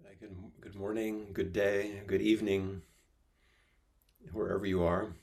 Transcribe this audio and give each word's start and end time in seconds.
Uh, 0.00 0.10
Good, 0.20 0.36
good 0.60 0.74
morning, 0.76 1.28
good 1.32 1.52
day, 1.52 2.02
good 2.06 2.22
evening, 2.22 2.82
wherever 4.32 4.64
you 4.64 4.82
are. 4.84 5.14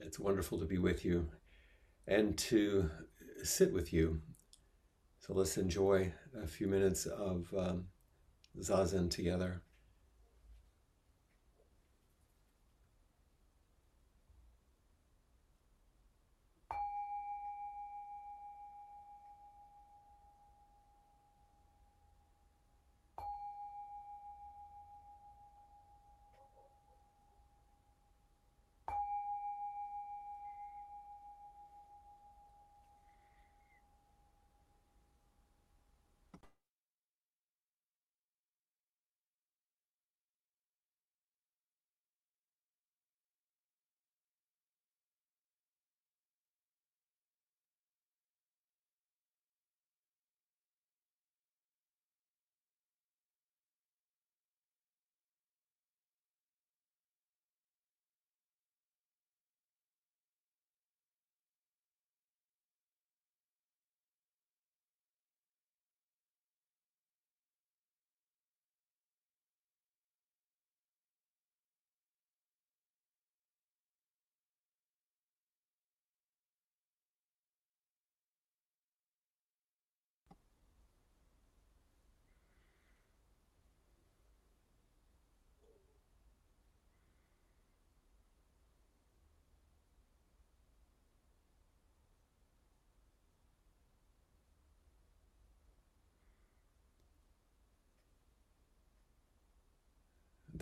It's 0.00 0.18
wonderful 0.18 0.58
to 0.58 0.64
be 0.64 0.78
with 0.78 1.04
you 1.04 1.28
and 2.08 2.36
to 2.38 2.90
sit 3.44 3.72
with 3.72 3.92
you. 3.92 4.20
So 5.20 5.32
let's 5.32 5.56
enjoy 5.58 6.12
a 6.42 6.46
few 6.46 6.66
minutes 6.66 7.06
of 7.06 7.52
um, 7.56 7.86
zazen 8.60 9.10
together. 9.10 9.62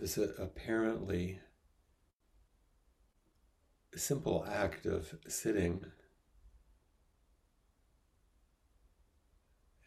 This 0.04 0.18
apparently 0.18 1.40
simple 3.96 4.44
act 4.46 4.84
of 4.84 5.14
sitting 5.28 5.82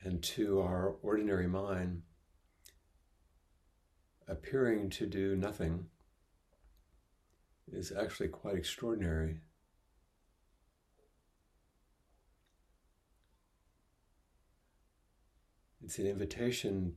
and 0.01 0.23
to 0.23 0.59
our 0.59 0.95
ordinary 1.03 1.45
mind 1.45 2.01
appearing 4.27 4.89
to 4.89 5.05
do 5.05 5.35
nothing 5.35 5.85
is 7.71 7.91
actually 7.91 8.29
quite 8.29 8.55
extraordinary. 8.55 9.41
It's 15.83 15.99
an 15.99 16.07
invitation 16.07 16.95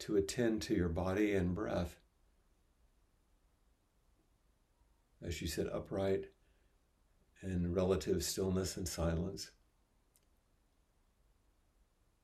to 0.00 0.16
attend 0.16 0.62
to 0.62 0.74
your 0.74 0.88
body 0.88 1.34
and 1.34 1.54
breath 1.54 1.96
as 5.24 5.40
you 5.40 5.48
sit 5.48 5.72
upright 5.72 6.26
in 7.42 7.72
relative 7.72 8.22
stillness 8.22 8.76
and 8.76 8.86
silence. 8.86 9.50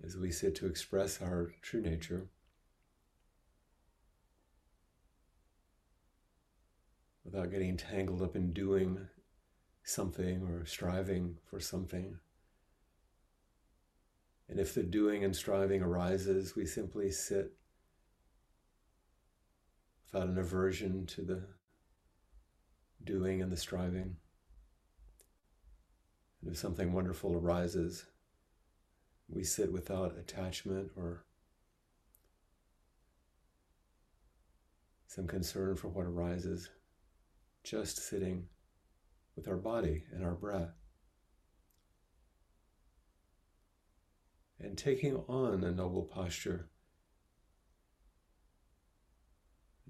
As 0.04 0.16
we 0.16 0.30
sit 0.30 0.54
to 0.56 0.66
express 0.66 1.20
our 1.20 1.52
true 1.62 1.80
nature. 1.80 2.28
Without 7.24 7.50
getting 7.50 7.76
tangled 7.76 8.22
up 8.22 8.34
in 8.34 8.52
doing 8.52 9.06
something 9.84 10.42
or 10.42 10.64
striving 10.64 11.36
for 11.44 11.60
something. 11.60 12.18
And 14.48 14.58
if 14.58 14.74
the 14.74 14.82
doing 14.82 15.22
and 15.22 15.36
striving 15.36 15.82
arises, 15.82 16.56
we 16.56 16.66
simply 16.66 17.10
sit 17.10 17.52
without 20.12 20.28
an 20.28 20.38
aversion 20.38 21.06
to 21.06 21.22
the 21.22 21.42
doing 23.04 23.42
and 23.42 23.50
the 23.50 23.56
striving. 23.56 24.16
And 26.42 26.50
if 26.50 26.56
something 26.58 26.92
wonderful 26.92 27.34
arises, 27.34 28.06
we 29.28 29.44
sit 29.44 29.72
without 29.72 30.18
attachment 30.18 30.90
or 30.96 31.24
some 35.06 35.26
concern 35.26 35.76
for 35.76 35.88
what 35.88 36.06
arises, 36.06 36.70
just 37.62 37.98
sitting 37.98 38.46
with 39.36 39.48
our 39.48 39.56
body 39.56 40.04
and 40.12 40.24
our 40.24 40.34
breath. 40.34 40.70
And 44.58 44.76
taking 44.76 45.16
on 45.28 45.64
a 45.64 45.72
noble 45.72 46.02
posture 46.02 46.69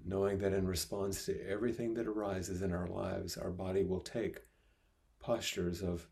knowing 0.05 0.39
that 0.39 0.53
in 0.53 0.67
response 0.67 1.25
to 1.25 1.49
everything 1.49 1.93
that 1.93 2.07
arises 2.07 2.61
in 2.61 2.71
our 2.71 2.87
lives, 2.87 3.37
our 3.37 3.51
body 3.51 3.83
will 3.83 3.99
take 3.99 4.39
postures 5.19 5.81
of 5.81 6.07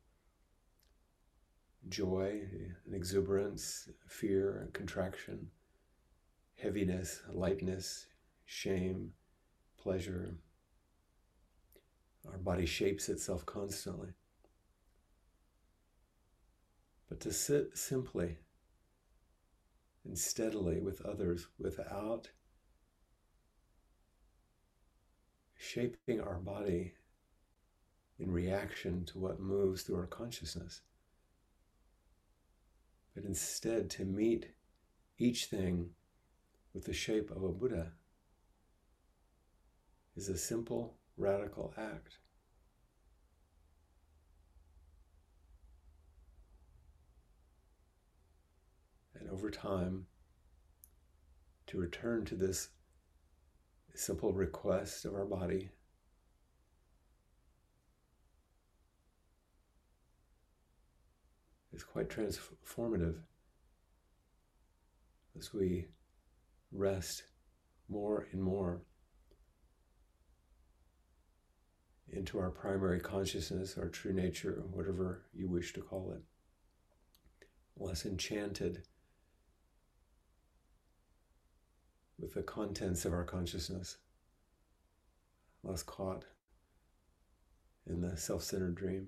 joy 1.88 2.42
and 2.86 2.94
exuberance, 2.94 3.90
fear 4.08 4.60
and 4.62 4.74
contraction, 4.74 5.48
heaviness, 6.56 7.22
lightness, 7.32 8.08
shame, 8.46 9.12
pleasure. 9.78 10.36
Our 12.30 12.38
body 12.38 12.66
shapes 12.66 13.10
itself 13.10 13.46
constantly. 13.46 14.10
But 17.08 17.20
to 17.22 17.34
sit 17.34 17.78
simply 17.78 18.38
and 20.06 20.18
steadily 20.18 20.80
with 20.80 21.02
others 21.02 21.48
without 21.58 22.30
shaping 25.60 26.22
our 26.22 26.40
body 26.40 26.94
in 28.18 28.32
reaction 28.32 29.04
to 29.06 29.20
what 29.20 29.42
moves 29.42 29.84
through 29.84 29.98
our 29.98 30.08
consciousness, 30.08 30.82
but 33.14 33.26
instead 33.26 33.90
to 33.90 34.06
meet 34.06 34.48
each 35.18 35.46
thing 35.46 35.90
with 36.74 36.86
the 36.86 36.94
shape 36.94 37.30
of 37.30 37.44
a 37.44 37.50
Buddha 37.50 37.92
is 40.16 40.30
a 40.30 40.38
simple, 40.38 40.96
radical 41.18 41.74
act. 41.78 42.20
And 49.20 49.30
over 49.30 49.52
time, 49.52 50.06
to 51.68 51.78
return 51.78 52.24
to 52.26 52.36
this 52.36 52.70
simple 53.98 54.34
request 54.34 55.06
of 55.06 55.14
our 55.14 55.26
body. 55.26 55.70
is 61.80 61.84
quite 61.86 62.10
transformative 62.10 63.16
as 65.38 65.54
we 65.54 65.86
rest 66.74 67.24
more 67.88 68.28
and 68.34 68.44
more 68.44 68.82
into 72.12 72.38
our 72.38 72.50
primary 72.50 73.00
consciousness, 73.00 73.78
our 73.78 73.88
true 73.88 74.12
nature, 74.12 74.64
whatever 74.72 75.24
you 75.34 75.48
wish 75.48 75.72
to 75.72 75.82
call 75.82 76.12
it. 76.12 76.22
Less 77.78 78.06
enchanted 78.06 78.84
with 82.20 82.34
the 82.34 82.44
contents 82.44 83.06
of 83.06 83.14
our 83.14 83.24
consciousness, 83.24 83.98
less 85.64 85.84
caught 85.84 86.26
in 87.88 88.02
the 88.02 88.18
self 88.18 88.44
centered 88.44 88.76
dream. 88.76 89.08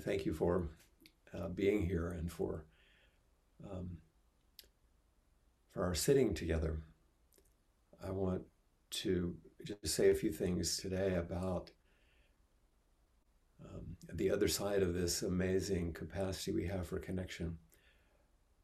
Thank 0.00 0.26
you 0.26 0.32
for 0.32 0.68
uh, 1.34 1.48
being 1.48 1.86
here 1.86 2.08
and 2.08 2.30
for 2.30 2.64
um, 3.70 3.98
for 5.70 5.84
our 5.84 5.94
sitting 5.94 6.34
together. 6.34 6.78
I 8.04 8.10
want 8.10 8.42
to 8.90 9.36
just 9.64 9.94
say 9.94 10.10
a 10.10 10.14
few 10.14 10.30
things 10.30 10.76
today 10.76 11.14
about 11.14 11.70
um, 13.64 13.96
the 14.12 14.30
other 14.30 14.48
side 14.48 14.82
of 14.82 14.94
this 14.94 15.22
amazing 15.22 15.92
capacity 15.92 16.52
we 16.52 16.66
have 16.66 16.86
for 16.86 16.98
connection. 16.98 17.58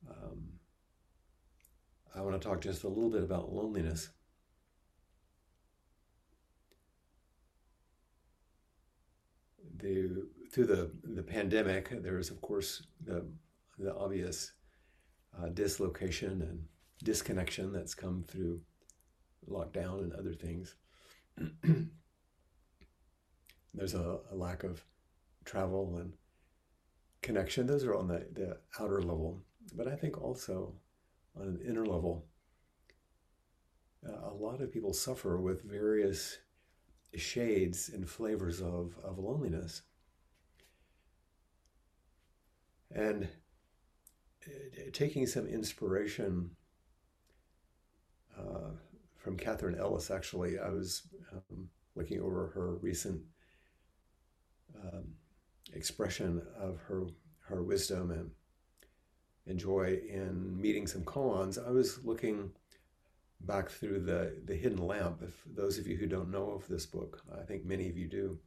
Um, 0.08 0.44
I 2.14 2.20
want 2.20 2.40
to 2.40 2.46
talk 2.46 2.60
just 2.60 2.84
a 2.84 2.88
little 2.88 3.10
bit 3.10 3.22
about 3.22 3.52
loneliness. 3.52 4.10
The 9.78 10.26
through 10.52 10.66
the, 10.66 10.90
the 11.02 11.22
pandemic, 11.22 11.88
there 12.02 12.18
is, 12.18 12.30
of 12.30 12.40
course, 12.42 12.82
the, 13.04 13.24
the 13.78 13.94
obvious 13.96 14.52
uh, 15.40 15.48
dislocation 15.48 16.42
and 16.42 16.62
disconnection 17.02 17.72
that's 17.72 17.94
come 17.94 18.22
through 18.28 18.60
lockdown 19.48 20.02
and 20.02 20.12
other 20.12 20.34
things. 20.34 20.74
There's 23.74 23.94
a, 23.94 24.18
a, 24.30 24.34
lack 24.34 24.64
of 24.64 24.84
travel 25.46 25.96
and 25.96 26.12
connection. 27.22 27.66
Those 27.66 27.84
are 27.84 27.94
on 27.94 28.06
the, 28.06 28.26
the 28.34 28.58
outer 28.78 29.00
level. 29.00 29.40
But 29.74 29.88
I 29.88 29.96
think 29.96 30.20
also 30.20 30.74
on 31.34 31.46
an 31.46 31.60
inner 31.66 31.86
level, 31.86 32.26
uh, 34.06 34.28
a 34.30 34.34
lot 34.34 34.60
of 34.60 34.70
people 34.70 34.92
suffer 34.92 35.40
with 35.40 35.62
various 35.64 36.36
shades 37.16 37.88
and 37.88 38.06
flavors 38.06 38.60
of, 38.60 38.94
of 39.02 39.18
loneliness. 39.18 39.80
And 42.94 43.28
uh, 44.46 44.90
taking 44.92 45.26
some 45.26 45.46
inspiration 45.46 46.50
uh, 48.38 48.70
from 49.16 49.36
Catherine 49.36 49.78
Ellis, 49.78 50.10
actually, 50.10 50.58
I 50.58 50.68
was 50.68 51.02
um, 51.32 51.68
looking 51.94 52.20
over 52.20 52.48
her 52.54 52.76
recent 52.76 53.22
um, 54.74 55.04
expression 55.72 56.42
of 56.58 56.80
her 56.88 57.06
her 57.40 57.62
wisdom 57.62 58.10
and, 58.10 58.30
and 59.46 59.58
joy 59.58 59.98
in 60.08 60.60
meeting 60.60 60.86
some 60.86 61.02
koans. 61.02 61.64
I 61.64 61.70
was 61.70 62.04
looking 62.04 62.50
back 63.40 63.68
through 63.68 64.00
the 64.00 64.40
the 64.44 64.54
hidden 64.54 64.86
lamp. 64.86 65.22
If 65.22 65.42
those 65.46 65.78
of 65.78 65.86
you 65.86 65.96
who 65.96 66.06
don't 66.06 66.30
know 66.30 66.50
of 66.50 66.66
this 66.68 66.86
book, 66.86 67.22
I 67.38 67.44
think 67.44 67.64
many 67.64 67.88
of 67.88 67.96
you 67.96 68.08
do 68.08 68.38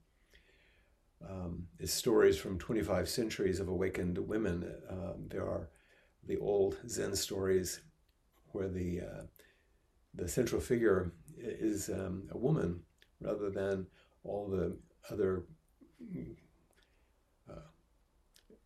um, 1.30 1.68
is 1.80 1.92
stories 1.92 2.38
from 2.38 2.60
25 2.60 3.10
centuries 3.10 3.60
of 3.60 3.68
awakened 3.68 4.18
women. 4.18 4.72
Um, 4.90 5.28
there 5.30 5.48
are 5.48 5.70
the 6.28 6.38
old 6.38 6.78
Zen 6.88 7.16
stories 7.16 7.82
where 8.52 8.68
the 8.68 9.02
uh, 9.02 9.24
the 10.14 10.28
central 10.28 10.62
figure 10.62 11.12
is 11.38 11.90
um, 11.90 12.24
a 12.32 12.38
woman 12.38 12.82
rather 13.20 13.50
than 13.50 13.86
all 14.24 14.48
the 14.48 14.78
other 15.12 15.44
uh, 17.50 17.54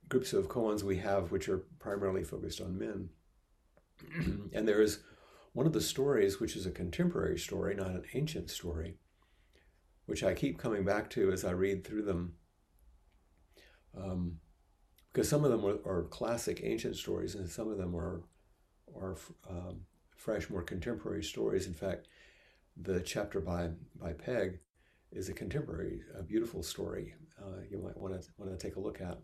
groups 0.08 0.34
of 0.34 0.48
koans 0.48 0.84
we 0.84 0.98
have, 0.98 1.32
which 1.32 1.50
are 1.50 1.66
primarily 1.80 2.24
focused 2.24 2.62
on 2.62 2.78
men. 2.78 3.10
and 4.54 4.68
there 4.68 4.82
is 4.82 5.00
one 5.54 5.66
of 5.66 5.74
the 5.74 5.82
stories, 5.82 6.40
which 6.40 6.56
is 6.56 6.66
a 6.66 6.72
contemporary 6.72 7.38
story, 7.38 7.76
not 7.76 7.88
an 7.88 8.04
ancient 8.14 8.50
story, 8.50 8.96
which 10.06 10.24
I 10.24 10.34
keep 10.34 10.58
coming 10.58 10.86
back 10.86 11.10
to 11.12 11.32
as 11.32 11.44
I 11.44 11.52
read 11.52 11.84
through 11.84 12.04
them 12.04 12.36
um, 13.98 14.40
because 15.12 15.28
some 15.28 15.44
of 15.44 15.52
them 15.52 15.66
are, 15.66 15.80
are, 15.86 16.04
classic 16.04 16.62
ancient 16.64 16.96
stories 16.96 17.34
and 17.34 17.50
some 17.50 17.70
of 17.70 17.78
them 17.78 17.96
are 17.96 18.22
are 18.96 19.16
um, 19.50 19.82
fresh, 20.16 20.50
more 20.50 20.62
contemporary 20.62 21.24
stories. 21.24 21.68
In 21.68 21.74
fact, 21.74 22.08
the 22.78 23.02
chapter 23.02 23.40
by 23.40 23.70
by 24.00 24.14
Peg 24.14 24.60
is 25.12 25.30
a 25.30 25.34
contemporary, 25.34 26.02
a 26.18 26.24
beautiful 26.24 26.64
story. 26.64 27.16
Uh, 27.42 27.62
you 27.70 27.78
might 27.78 27.98
want 27.98 28.22
to 28.22 28.28
want 28.38 28.52
to 28.52 28.58
take 28.58 28.76
a 28.76 28.80
look 28.80 29.02
at. 29.02 29.18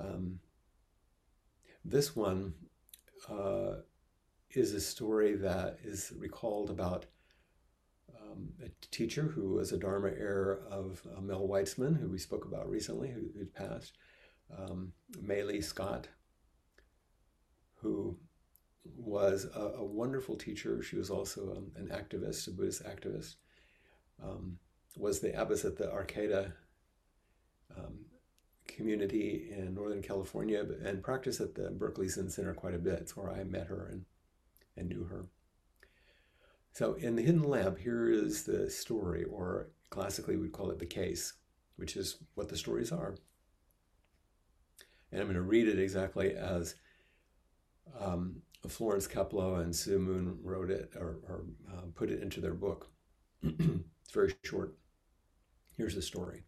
Um, 0.00 0.38
this 1.84 2.14
one 2.14 2.54
uh, 3.28 3.76
is 4.50 4.74
a 4.74 4.80
story 4.80 5.34
that 5.36 5.78
is 5.82 6.12
recalled 6.16 6.70
about 6.70 7.06
um, 8.30 8.48
a 8.64 8.68
teacher 8.90 9.22
who 9.22 9.54
was 9.54 9.72
a 9.72 9.78
Dharma 9.78 10.08
heir 10.08 10.60
of 10.70 11.02
uh, 11.16 11.20
Mel 11.20 11.46
Weitzman, 11.46 12.00
who 12.00 12.08
we 12.08 12.18
spoke 12.18 12.44
about 12.44 12.70
recently, 12.70 13.10
who, 13.10 13.22
who'd 13.36 13.54
passed, 13.54 13.96
um, 14.56 14.92
Maylie 15.20 15.60
Scott, 15.60 16.08
who 17.76 18.16
was 18.96 19.46
a, 19.54 19.60
a, 19.60 19.84
wonderful 19.84 20.36
teacher. 20.36 20.82
She 20.82 20.96
was 20.96 21.10
also 21.10 21.56
um, 21.56 21.70
an 21.76 21.88
activist, 21.88 22.48
a 22.48 22.50
Buddhist 22.50 22.84
activist, 22.84 23.36
um, 24.22 24.58
was 24.96 25.20
the 25.20 25.38
abbess 25.40 25.64
at 25.64 25.76
the 25.76 25.90
Arcata 25.92 26.52
um, 27.76 27.98
community 28.66 29.50
in 29.56 29.74
Northern 29.74 30.02
California 30.02 30.64
and 30.84 31.02
practiced 31.02 31.40
at 31.40 31.54
the 31.54 31.70
Berkeley 31.70 32.08
Zen 32.08 32.30
Center 32.30 32.54
quite 32.54 32.74
a 32.74 32.78
bit. 32.78 33.00
It's 33.00 33.16
where 33.16 33.30
I 33.30 33.44
met 33.44 33.66
her 33.66 33.88
and, 33.90 34.04
and 34.76 34.88
knew 34.88 35.04
her. 35.04 35.26
So 36.72 36.94
in 36.94 37.16
the 37.16 37.22
hidden 37.22 37.42
lamp, 37.42 37.78
here 37.78 38.10
is 38.10 38.44
the 38.44 38.70
story, 38.70 39.24
or 39.24 39.70
classically 39.90 40.36
we'd 40.36 40.52
call 40.52 40.70
it 40.70 40.78
the 40.78 40.86
case, 40.86 41.34
which 41.76 41.96
is 41.96 42.18
what 42.34 42.48
the 42.48 42.56
stories 42.56 42.92
are. 42.92 43.16
And 45.10 45.20
I'm 45.20 45.26
going 45.26 45.34
to 45.36 45.42
read 45.42 45.68
it 45.68 45.78
exactly 45.78 46.34
as 46.34 46.74
um, 47.98 48.42
Florence 48.66 49.06
Caplow 49.06 49.60
and 49.60 49.74
Sue 49.74 49.98
Moon 49.98 50.38
wrote 50.42 50.70
it 50.70 50.92
or, 50.96 51.18
or 51.26 51.44
uh, 51.72 51.82
put 51.94 52.10
it 52.10 52.22
into 52.22 52.40
their 52.40 52.54
book. 52.54 52.90
it's 53.42 54.12
very 54.12 54.34
short. 54.44 54.76
Here's 55.76 55.94
the 55.94 56.02
story. 56.02 56.42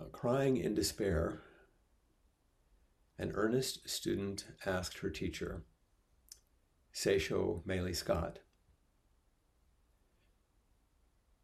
Uh, 0.00 0.04
crying 0.06 0.56
in 0.56 0.74
despair, 0.74 1.42
an 3.18 3.32
earnest 3.34 3.88
student 3.88 4.44
asked 4.64 4.98
her 4.98 5.10
teacher, 5.10 5.64
Seisho 6.94 7.60
Maylie 7.66 7.92
Scott. 7.92 8.38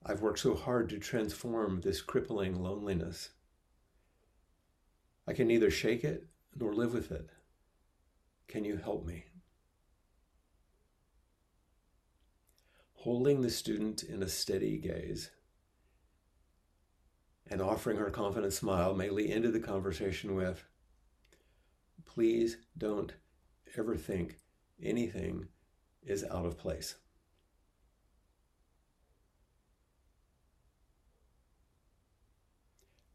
I've 0.06 0.22
worked 0.22 0.38
so 0.38 0.54
hard 0.54 0.88
to 0.90 0.98
transform 0.98 1.80
this 1.80 2.00
crippling 2.00 2.62
loneliness. 2.62 3.30
I 5.26 5.32
can 5.32 5.48
neither 5.48 5.70
shake 5.70 6.04
it 6.04 6.28
nor 6.56 6.72
live 6.72 6.94
with 6.94 7.10
it. 7.10 7.30
Can 8.46 8.64
you 8.64 8.76
help 8.76 9.04
me? 9.04 9.26
Holding 12.94 13.42
the 13.42 13.50
student 13.50 14.02
in 14.02 14.22
a 14.22 14.28
steady 14.28 14.78
gaze 14.78 15.30
And 17.48 17.60
offering 17.60 17.96
her 17.96 18.10
confident 18.10 18.52
smile, 18.52 18.94
Maylie 18.94 19.32
ended 19.32 19.52
the 19.52 19.60
conversation 19.60 20.36
with, 20.36 20.64
Please 22.04 22.56
don't 22.78 23.12
ever 23.76 23.96
think 23.96 24.36
anything 24.82 25.48
is 26.02 26.24
out 26.24 26.46
of 26.46 26.58
place. 26.58 26.96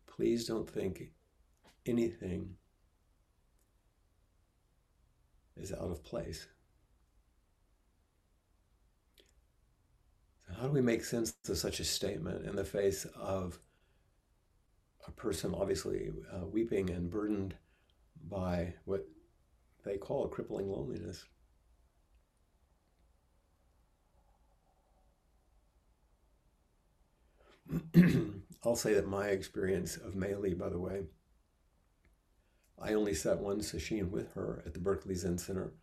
Please 0.07 0.45
don't 0.45 0.69
think 0.69 1.11
anything 1.85 2.55
is 5.57 5.73
out 5.73 5.91
of 5.91 6.03
place. 6.03 6.47
So 10.47 10.53
how 10.53 10.67
do 10.67 10.73
we 10.73 10.81
make 10.81 11.03
sense 11.03 11.33
of 11.49 11.57
such 11.57 11.79
a 11.79 11.83
statement 11.83 12.45
in 12.45 12.55
the 12.55 12.63
face 12.63 13.05
of 13.15 13.59
a 15.07 15.11
person 15.11 15.53
obviously 15.53 16.11
uh, 16.33 16.45
weeping 16.45 16.89
and 16.89 17.09
burdened 17.09 17.55
by 18.29 18.73
what 18.85 19.05
they 19.83 19.97
call 19.97 20.27
crippling 20.27 20.69
loneliness? 20.69 21.25
I'll 28.63 28.75
say 28.75 28.93
that 28.93 29.07
my 29.07 29.27
experience 29.27 29.97
of 29.97 30.15
Maylie, 30.15 30.53
by 30.53 30.69
the 30.69 30.79
way, 30.79 31.03
I 32.81 32.93
only 32.93 33.13
sat 33.13 33.39
one 33.39 33.61
session 33.61 34.11
with 34.11 34.33
her 34.33 34.63
at 34.65 34.73
the 34.73 34.79
Berkeley 34.79 35.15
Zen 35.15 35.37
Center. 35.37 35.73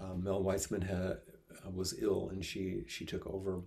Uh, 0.00 0.14
Mel 0.14 0.42
Weitzman 0.42 0.82
had, 0.82 1.18
uh, 1.66 1.70
was 1.72 2.00
ill, 2.00 2.28
and 2.30 2.44
she 2.44 2.84
she 2.86 3.04
took 3.04 3.26
over 3.26 3.62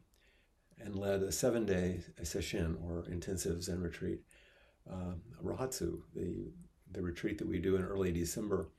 and 0.79 0.95
led 0.95 1.23
a 1.23 1.31
seven-day 1.31 2.01
session 2.23 2.77
or 2.83 3.05
intensive 3.09 3.63
Zen 3.63 3.81
retreat, 3.81 4.21
uh, 4.89 5.13
Rohatsu, 5.43 6.01
the 6.13 6.51
the 6.91 7.01
retreat 7.01 7.37
that 7.37 7.47
we 7.47 7.59
do 7.59 7.75
in 7.75 7.83
early 7.83 8.11
December, 8.11 8.69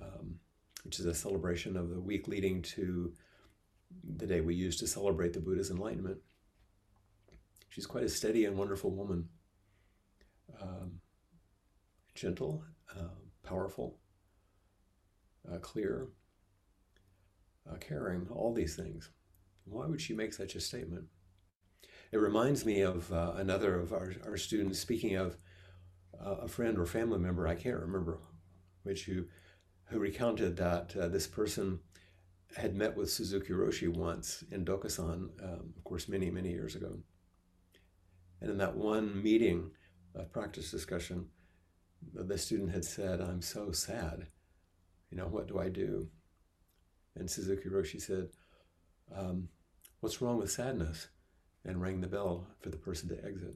um, 0.00 0.36
which 0.84 0.98
is 0.98 1.06
a 1.06 1.14
celebration 1.14 1.76
of 1.76 1.90
the 1.90 2.00
week 2.00 2.28
leading 2.28 2.60
to 2.62 3.12
the 4.16 4.26
day 4.26 4.40
we 4.40 4.54
use 4.54 4.76
to 4.78 4.86
celebrate 4.86 5.32
the 5.32 5.40
Buddha's 5.40 5.70
enlightenment. 5.70 6.18
She's 7.72 7.86
quite 7.86 8.04
a 8.04 8.08
steady 8.10 8.44
and 8.44 8.58
wonderful 8.58 8.90
woman. 8.90 9.30
Um, 10.60 11.00
gentle, 12.14 12.62
uh, 12.94 13.14
powerful, 13.42 13.96
uh, 15.50 15.56
clear, 15.56 16.08
uh, 17.66 17.76
caring, 17.76 18.28
all 18.30 18.52
these 18.52 18.76
things. 18.76 19.08
Why 19.64 19.86
would 19.86 20.02
she 20.02 20.12
make 20.12 20.34
such 20.34 20.54
a 20.54 20.60
statement? 20.60 21.06
It 22.12 22.18
reminds 22.18 22.66
me 22.66 22.82
of 22.82 23.10
uh, 23.10 23.32
another 23.36 23.80
of 23.80 23.94
our, 23.94 24.12
our 24.26 24.36
students, 24.36 24.78
speaking 24.78 25.16
of 25.16 25.38
uh, 26.22 26.42
a 26.42 26.48
friend 26.48 26.76
or 26.76 26.84
family 26.84 27.20
member, 27.20 27.48
I 27.48 27.54
can't 27.54 27.80
remember 27.80 28.18
which, 28.82 29.06
who, 29.06 29.24
who 29.84 29.98
recounted 29.98 30.58
that 30.58 30.94
uh, 30.94 31.08
this 31.08 31.26
person 31.26 31.80
had 32.54 32.74
met 32.74 32.94
with 32.94 33.10
Suzuki 33.10 33.54
Roshi 33.54 33.88
once 33.88 34.44
in 34.50 34.62
Dokusan, 34.62 35.30
um, 35.42 35.72
of 35.74 35.84
course, 35.84 36.06
many, 36.06 36.30
many 36.30 36.50
years 36.50 36.76
ago. 36.76 36.98
And 38.42 38.50
in 38.50 38.58
that 38.58 38.76
one 38.76 39.22
meeting, 39.22 39.70
a 40.16 40.24
practice 40.24 40.72
discussion, 40.72 41.26
the 42.12 42.36
student 42.36 42.72
had 42.72 42.84
said, 42.84 43.20
I'm 43.20 43.40
so 43.40 43.70
sad. 43.70 44.26
You 45.10 45.18
know, 45.18 45.28
what 45.28 45.46
do 45.46 45.60
I 45.60 45.68
do? 45.68 46.08
And 47.14 47.30
Suzuki 47.30 47.68
Roshi 47.68 48.02
said, 48.02 48.30
um, 49.16 49.48
What's 50.00 50.20
wrong 50.20 50.38
with 50.38 50.50
sadness? 50.50 51.06
And 51.64 51.80
rang 51.80 52.00
the 52.00 52.08
bell 52.08 52.48
for 52.58 52.70
the 52.70 52.76
person 52.76 53.08
to 53.10 53.24
exit. 53.24 53.54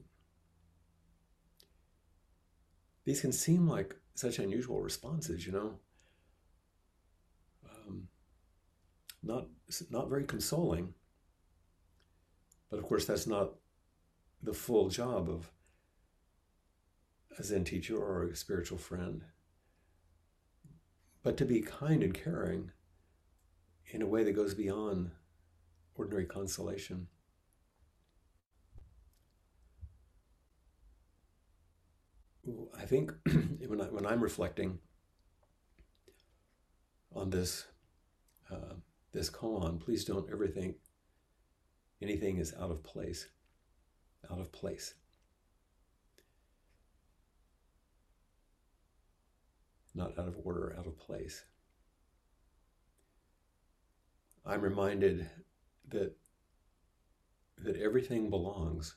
These 3.05 3.23
can 3.23 3.33
seem 3.33 3.67
like 3.67 3.97
such 4.15 4.39
unusual 4.39 4.81
responses, 4.81 5.45
you 5.45 5.53
know. 5.53 5.73
Um, 7.69 8.07
not, 9.25 9.47
not 9.91 10.09
very 10.09 10.25
consoling. 10.25 10.95
But 12.71 12.79
of 12.79 12.85
course, 12.85 13.05
that's 13.05 13.27
not 13.27 13.55
the 14.43 14.53
full 14.53 14.89
job 14.89 15.29
of 15.29 15.51
a 17.39 17.43
Zen 17.43 17.65
teacher 17.65 17.97
or 17.97 18.25
a 18.25 18.37
spiritual 18.37 18.79
friend, 18.79 19.25
but 21.23 21.37
to 21.37 21.45
be 21.45 21.61
kind 21.61 22.03
and 22.03 22.15
caring 22.15 22.71
in 23.91 24.03
a 24.03 24.07
way 24.07 24.25
that 24.25 24.33
goes 24.33 24.55
beyond 24.55 25.11
ordinary 25.95 26.25
consolation. 26.25 27.09
I 32.79 32.85
think 32.85 33.13
when, 33.67 33.81
I, 33.81 33.85
when 33.85 34.07
I'm 34.07 34.23
reflecting 34.23 34.79
on 37.13 37.31
this 37.31 37.67
uh, 38.51 38.75
this 39.13 39.31
koan, 39.31 39.81
please 39.81 40.05
don't 40.05 40.31
ever 40.31 40.47
think 40.47 40.77
anything 42.01 42.37
is 42.37 42.55
out 42.61 42.71
of 42.71 42.85
place 42.85 43.27
out 44.31 44.41
of 44.41 44.53
place. 44.53 44.95
Not 49.95 50.19
out 50.19 50.29
of 50.29 50.37
order, 50.45 50.75
out 50.79 50.87
of 50.87 50.99
place. 50.99 51.45
I'm 54.45 54.61
reminded 54.61 55.29
that 55.89 56.17
that 57.59 57.77
everything 57.77 58.29
belongs. 58.29 58.97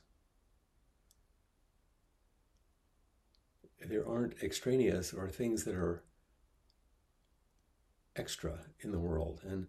There 3.88 4.08
aren't 4.08 4.44
extraneous 4.44 5.14
or 5.14 5.30
things 5.30 5.64
that 5.64 5.76
are 5.76 6.04
extra 8.16 8.66
in 8.82 8.92
the 8.92 9.00
world 9.00 9.42
and 9.48 9.68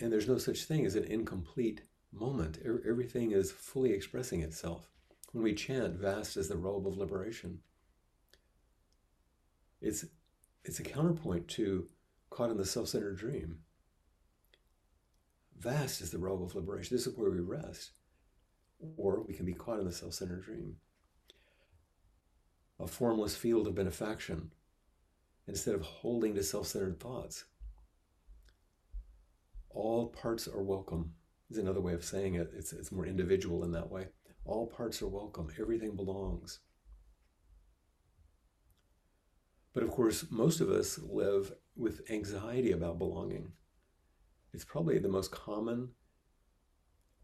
and 0.00 0.12
there's 0.12 0.26
no 0.26 0.38
such 0.38 0.64
thing 0.64 0.84
as 0.84 0.96
an 0.96 1.04
incomplete 1.04 1.82
moment. 2.12 2.58
Everything 2.64 3.32
is 3.32 3.50
fully 3.50 3.92
expressing 3.92 4.42
itself. 4.42 4.88
When 5.32 5.42
we 5.42 5.54
chant, 5.54 5.94
vast 5.94 6.36
is 6.36 6.48
the 6.48 6.56
robe 6.56 6.86
of 6.86 6.98
liberation, 6.98 7.60
it's, 9.80 10.04
it's 10.64 10.78
a 10.78 10.84
counterpoint 10.84 11.48
to 11.48 11.88
caught 12.30 12.50
in 12.50 12.56
the 12.56 12.66
self 12.66 12.88
centered 12.88 13.18
dream. 13.18 13.58
Vast 15.58 16.00
is 16.00 16.10
the 16.10 16.18
robe 16.18 16.42
of 16.42 16.54
liberation. 16.54 16.96
This 16.96 17.06
is 17.06 17.16
where 17.16 17.30
we 17.30 17.40
rest. 17.40 17.92
Or 18.96 19.22
we 19.22 19.34
can 19.34 19.46
be 19.46 19.54
caught 19.54 19.78
in 19.78 19.84
the 19.84 19.92
self 19.92 20.14
centered 20.14 20.44
dream. 20.44 20.76
A 22.80 22.86
formless 22.86 23.36
field 23.36 23.66
of 23.66 23.74
benefaction 23.74 24.50
instead 25.46 25.74
of 25.74 25.82
holding 25.82 26.34
to 26.34 26.42
self 26.42 26.66
centered 26.66 27.00
thoughts. 27.00 27.44
All 29.70 30.08
parts 30.08 30.46
are 30.46 30.62
welcome 30.62 31.14
is 31.52 31.58
another 31.58 31.80
way 31.80 31.92
of 31.92 32.04
saying 32.04 32.34
it. 32.34 32.50
It's, 32.56 32.72
it's 32.72 32.92
more 32.92 33.06
individual 33.06 33.64
in 33.64 33.72
that 33.72 33.90
way. 33.90 34.06
All 34.44 34.66
parts 34.66 35.02
are 35.02 35.08
welcome, 35.08 35.48
everything 35.60 35.94
belongs. 35.94 36.60
But 39.74 39.82
of 39.82 39.90
course, 39.90 40.26
most 40.30 40.60
of 40.60 40.70
us 40.70 40.98
live 40.98 41.52
with 41.76 42.10
anxiety 42.10 42.72
about 42.72 42.98
belonging. 42.98 43.52
It's 44.52 44.64
probably 44.64 44.98
the 44.98 45.08
most 45.08 45.30
common 45.30 45.90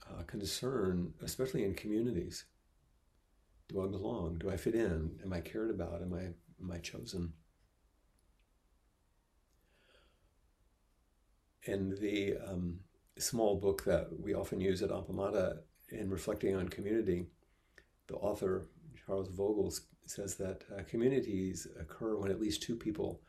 uh, 0.09 0.23
concern, 0.23 1.13
especially 1.23 1.65
in 1.65 1.75
communities. 1.75 2.45
Do 3.69 3.83
I 3.83 3.89
belong? 3.89 4.39
Do 4.39 4.51
I 4.51 4.57
fit 4.57 4.75
in? 4.75 5.19
Am 5.23 5.33
I 5.33 5.41
cared 5.41 5.71
about? 5.71 6.01
Am 6.01 6.15
I, 6.15 6.23
am 6.63 6.73
I 6.73 6.79
chosen? 6.79 7.35
And 11.67 11.99
the 11.99 12.37
um, 12.47 12.81
small 13.19 13.57
book 13.57 13.85
that 13.85 14.09
we 14.19 14.35
often 14.35 14.61
use 14.61 14.83
at 14.83 14.91
Appamada 14.91 15.59
in 15.91 16.11
reflecting 16.11 16.55
on 16.55 16.69
community, 16.69 17.27
the 18.07 18.17
author, 18.17 18.69
Charles 19.07 19.29
Vogl, 19.29 19.79
says 20.07 20.37
that 20.37 20.65
uh, 20.77 20.83
communities 20.89 21.67
occur 21.79 22.17
when 22.17 22.31
at 22.31 22.41
least 22.41 22.63
two 22.63 22.77
people 22.77 23.21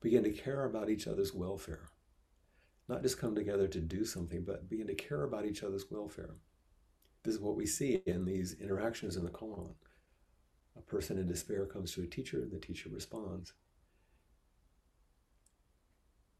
begin 0.00 0.24
to 0.24 0.30
care 0.30 0.64
about 0.64 0.90
each 0.90 1.06
other's 1.06 1.32
welfare. 1.32 1.88
Not 2.88 3.02
just 3.02 3.18
come 3.18 3.34
together 3.34 3.68
to 3.68 3.80
do 3.80 4.04
something, 4.04 4.44
but 4.44 4.68
begin 4.68 4.88
to 4.88 4.94
care 4.94 5.22
about 5.22 5.46
each 5.46 5.62
other's 5.62 5.86
welfare. 5.90 6.34
This 7.22 7.34
is 7.34 7.40
what 7.40 7.56
we 7.56 7.66
see 7.66 8.02
in 8.06 8.24
these 8.24 8.54
interactions 8.60 9.16
in 9.16 9.24
the 9.24 9.30
koan. 9.30 9.74
A 10.76 10.80
person 10.80 11.18
in 11.18 11.28
despair 11.28 11.66
comes 11.66 11.92
to 11.92 12.02
a 12.02 12.06
teacher, 12.06 12.38
and 12.38 12.50
the 12.50 12.58
teacher 12.58 12.88
responds. 12.90 13.52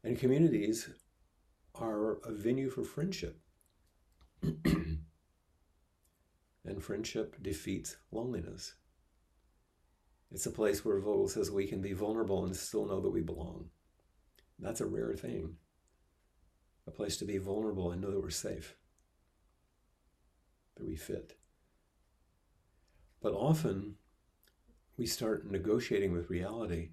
And 0.03 0.19
communities 0.19 0.89
are 1.75 2.19
a 2.23 2.31
venue 2.31 2.69
for 2.69 2.83
friendship. 2.83 3.39
and 6.65 6.81
friendship 6.81 7.35
defeats 7.41 7.97
loneliness. 8.11 8.75
It's 10.31 10.45
a 10.45 10.51
place 10.51 10.83
where 10.83 10.99
Vogl 10.99 11.29
says 11.29 11.51
we 11.51 11.67
can 11.67 11.81
be 11.81 11.93
vulnerable 11.93 12.45
and 12.45 12.55
still 12.55 12.85
know 12.85 12.99
that 13.01 13.09
we 13.09 13.21
belong. 13.21 13.69
That's 14.59 14.81
a 14.81 14.85
rare 14.85 15.13
thing. 15.13 15.57
A 16.87 16.91
place 16.91 17.17
to 17.17 17.25
be 17.25 17.37
vulnerable 17.37 17.91
and 17.91 18.01
know 18.01 18.11
that 18.11 18.21
we're 18.21 18.29
safe, 18.29 18.75
that 20.75 20.85
we 20.85 20.95
fit. 20.95 21.37
But 23.21 23.33
often 23.33 23.95
we 24.97 25.05
start 25.05 25.49
negotiating 25.49 26.11
with 26.11 26.29
reality 26.29 26.89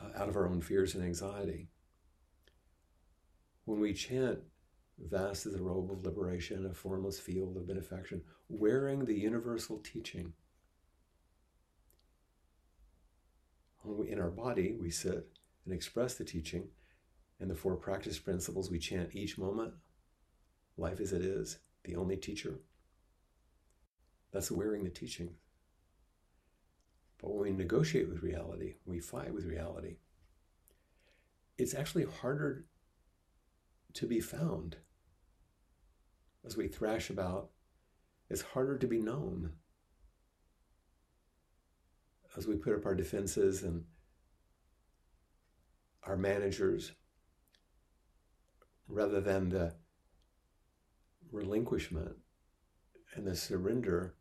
uh, 0.00 0.08
out 0.16 0.28
of 0.28 0.36
our 0.36 0.48
own 0.48 0.60
fears 0.60 0.94
and 0.94 1.04
anxiety. 1.04 1.68
When 3.64 3.80
we 3.80 3.92
chant, 3.92 4.40
Vast 4.98 5.46
is 5.46 5.54
the 5.54 5.62
robe 5.62 5.90
of 5.90 6.04
liberation, 6.04 6.66
a 6.66 6.74
formless 6.74 7.18
field 7.18 7.56
of 7.56 7.66
benefaction, 7.66 8.22
wearing 8.48 9.04
the 9.04 9.18
universal 9.18 9.78
teaching. 9.78 10.32
We, 13.84 14.10
in 14.10 14.20
our 14.20 14.30
body, 14.30 14.76
we 14.78 14.90
sit 14.90 15.26
and 15.64 15.74
express 15.74 16.14
the 16.14 16.24
teaching, 16.24 16.68
and 17.40 17.50
the 17.50 17.54
four 17.54 17.76
practice 17.76 18.18
principles 18.18 18.70
we 18.70 18.78
chant 18.78 19.14
each 19.14 19.38
moment 19.38 19.74
life 20.76 21.00
as 21.00 21.12
it 21.12 21.22
is, 21.22 21.58
the 21.84 21.96
only 21.96 22.16
teacher. 22.16 22.60
That's 24.32 24.50
wearing 24.50 24.84
the 24.84 24.90
teaching. 24.90 25.34
But 27.20 27.30
when 27.30 27.42
we 27.42 27.50
negotiate 27.52 28.08
with 28.08 28.22
reality, 28.22 28.76
we 28.86 28.98
fight 29.00 29.34
with 29.34 29.44
reality, 29.44 29.96
it's 31.58 31.74
actually 31.74 32.06
harder 32.06 32.64
to 33.94 34.06
be 34.06 34.20
found. 34.20 34.76
As 36.44 36.56
we 36.56 36.68
thrash 36.68 37.10
about, 37.10 37.50
it's 38.28 38.42
harder 38.42 38.78
to 38.78 38.86
be 38.86 39.00
known. 39.00 39.52
As 42.36 42.46
we 42.46 42.56
put 42.56 42.74
up 42.74 42.86
our 42.86 42.94
defenses 42.94 43.62
and 43.62 43.84
our 46.04 46.16
managers, 46.16 46.92
rather 48.88 49.20
than 49.20 49.48
the 49.48 49.74
relinquishment 51.30 52.16
and 53.14 53.26
the 53.26 53.36
surrender 53.36 54.14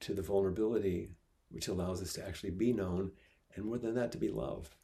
to 0.00 0.14
the 0.14 0.22
vulnerability 0.22 1.10
which 1.50 1.68
allows 1.68 2.02
us 2.02 2.12
to 2.12 2.26
actually 2.26 2.50
be 2.50 2.72
known 2.72 3.12
and 3.54 3.64
more 3.64 3.78
than 3.78 3.94
that 3.94 4.10
to 4.12 4.18
be 4.18 4.28
loved. 4.28 4.74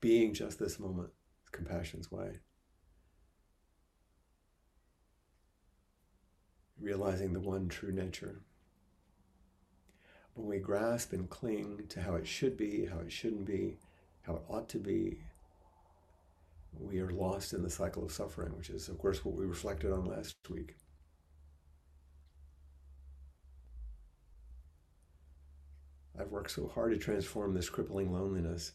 Being 0.00 0.32
just 0.34 0.58
this 0.58 0.78
moment, 0.78 1.10
compassion's 1.52 2.10
way. 2.10 2.38
Realizing 6.80 7.32
the 7.32 7.40
one 7.40 7.68
true 7.68 7.92
nature. 7.92 8.40
When 10.34 10.46
we 10.46 10.58
grasp 10.58 11.12
and 11.12 11.28
cling 11.28 11.86
to 11.88 12.02
how 12.02 12.14
it 12.14 12.26
should 12.28 12.56
be, 12.56 12.86
how 12.86 13.00
it 13.00 13.10
shouldn't 13.10 13.44
be, 13.44 13.78
how 14.22 14.36
it 14.36 14.42
ought 14.48 14.68
to 14.68 14.78
be, 14.78 15.18
we 16.78 17.00
are 17.00 17.10
lost 17.10 17.52
in 17.52 17.62
the 17.62 17.70
cycle 17.70 18.04
of 18.04 18.12
suffering, 18.12 18.56
which 18.56 18.70
is, 18.70 18.88
of 18.88 18.98
course, 18.98 19.24
what 19.24 19.34
we 19.34 19.44
reflected 19.44 19.92
on 19.92 20.04
last 20.04 20.36
week. 20.48 20.76
I've 26.18 26.30
worked 26.30 26.52
so 26.52 26.68
hard 26.68 26.92
to 26.92 26.98
transform 26.98 27.54
this 27.54 27.70
crippling 27.70 28.12
loneliness 28.12 28.72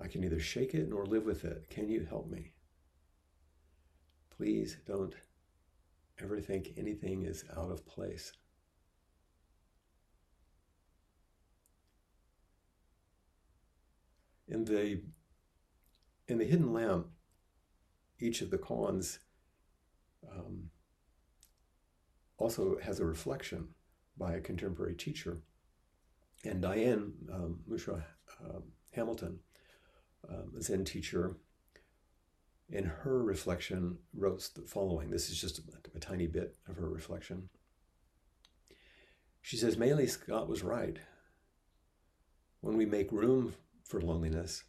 I 0.00 0.08
can 0.08 0.20
neither 0.20 0.40
shake 0.40 0.74
it 0.74 0.88
nor 0.88 1.06
live 1.06 1.24
with 1.24 1.44
it. 1.44 1.68
Can 1.70 1.88
you 1.88 2.06
help 2.08 2.30
me? 2.30 2.52
Please 4.36 4.76
don't 4.86 5.14
ever 6.22 6.40
think 6.40 6.72
anything 6.76 7.24
is 7.24 7.44
out 7.56 7.70
of 7.70 7.86
place. 7.86 8.32
In 14.48 14.64
the 14.64 15.02
in 16.28 16.38
the 16.38 16.44
hidden 16.44 16.72
lamp, 16.72 17.08
each 18.18 18.42
of 18.42 18.50
the 18.50 18.58
koans 18.58 19.18
um, 20.30 20.70
also 22.36 22.78
has 22.82 23.00
a 23.00 23.04
reflection 23.04 23.68
by 24.16 24.34
a 24.34 24.40
contemporary 24.40 24.94
teacher. 24.94 25.38
And 26.44 26.60
Diane 26.60 27.12
um, 27.32 27.60
Musho 27.68 28.02
um, 28.44 28.62
Hamilton 28.92 29.40
um, 30.28 30.60
Zen 30.60 30.84
teacher, 30.84 31.36
in 32.68 32.84
her 32.84 33.22
reflection, 33.22 33.98
wrote 34.14 34.50
the 34.54 34.62
following. 34.62 35.10
This 35.10 35.30
is 35.30 35.40
just 35.40 35.58
a, 35.58 35.62
a 35.94 36.00
tiny 36.00 36.26
bit 36.26 36.56
of 36.68 36.76
her 36.76 36.88
reflection. 36.88 37.48
She 39.40 39.56
says, 39.56 39.78
Maylie 39.78 40.08
Scott 40.08 40.48
was 40.48 40.64
right. 40.64 40.98
When 42.60 42.76
we 42.76 42.86
make 42.86 43.12
room 43.12 43.54
for 43.84 44.00
loneliness, 44.00 44.64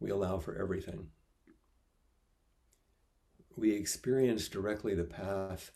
we 0.00 0.10
allow 0.10 0.38
for 0.38 0.56
everything. 0.56 1.08
We 3.56 3.72
experience 3.72 4.48
directly 4.48 4.94
the 4.94 5.04
path 5.04 5.72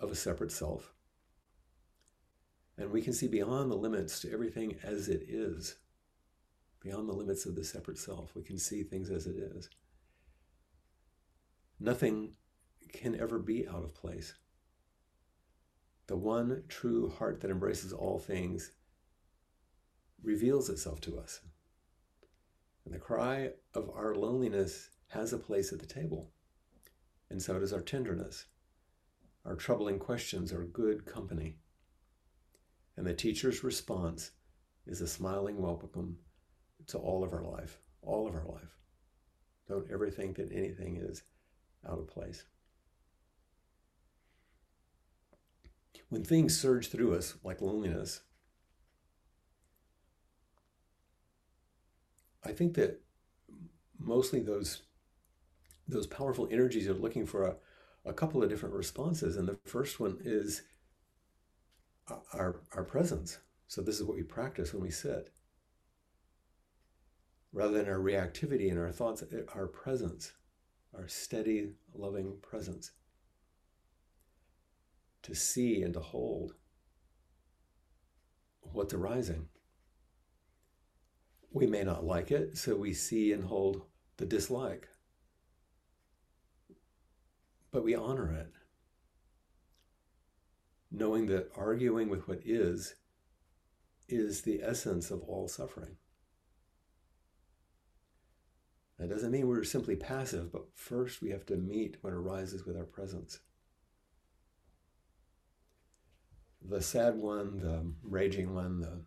of 0.00 0.10
a 0.10 0.16
separate 0.16 0.50
self. 0.50 0.92
And 2.76 2.90
we 2.90 3.02
can 3.02 3.12
see 3.12 3.28
beyond 3.28 3.70
the 3.70 3.76
limits 3.76 4.18
to 4.20 4.32
everything 4.32 4.76
as 4.82 5.08
it 5.08 5.22
is 5.28 5.76
beyond 6.80 7.08
the 7.08 7.14
limits 7.14 7.46
of 7.46 7.54
the 7.54 7.64
separate 7.64 7.98
self. 7.98 8.34
We 8.34 8.42
can 8.42 8.58
see 8.58 8.82
things 8.82 9.10
as 9.10 9.26
it 9.26 9.36
is. 9.36 9.68
Nothing 11.78 12.32
can 12.92 13.18
ever 13.18 13.38
be 13.38 13.66
out 13.68 13.84
of 13.84 13.94
place. 13.94 14.34
The 16.06 16.16
one 16.16 16.64
true 16.68 17.08
heart 17.08 17.40
that 17.40 17.50
embraces 17.50 17.92
all 17.92 18.18
things 18.18 18.72
reveals 20.22 20.68
itself 20.68 21.00
to 21.02 21.18
us. 21.18 21.40
And 22.84 22.94
the 22.94 22.98
cry 22.98 23.50
of 23.74 23.90
our 23.94 24.14
loneliness 24.14 24.90
has 25.08 25.32
a 25.32 25.38
place 25.38 25.72
at 25.72 25.78
the 25.78 25.86
table. 25.86 26.32
And 27.30 27.40
so 27.40 27.58
does 27.58 27.72
our 27.72 27.80
tenderness. 27.80 28.46
Our 29.44 29.54
troubling 29.54 29.98
questions 29.98 30.52
are 30.52 30.64
good 30.64 31.06
company. 31.06 31.58
And 32.96 33.06
the 33.06 33.14
teacher's 33.14 33.64
response 33.64 34.32
is 34.86 35.00
a 35.00 35.06
smiling 35.06 35.62
welcome 35.62 36.18
to 36.88 36.98
all 36.98 37.24
of 37.24 37.32
our 37.32 37.42
life, 37.42 37.78
all 38.02 38.26
of 38.26 38.34
our 38.34 38.46
life. 38.46 38.76
Don't 39.68 39.90
ever 39.90 40.10
think 40.10 40.36
that 40.36 40.52
anything 40.52 40.96
is 40.96 41.22
out 41.88 41.98
of 41.98 42.08
place. 42.08 42.44
When 46.08 46.24
things 46.24 46.58
surge 46.58 46.88
through 46.88 47.14
us, 47.14 47.34
like 47.44 47.60
loneliness, 47.60 48.22
I 52.44 52.52
think 52.52 52.74
that 52.74 53.00
mostly 53.98 54.40
those 54.40 54.82
those 55.86 56.06
powerful 56.06 56.48
energies 56.50 56.88
are 56.88 56.94
looking 56.94 57.26
for 57.26 57.44
a, 57.44 57.56
a 58.04 58.12
couple 58.12 58.42
of 58.42 58.48
different 58.48 58.74
responses. 58.74 59.36
And 59.36 59.48
the 59.48 59.58
first 59.64 59.98
one 59.98 60.18
is 60.24 60.62
our, 62.32 62.60
our 62.72 62.84
presence. 62.84 63.38
So 63.66 63.82
this 63.82 63.96
is 63.98 64.04
what 64.04 64.16
we 64.16 64.22
practice 64.22 64.72
when 64.72 64.82
we 64.82 64.90
sit 64.90 65.30
rather 67.52 67.72
than 67.72 67.88
our 67.88 67.98
reactivity 67.98 68.70
and 68.70 68.78
our 68.78 68.92
thoughts, 68.92 69.24
our 69.54 69.66
presence, 69.66 70.32
our 70.96 71.08
steady, 71.08 71.72
loving 71.94 72.36
presence. 72.42 72.92
To 75.24 75.34
see 75.34 75.82
and 75.82 75.92
to 75.94 76.00
hold 76.00 76.54
what's 78.60 78.94
arising. 78.94 79.48
We 81.52 81.66
may 81.66 81.82
not 81.82 82.04
like 82.04 82.30
it, 82.30 82.56
so 82.56 82.76
we 82.76 82.94
see 82.94 83.32
and 83.32 83.44
hold 83.44 83.82
the 84.16 84.26
dislike. 84.26 84.88
But 87.72 87.84
we 87.84 87.94
honor 87.94 88.32
it, 88.32 88.52
knowing 90.90 91.26
that 91.26 91.50
arguing 91.56 92.08
with 92.08 92.26
what 92.28 92.40
is 92.44 92.94
is 94.08 94.42
the 94.42 94.60
essence 94.62 95.10
of 95.10 95.22
all 95.22 95.46
suffering. 95.46 95.96
That 99.00 99.08
doesn't 99.08 99.30
mean 99.30 99.48
we're 99.48 99.64
simply 99.64 99.96
passive, 99.96 100.52
but 100.52 100.66
first 100.74 101.22
we 101.22 101.30
have 101.30 101.46
to 101.46 101.56
meet 101.56 101.96
what 102.02 102.12
arises 102.12 102.66
with 102.66 102.76
our 102.76 102.84
presence. 102.84 103.40
The 106.60 106.82
sad 106.82 107.16
one, 107.16 107.60
the 107.60 107.90
raging 108.02 108.54
one, 108.54 108.78
the, 108.78 109.00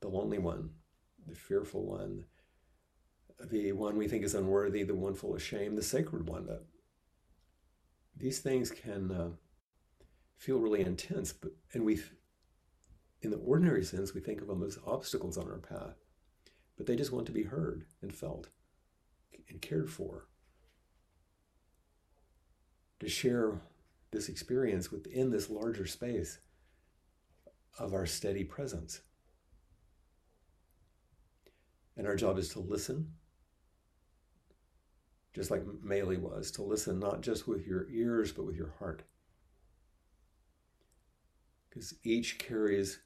the 0.00 0.08
lonely 0.08 0.38
one, 0.38 0.70
the 1.28 1.36
fearful 1.36 1.86
one, 1.86 2.24
the 3.48 3.70
one 3.70 3.96
we 3.96 4.08
think 4.08 4.24
is 4.24 4.34
unworthy, 4.34 4.82
the 4.82 4.96
one 4.96 5.14
full 5.14 5.36
of 5.36 5.42
shame, 5.42 5.76
the 5.76 5.82
sacred 5.82 6.28
one. 6.28 6.48
These 8.16 8.40
things 8.40 8.72
can 8.72 9.12
uh, 9.12 9.28
feel 10.38 10.58
really 10.58 10.80
intense, 10.80 11.32
but 11.32 11.52
and 11.72 11.84
we, 11.84 12.00
in 13.22 13.30
the 13.30 13.36
ordinary 13.36 13.84
sense, 13.84 14.12
we 14.12 14.20
think 14.20 14.40
of 14.40 14.48
them 14.48 14.64
as 14.64 14.76
obstacles 14.84 15.38
on 15.38 15.46
our 15.46 15.58
path, 15.58 16.02
but 16.76 16.86
they 16.86 16.96
just 16.96 17.12
want 17.12 17.26
to 17.26 17.32
be 17.32 17.44
heard 17.44 17.84
and 18.02 18.12
felt 18.12 18.48
and 19.48 19.60
cared 19.62 19.90
for. 19.90 20.28
To 23.00 23.08
share 23.08 23.60
this 24.10 24.28
experience 24.28 24.90
within 24.90 25.30
this 25.30 25.50
larger 25.50 25.86
space 25.86 26.38
of 27.78 27.92
our 27.92 28.06
steady 28.06 28.44
presence. 28.44 29.00
And 31.96 32.06
our 32.06 32.16
job 32.16 32.38
is 32.38 32.48
to 32.50 32.60
listen, 32.60 33.12
just 35.34 35.50
like 35.50 35.64
Maylie 35.82 36.16
was, 36.16 36.50
to 36.52 36.62
listen 36.62 36.98
not 36.98 37.20
just 37.22 37.46
with 37.48 37.66
your 37.66 37.88
ears, 37.90 38.32
but 38.32 38.46
with 38.46 38.56
your 38.56 38.74
heart. 38.78 39.02
because 41.76 41.94
each 42.04 42.38
carries 42.38 43.00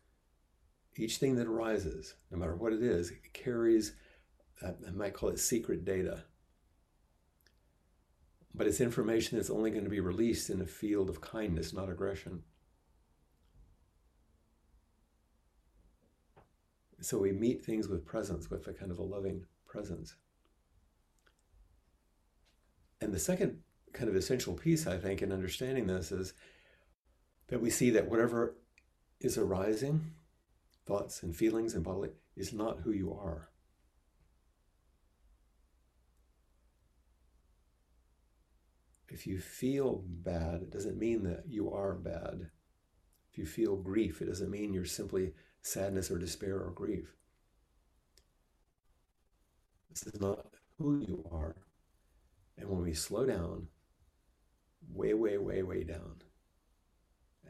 each 0.97 1.17
thing 1.17 1.35
that 1.37 1.47
arises, 1.47 2.15
no 2.31 2.39
matter 2.39 2.55
what 2.55 2.73
it 2.73 2.83
is, 2.83 3.11
it 3.11 3.33
carries, 3.33 3.95
I 4.63 4.91
might 4.93 5.15
call 5.15 5.31
it 5.31 5.39
secret 5.39 5.85
data. 5.85 6.25
But 8.55 8.67
it's 8.67 8.81
information 8.81 9.39
that's 9.39 9.51
only 9.51 9.71
going 9.71 9.85
to 9.85 9.91
be 9.91 10.01
released 10.01 10.51
in 10.51 10.61
a 10.61 10.67
field 10.67 11.09
of 11.09 11.21
kindness, 11.21 11.73
not 11.73 11.89
aggression. 11.89 12.43
So 17.01 17.19
we 17.19 17.33
meet 17.33 17.65
things 17.65 17.89
with 17.89 18.05
presence, 18.05 18.51
with 18.51 18.67
a 18.67 18.75
kind 18.75 18.91
of 18.91 18.99
a 18.99 19.03
loving 19.03 19.47
presence. 19.67 20.17
And 23.01 23.15
the 23.15 23.19
second 23.19 23.61
kind 23.93 24.11
of 24.11 24.17
essential 24.17 24.53
piece, 24.53 24.87
I 24.87 24.99
think, 24.99 25.23
in 25.23 25.33
understanding 25.33 25.87
this 25.87 26.13
is 26.13 26.35
that 27.49 27.61
we 27.61 27.71
see 27.71 27.91
that 27.91 28.11
whatever 28.11 28.57
is 29.21 29.39
arising, 29.39 30.13
thoughts 30.87 31.23
and 31.23 31.35
feelings 31.35 31.75
and 31.75 31.85
bodily, 31.85 32.11
is 32.37 32.53
not 32.53 32.81
who 32.81 32.93
you 32.93 33.13
are. 33.15 33.50
If 39.11 39.27
you 39.27 39.39
feel 39.39 40.05
bad, 40.07 40.63
it 40.63 40.71
doesn't 40.71 40.99
mean 40.99 41.25
that 41.25 41.45
you 41.49 41.73
are 41.73 41.95
bad. 41.95 42.51
If 43.31 43.39
you 43.39 43.45
feel 43.45 43.77
grief, 43.77 44.23
it 44.23 44.27
doesn't 44.27 44.51
mean 44.51 44.73
you're 44.73 44.85
simply 44.85 45.35
sadness 45.63 46.11
or 46.11 46.19
despair 46.19 46.59
or 46.59 46.71
grief. 46.71 47.13
This 49.91 50.05
is 50.07 50.21
not 50.21 50.47
who 50.79 50.99
you 50.99 51.25
are. 51.31 51.57
And 52.57 52.69
when 52.69 52.83
we 52.83 52.95
slow 52.95 53.27
down, 53.27 53.67
way, 54.93 55.15
way, 55.15 55.39
way, 55.39 55.63
way 55.63 55.83
down, 55.83 56.23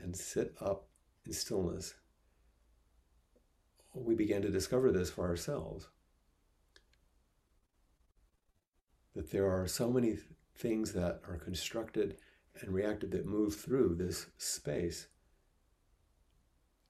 and 0.03 0.17
sit 0.17 0.55
up 0.61 0.89
in 1.27 1.33
stillness, 1.33 1.95
we 3.95 4.15
begin 4.15 4.41
to 4.43 4.51
discover 4.51 4.91
this 4.91 5.11
for 5.11 5.27
ourselves. 5.27 5.89
That 9.15 9.31
there 9.31 9.51
are 9.51 9.67
so 9.67 9.91
many 9.91 10.17
things 10.61 10.93
that 10.93 11.21
are 11.27 11.39
constructed 11.39 12.19
and 12.61 12.75
reacted 12.75 13.11
that 13.13 13.27
move 13.27 13.57
through 13.57 13.95
this 13.95 14.27
space 14.37 15.09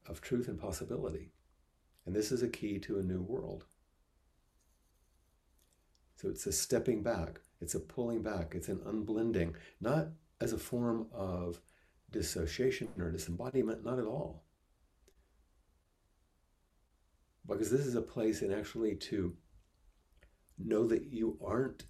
of 0.07 0.21
truth 0.21 0.49
and 0.49 0.59
possibility. 0.59 1.31
And 2.05 2.15
this 2.15 2.33
is 2.33 2.43
a 2.43 2.49
key 2.49 2.79
to 2.81 2.99
a 2.99 3.03
new 3.03 3.23
world. 3.23 3.65
So 6.17 6.29
it's 6.29 6.47
a 6.47 6.53
stepping 6.53 7.03
back, 7.03 7.41
it's 7.61 7.75
a 7.75 7.81
pulling 7.81 8.23
back, 8.23 8.55
it's 8.55 8.69
an 8.69 8.81
unblending, 8.81 9.55
not 9.81 10.09
as 10.41 10.53
a 10.53 10.59
form 10.59 11.07
of 11.13 11.61
dissociation 12.11 12.89
or 12.99 13.11
disembodiment, 13.11 13.85
not 13.85 13.99
at 13.99 14.05
all. 14.05 14.43
Because 17.47 17.71
this 17.71 17.87
is 17.87 17.95
a 17.95 18.03
place 18.03 18.43
and 18.43 18.53
actually 18.53 18.97
to 18.97 19.35
know 20.59 20.87
that 20.87 21.05
you 21.05 21.39
aren't 21.45 21.85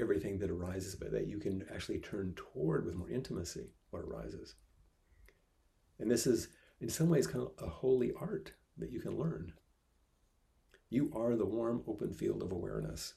everything 0.00 0.38
that 0.38 0.50
arises, 0.50 0.94
but 0.94 1.12
that 1.12 1.26
you 1.26 1.38
can 1.38 1.64
actually 1.72 1.98
turn 1.98 2.34
toward 2.34 2.86
with 2.86 2.96
more 2.96 3.10
intimacy 3.10 3.70
what 3.90 4.02
arises. 4.02 4.54
And 5.98 6.10
this 6.10 6.26
is 6.26 6.48
in 6.80 6.88
some 6.88 7.08
ways 7.08 7.26
kind 7.26 7.46
of 7.46 7.52
a 7.64 7.68
holy 7.68 8.12
art 8.18 8.52
that 8.78 8.90
you 8.90 9.00
can 9.00 9.18
learn. 9.18 9.52
You 10.88 11.12
are 11.14 11.36
the 11.36 11.46
warm, 11.46 11.84
open 11.86 12.12
field 12.12 12.42
of 12.42 12.52
awareness. 12.52 13.14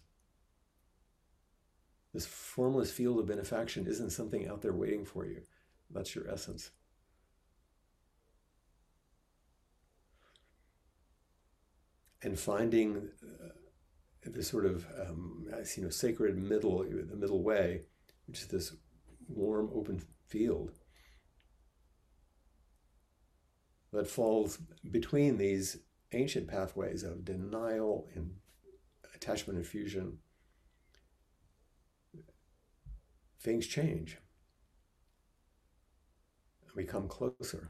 This 2.14 2.26
formless 2.26 2.92
field 2.92 3.20
of 3.20 3.26
benefaction 3.26 3.88
isn't 3.88 4.12
something 4.12 4.48
out 4.48 4.62
there 4.62 4.74
waiting 4.74 5.06
for 5.06 5.26
you. 5.26 5.42
That's 5.90 6.14
your 6.14 6.30
essence. 6.30 6.72
And 12.22 12.38
finding 12.38 13.10
uh, 13.24 13.50
the 14.26 14.44
sort 14.44 14.66
of 14.66 14.86
um, 15.00 15.46
you 15.76 15.84
know 15.84 15.90
sacred 15.90 16.38
middle, 16.38 16.84
the 16.84 17.16
middle 17.16 17.44
way, 17.44 17.82
which 18.28 18.40
is 18.40 18.48
this 18.48 18.76
warm, 19.28 19.70
open 19.74 20.02
field 20.28 20.72
that 23.92 24.08
falls 24.08 24.58
between 24.90 25.38
these 25.38 25.78
ancient 26.14 26.48
pathways 26.48 27.04
of 27.04 27.24
denial 27.24 28.08
and 28.16 28.32
attachment 29.14 29.58
and 29.58 29.68
fusion, 29.68 30.18
things 33.40 33.68
change. 33.68 34.18
We 36.76 36.86
come 36.86 37.08
closer 37.08 37.70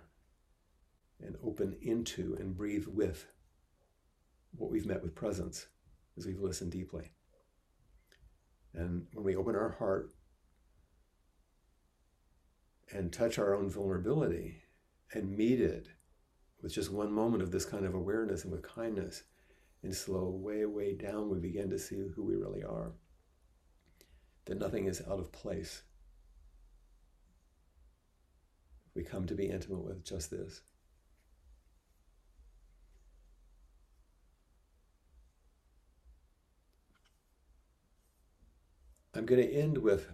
and 1.22 1.36
open 1.44 1.76
into 1.82 2.38
and 2.40 2.56
breathe 2.56 2.88
with 2.88 3.28
what 4.56 4.72
we've 4.72 4.86
met 4.86 5.04
with 5.04 5.16
presence 5.16 5.68
as 6.18 6.26
we've 6.26 6.40
listened 6.40 6.72
deeply. 6.72 7.12
And 8.74 9.08
when 9.14 9.26
we 9.26 9.36
open 9.36 9.56
our 9.56 9.76
heart 9.78 10.14
and 12.92 13.12
touch 13.12 13.38
our 13.38 13.56
own 13.56 13.70
vulnerability 13.70 14.58
and 15.14 15.38
meet 15.38 15.62
it 15.62 15.88
with 16.62 16.74
just 16.74 16.92
one 16.92 17.12
moment 17.12 17.44
of 17.44 17.52
this 17.52 17.66
kind 17.66 17.86
of 17.86 17.94
awareness 17.94 18.44
and 18.44 18.52
with 18.52 18.64
kindness, 18.64 19.24
and 19.84 19.94
slow 19.94 20.30
way, 20.30 20.66
way 20.66 20.96
down, 20.96 21.30
we 21.30 21.38
begin 21.40 21.70
to 21.70 21.78
see 21.78 22.08
who 22.16 22.24
we 22.24 22.36
really 22.36 22.64
are. 22.64 22.94
That 24.46 24.60
nothing 24.60 24.88
is 24.88 25.02
out 25.02 25.20
of 25.20 25.32
place. 25.32 25.84
We 28.96 29.04
come 29.04 29.26
to 29.28 29.36
be 29.36 29.48
intimate 29.48 29.84
with 29.84 30.06
just 30.06 30.32
this. 30.32 30.62
I'm 39.16 39.26
going 39.26 39.42
to 39.42 39.54
end 39.54 39.78
with 39.78 40.08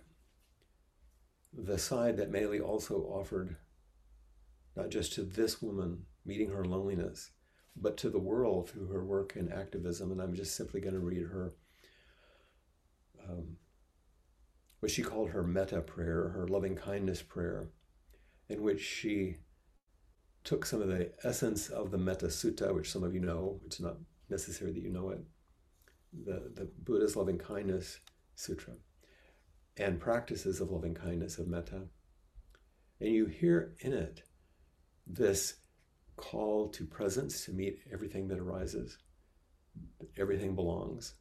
the 1.53 1.77
side 1.77 2.17
that 2.17 2.31
Maylie 2.31 2.59
also 2.59 2.95
offered, 3.03 3.55
not 4.75 4.89
just 4.89 5.13
to 5.13 5.23
this 5.23 5.61
woman 5.61 6.05
meeting 6.25 6.49
her 6.49 6.65
loneliness, 6.65 7.31
but 7.75 7.97
to 7.97 8.09
the 8.09 8.19
world 8.19 8.69
through 8.69 8.87
her 8.87 9.03
work 9.03 9.35
in 9.35 9.51
activism. 9.51 10.11
And 10.11 10.21
I'm 10.21 10.33
just 10.33 10.55
simply 10.55 10.81
going 10.81 10.95
to 10.95 10.99
read 10.99 11.23
her 11.23 11.53
um, 13.27 13.57
what 14.79 14.91
she 14.91 15.01
called 15.01 15.29
her 15.29 15.43
metta 15.43 15.81
prayer, 15.81 16.29
her 16.29 16.47
loving 16.47 16.75
kindness 16.75 17.21
prayer, 17.21 17.69
in 18.47 18.61
which 18.61 18.81
she 18.81 19.35
took 20.43 20.65
some 20.65 20.81
of 20.81 20.87
the 20.87 21.11
essence 21.23 21.69
of 21.69 21.91
the 21.91 21.97
Metta 21.97 22.27
Sutta, 22.27 22.73
which 22.73 22.91
some 22.91 23.03
of 23.03 23.13
you 23.13 23.19
know, 23.19 23.59
it's 23.65 23.79
not 23.79 23.97
necessary 24.29 24.71
that 24.71 24.81
you 24.81 24.89
know 24.89 25.09
it, 25.09 25.19
the, 26.25 26.51
the 26.55 26.69
Buddha's 26.83 27.15
loving 27.15 27.37
kindness 27.37 27.99
sutra, 28.35 28.73
and 29.79 29.99
practices 29.99 30.59
of 30.59 30.69
loving 30.69 30.93
kindness 30.93 31.39
of 31.39 31.47
metta. 31.47 31.87
And 32.99 33.13
you 33.13 33.25
hear 33.25 33.73
in 33.79 33.93
it 33.93 34.23
this 35.07 35.55
call 36.17 36.67
to 36.69 36.85
presence 36.85 37.45
to 37.45 37.53
meet 37.53 37.79
everything 37.91 38.27
that 38.27 38.39
arises. 38.39 38.97
Everything 40.17 40.53
belongs. 40.53 41.13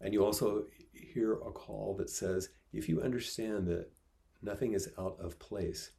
And 0.00 0.12
you 0.12 0.24
also 0.24 0.64
hear 0.92 1.34
a 1.34 1.52
call 1.52 1.94
that 1.98 2.10
says, 2.10 2.48
if 2.72 2.88
you 2.88 3.00
understand 3.00 3.68
that 3.68 3.90
nothing 4.42 4.74
is 4.74 4.90
out 4.98 5.16
of 5.20 5.38
place, 5.38 5.92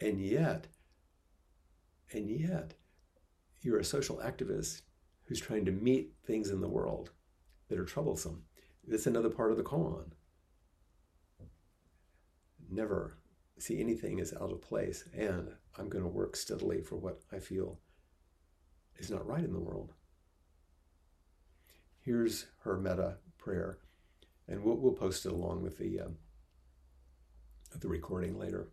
and 0.00 0.18
yet, 0.18 0.66
and 2.10 2.28
yet, 2.28 2.72
you're 3.60 3.78
a 3.78 3.84
social 3.84 4.16
activist 4.16 4.80
who's 5.24 5.40
trying 5.40 5.66
to 5.66 5.72
meet 5.72 6.12
things 6.26 6.48
in 6.48 6.62
the 6.62 6.68
world 6.68 7.10
that 7.68 7.78
are 7.78 7.84
troublesome. 7.84 8.42
That's 8.86 9.06
another 9.06 9.30
part 9.30 9.50
of 9.50 9.56
the 9.56 9.62
koan. 9.62 10.10
Never 12.70 13.18
see 13.58 13.80
anything 13.80 14.20
as 14.20 14.34
out 14.34 14.52
of 14.52 14.60
place, 14.60 15.04
and 15.16 15.48
I'm 15.78 15.88
going 15.88 16.04
to 16.04 16.10
work 16.10 16.36
steadily 16.36 16.82
for 16.82 16.96
what 16.96 17.20
I 17.32 17.38
feel 17.38 17.78
is 18.98 19.10
not 19.10 19.26
right 19.26 19.44
in 19.44 19.52
the 19.52 19.60
world. 19.60 19.92
Here's 22.00 22.46
her 22.64 22.76
metta 22.76 23.16
prayer, 23.38 23.78
and 24.48 24.62
we'll, 24.62 24.76
we'll 24.76 24.92
post 24.92 25.24
it 25.24 25.32
along 25.32 25.62
with 25.62 25.78
the, 25.78 26.00
um, 26.00 26.16
the 27.78 27.88
recording 27.88 28.38
later. 28.38 28.68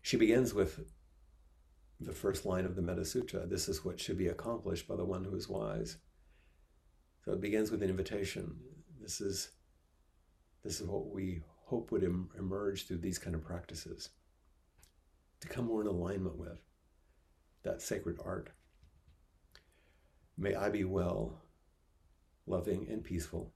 She 0.00 0.16
begins 0.16 0.54
with 0.54 0.80
the 2.00 2.12
first 2.12 2.46
line 2.46 2.64
of 2.64 2.76
the 2.76 2.82
Metta 2.82 3.04
Sutra 3.04 3.44
This 3.46 3.68
is 3.68 3.84
what 3.84 4.00
should 4.00 4.16
be 4.16 4.28
accomplished 4.28 4.86
by 4.86 4.96
the 4.96 5.04
one 5.04 5.24
who 5.24 5.34
is 5.34 5.48
wise. 5.48 5.98
So 7.28 7.34
it 7.34 7.42
begins 7.42 7.70
with 7.70 7.82
an 7.82 7.90
invitation. 7.90 8.56
This 9.02 9.20
is, 9.20 9.50
this 10.64 10.80
is 10.80 10.86
what 10.86 11.10
we 11.10 11.42
hope 11.66 11.92
would 11.92 12.02
em- 12.02 12.30
emerge 12.38 12.86
through 12.86 13.00
these 13.00 13.18
kind 13.18 13.36
of 13.36 13.44
practices 13.44 14.08
to 15.40 15.46
come 15.46 15.66
more 15.66 15.82
in 15.82 15.88
alignment 15.88 16.38
with 16.38 16.58
that 17.64 17.82
sacred 17.82 18.16
art. 18.24 18.48
May 20.38 20.54
I 20.54 20.70
be 20.70 20.84
well, 20.84 21.42
loving, 22.46 22.86
and 22.88 23.04
peaceful. 23.04 23.52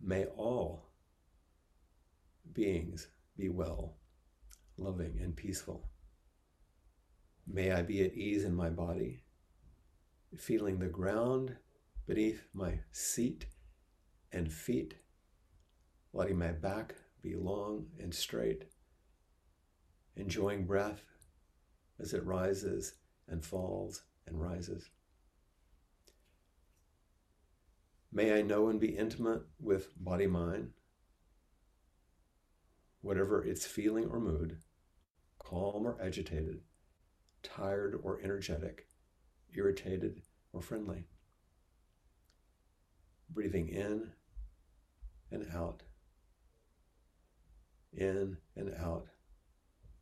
May 0.00 0.24
all 0.24 0.88
beings 2.52 3.06
be 3.36 3.50
well, 3.50 3.98
loving, 4.76 5.20
and 5.22 5.36
peaceful. 5.36 5.88
May 7.46 7.70
I 7.70 7.82
be 7.82 8.04
at 8.04 8.14
ease 8.14 8.42
in 8.42 8.56
my 8.56 8.68
body, 8.68 9.22
feeling 10.36 10.80
the 10.80 10.86
ground 10.86 11.54
beneath 12.08 12.48
my 12.54 12.80
seat 12.90 13.44
and 14.32 14.50
feet, 14.50 14.94
letting 16.14 16.38
my 16.38 16.50
back 16.50 16.94
be 17.22 17.34
long 17.36 17.84
and 18.00 18.14
straight, 18.14 18.64
enjoying 20.16 20.64
breath 20.64 21.02
as 22.00 22.14
it 22.14 22.24
rises 22.24 22.94
and 23.28 23.44
falls 23.44 24.04
and 24.26 24.40
rises. 24.40 24.88
May 28.10 28.38
I 28.38 28.40
know 28.40 28.68
and 28.68 28.80
be 28.80 28.96
intimate 28.96 29.42
with 29.60 29.92
body 30.02 30.26
mind, 30.26 30.70
whatever 33.02 33.44
its 33.44 33.66
feeling 33.66 34.06
or 34.06 34.18
mood, 34.18 34.56
calm 35.38 35.86
or 35.86 35.98
agitated, 36.02 36.62
tired 37.42 38.00
or 38.02 38.18
energetic, 38.24 38.88
irritated 39.54 40.22
or 40.54 40.62
friendly. 40.62 41.04
Breathing 43.30 43.68
in 43.68 44.10
and 45.30 45.46
out, 45.54 45.82
in 47.92 48.38
and 48.56 48.74
out, 48.74 49.06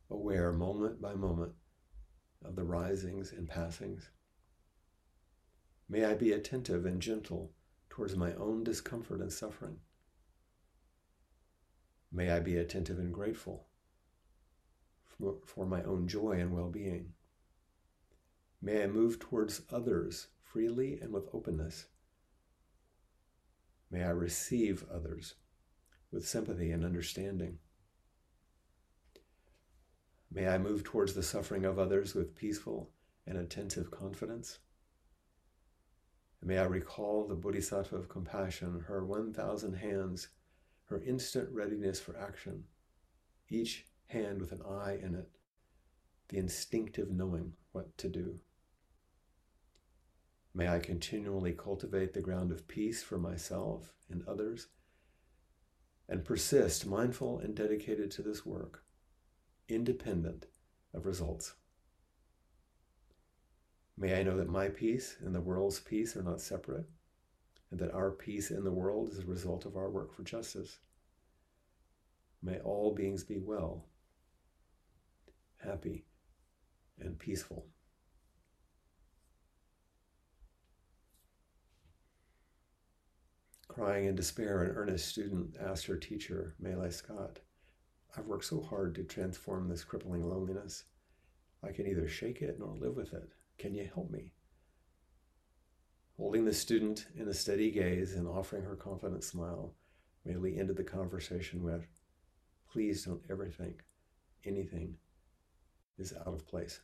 aware 0.09 0.51
moment 0.53 1.01
by 1.01 1.13
moment 1.13 1.53
of 2.43 2.55
the 2.55 2.63
risings 2.63 3.31
and 3.31 3.47
passings. 3.47 4.09
May 5.89 6.05
I 6.05 6.13
be 6.13 6.31
attentive 6.31 6.85
and 6.85 7.01
gentle 7.01 7.51
towards 7.89 8.15
my 8.15 8.33
own 8.35 8.63
discomfort 8.63 9.21
and 9.21 9.31
suffering. 9.31 9.77
May 12.11 12.31
I 12.31 12.39
be 12.39 12.57
attentive 12.57 12.99
and 12.99 13.13
grateful 13.13 13.67
for, 15.03 15.37
for 15.45 15.65
my 15.65 15.83
own 15.83 16.07
joy 16.07 16.33
and 16.39 16.53
well 16.53 16.69
being. 16.69 17.13
May 18.61 18.83
I 18.83 18.87
move 18.87 19.19
towards 19.19 19.61
others 19.71 20.27
freely 20.41 20.99
and 20.99 21.13
with 21.13 21.29
openness. 21.33 21.85
May 23.89 24.03
I 24.03 24.09
receive 24.09 24.85
others 24.93 25.35
with 26.11 26.27
sympathy 26.27 26.71
and 26.71 26.83
understanding. 26.83 27.59
May 30.31 30.47
I 30.47 30.57
move 30.57 30.83
towards 30.83 31.13
the 31.13 31.23
suffering 31.23 31.65
of 31.65 31.79
others 31.79 32.13
with 32.13 32.35
peaceful 32.35 32.89
and 33.25 33.37
attentive 33.37 33.91
confidence. 33.91 34.59
may 36.41 36.57
I 36.57 36.63
recall 36.63 37.27
the 37.27 37.35
Bodhisattva 37.35 37.95
of 37.95 38.09
compassion, 38.09 38.85
her 38.87 39.03
1,000 39.03 39.73
hands, 39.73 40.29
her 40.85 41.01
instant 41.01 41.49
readiness 41.51 41.99
for 41.99 42.17
action, 42.17 42.63
each 43.49 43.85
hand 44.07 44.39
with 44.39 44.51
an 44.51 44.61
eye 44.61 44.97
in 45.01 45.15
it, 45.15 45.29
the 46.29 46.37
instinctive 46.37 47.09
knowing 47.09 47.53
what 47.71 47.97
to 47.97 48.07
do. 48.07 48.39
May 50.57 50.67
I 50.69 50.79
continually 50.79 51.53
cultivate 51.53 52.15
the 52.15 52.21
ground 52.21 52.51
of 52.51 52.67
peace 52.67 53.03
for 53.03 53.19
myself 53.19 53.93
and 54.09 54.27
others, 54.27 54.69
and 56.09 56.25
persist 56.25 56.83
mindful 56.83 57.37
and 57.37 57.53
dedicated 57.53 58.09
to 58.11 58.23
this 58.23 58.43
work 58.43 58.83
independent 59.69 60.47
of 60.95 61.05
results. 61.05 61.53
May 63.95 64.19
I 64.19 64.23
know 64.23 64.35
that 64.37 64.49
my 64.49 64.69
peace 64.69 65.17
and 65.23 65.35
the 65.35 65.41
world's 65.41 65.79
peace 65.79 66.17
are 66.17 66.23
not 66.23 66.41
separate, 66.41 66.89
and 67.69 67.79
that 67.79 67.93
our 67.93 68.09
peace 68.09 68.49
in 68.49 68.63
the 68.63 68.71
world 68.71 69.09
is 69.09 69.19
a 69.19 69.27
result 69.27 69.63
of 69.67 69.77
our 69.77 69.91
work 69.91 70.11
for 70.11 70.23
justice. 70.23 70.79
May 72.41 72.57
all 72.61 72.95
beings 72.95 73.23
be 73.23 73.37
well, 73.37 73.85
happy, 75.63 76.05
and 76.99 77.19
peaceful. 77.19 77.67
Crying 83.77 84.05
in 84.05 84.15
despair, 84.15 84.63
an 84.63 84.75
earnest 84.75 85.07
student 85.07 85.55
asked 85.61 85.85
her 85.85 85.97
teacher, 85.97 86.55
Maylie 86.59 86.89
Scott, 86.89 87.41
I've 88.17 88.25
worked 88.25 88.45
so 88.45 88.59
hard 88.59 88.95
to 88.95 89.03
transform 89.03 89.69
this 89.69 89.83
crippling 89.83 90.27
loneliness. 90.27 90.85
I 91.63 91.71
can 91.73 91.85
neither 91.85 92.07
shake 92.07 92.41
it 92.41 92.57
nor 92.57 92.75
live 92.75 92.95
with 92.95 93.13
it. 93.13 93.29
Can 93.59 93.75
you 93.75 93.87
help 93.93 94.09
me? 94.09 94.31
Holding 96.17 96.43
the 96.43 96.55
student 96.55 97.05
in 97.15 97.27
a 97.27 97.35
steady 97.35 97.69
gaze 97.69 98.15
and 98.15 98.27
offering 98.27 98.63
her 98.63 98.75
confident 98.75 99.23
smile, 99.23 99.75
Maylie 100.25 100.57
ended 100.57 100.77
the 100.77 100.83
conversation 100.83 101.61
with, 101.61 101.85
Please 102.71 103.05
don't 103.05 103.21
ever 103.29 103.47
think 103.47 103.83
anything 104.43 104.95
is 105.99 106.13
out 106.13 106.33
of 106.33 106.47
place. 106.47 106.79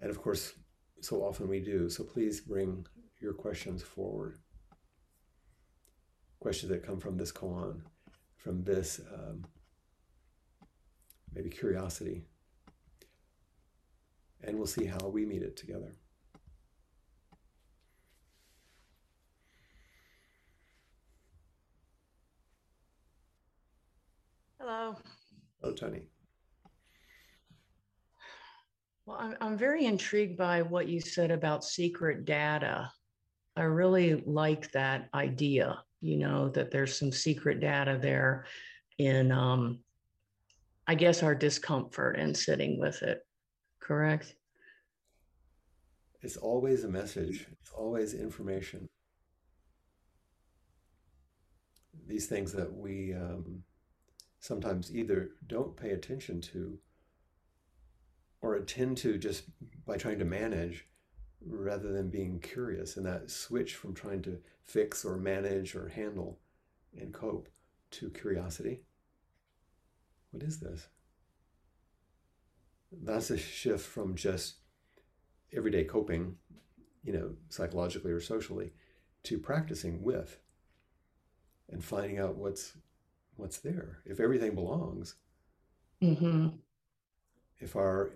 And 0.00 0.08
of 0.08 0.22
course, 0.22 0.54
so 1.00 1.22
often 1.22 1.48
we 1.48 1.60
do. 1.60 1.88
So 1.90 2.04
please 2.04 2.40
bring 2.40 2.86
your 3.20 3.32
questions 3.32 3.82
forward 3.82 4.38
questions 6.40 6.70
that 6.70 6.82
come 6.82 6.98
from 6.98 7.16
this 7.16 7.30
koan, 7.30 7.82
from 8.38 8.64
this 8.64 9.00
um, 9.14 9.44
maybe 11.34 11.50
curiosity. 11.50 12.22
And 14.42 14.56
we'll 14.56 14.66
see 14.66 14.86
how 14.86 15.08
we 15.08 15.26
meet 15.26 15.42
it 15.42 15.56
together. 15.56 15.94
Hello. 24.58 24.96
Hello, 25.60 25.74
Tony. 25.74 26.06
Well, 29.06 29.16
I'm, 29.18 29.36
I'm 29.40 29.58
very 29.58 29.86
intrigued 29.86 30.36
by 30.36 30.62
what 30.62 30.88
you 30.88 31.00
said 31.00 31.30
about 31.30 31.64
secret 31.64 32.24
data. 32.24 32.90
I 33.56 33.62
really 33.62 34.22
like 34.26 34.70
that 34.72 35.08
idea 35.14 35.82
you 36.00 36.16
know, 36.16 36.48
that 36.50 36.70
there's 36.70 36.98
some 36.98 37.12
secret 37.12 37.60
data 37.60 37.98
there 38.00 38.46
in, 38.98 39.30
um, 39.30 39.80
I 40.86 40.94
guess, 40.94 41.22
our 41.22 41.34
discomfort 41.34 42.18
and 42.18 42.36
sitting 42.36 42.78
with 42.78 43.02
it. 43.02 43.26
Correct? 43.80 44.34
It's 46.22 46.36
always 46.36 46.84
a 46.84 46.88
message, 46.88 47.46
it's 47.60 47.70
always 47.70 48.14
information. 48.14 48.86
These 52.06 52.26
things 52.26 52.52
that 52.52 52.72
we 52.72 53.14
um, 53.14 53.62
sometimes 54.40 54.94
either 54.94 55.30
don't 55.46 55.76
pay 55.76 55.90
attention 55.90 56.40
to 56.40 56.78
or 58.42 58.54
attend 58.54 58.96
to 58.98 59.18
just 59.18 59.44
by 59.86 59.96
trying 59.96 60.18
to 60.18 60.24
manage 60.24 60.86
rather 61.44 61.92
than 61.92 62.10
being 62.10 62.38
curious 62.40 62.96
and 62.96 63.06
that 63.06 63.30
switch 63.30 63.74
from 63.74 63.94
trying 63.94 64.22
to 64.22 64.38
fix 64.62 65.04
or 65.04 65.16
manage 65.16 65.74
or 65.74 65.88
handle 65.88 66.38
and 66.98 67.12
cope 67.12 67.48
to 67.90 68.10
curiosity. 68.10 68.80
What 70.30 70.42
is 70.42 70.60
this? 70.60 70.86
That's 72.92 73.30
a 73.30 73.38
shift 73.38 73.86
from 73.86 74.16
just 74.16 74.56
everyday 75.52 75.84
coping, 75.84 76.36
you 77.02 77.12
know, 77.12 77.34
psychologically 77.48 78.12
or 78.12 78.20
socially, 78.20 78.72
to 79.24 79.38
practicing 79.38 80.02
with 80.02 80.38
and 81.68 81.84
finding 81.84 82.18
out 82.18 82.36
what's 82.36 82.76
what's 83.36 83.58
there. 83.58 83.98
If 84.04 84.20
everything 84.20 84.54
belongs, 84.54 85.14
mm-hmm. 86.02 86.48
if 87.58 87.76
our 87.76 88.10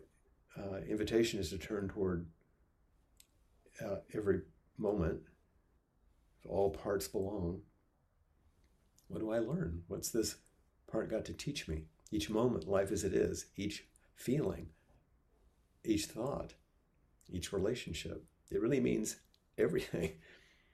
uh, 0.59 0.79
invitation 0.89 1.41
is 1.41 1.51
to 1.51 1.59
turn 1.59 1.89
toward 1.89 2.27
uh, 3.85 3.97
every 4.15 4.43
moment, 4.79 5.21
if 6.43 6.51
all 6.51 6.71
parts 6.71 7.09
belong, 7.09 7.61
what 9.09 9.21
do 9.21 9.31
I 9.31 9.39
learn? 9.39 9.83
What's 9.89 10.11
this 10.11 10.37
part 10.91 11.11
got 11.11 11.25
to 11.27 11.33
teach 11.33 11.69
me? 11.69 11.85
Each 12.11 12.31
moment, 12.31 12.69
life 12.69 12.93
as 12.93 13.05
it 13.05 13.13
is, 13.13 13.47
each 13.57 13.87
feeling, 14.15 14.69
each 15.85 16.07
thought, 16.07 16.55
each 17.29 17.53
relationship. 17.53 18.25
It 18.51 18.61
really 18.61 18.81
means 18.81 19.17
everything 19.59 20.13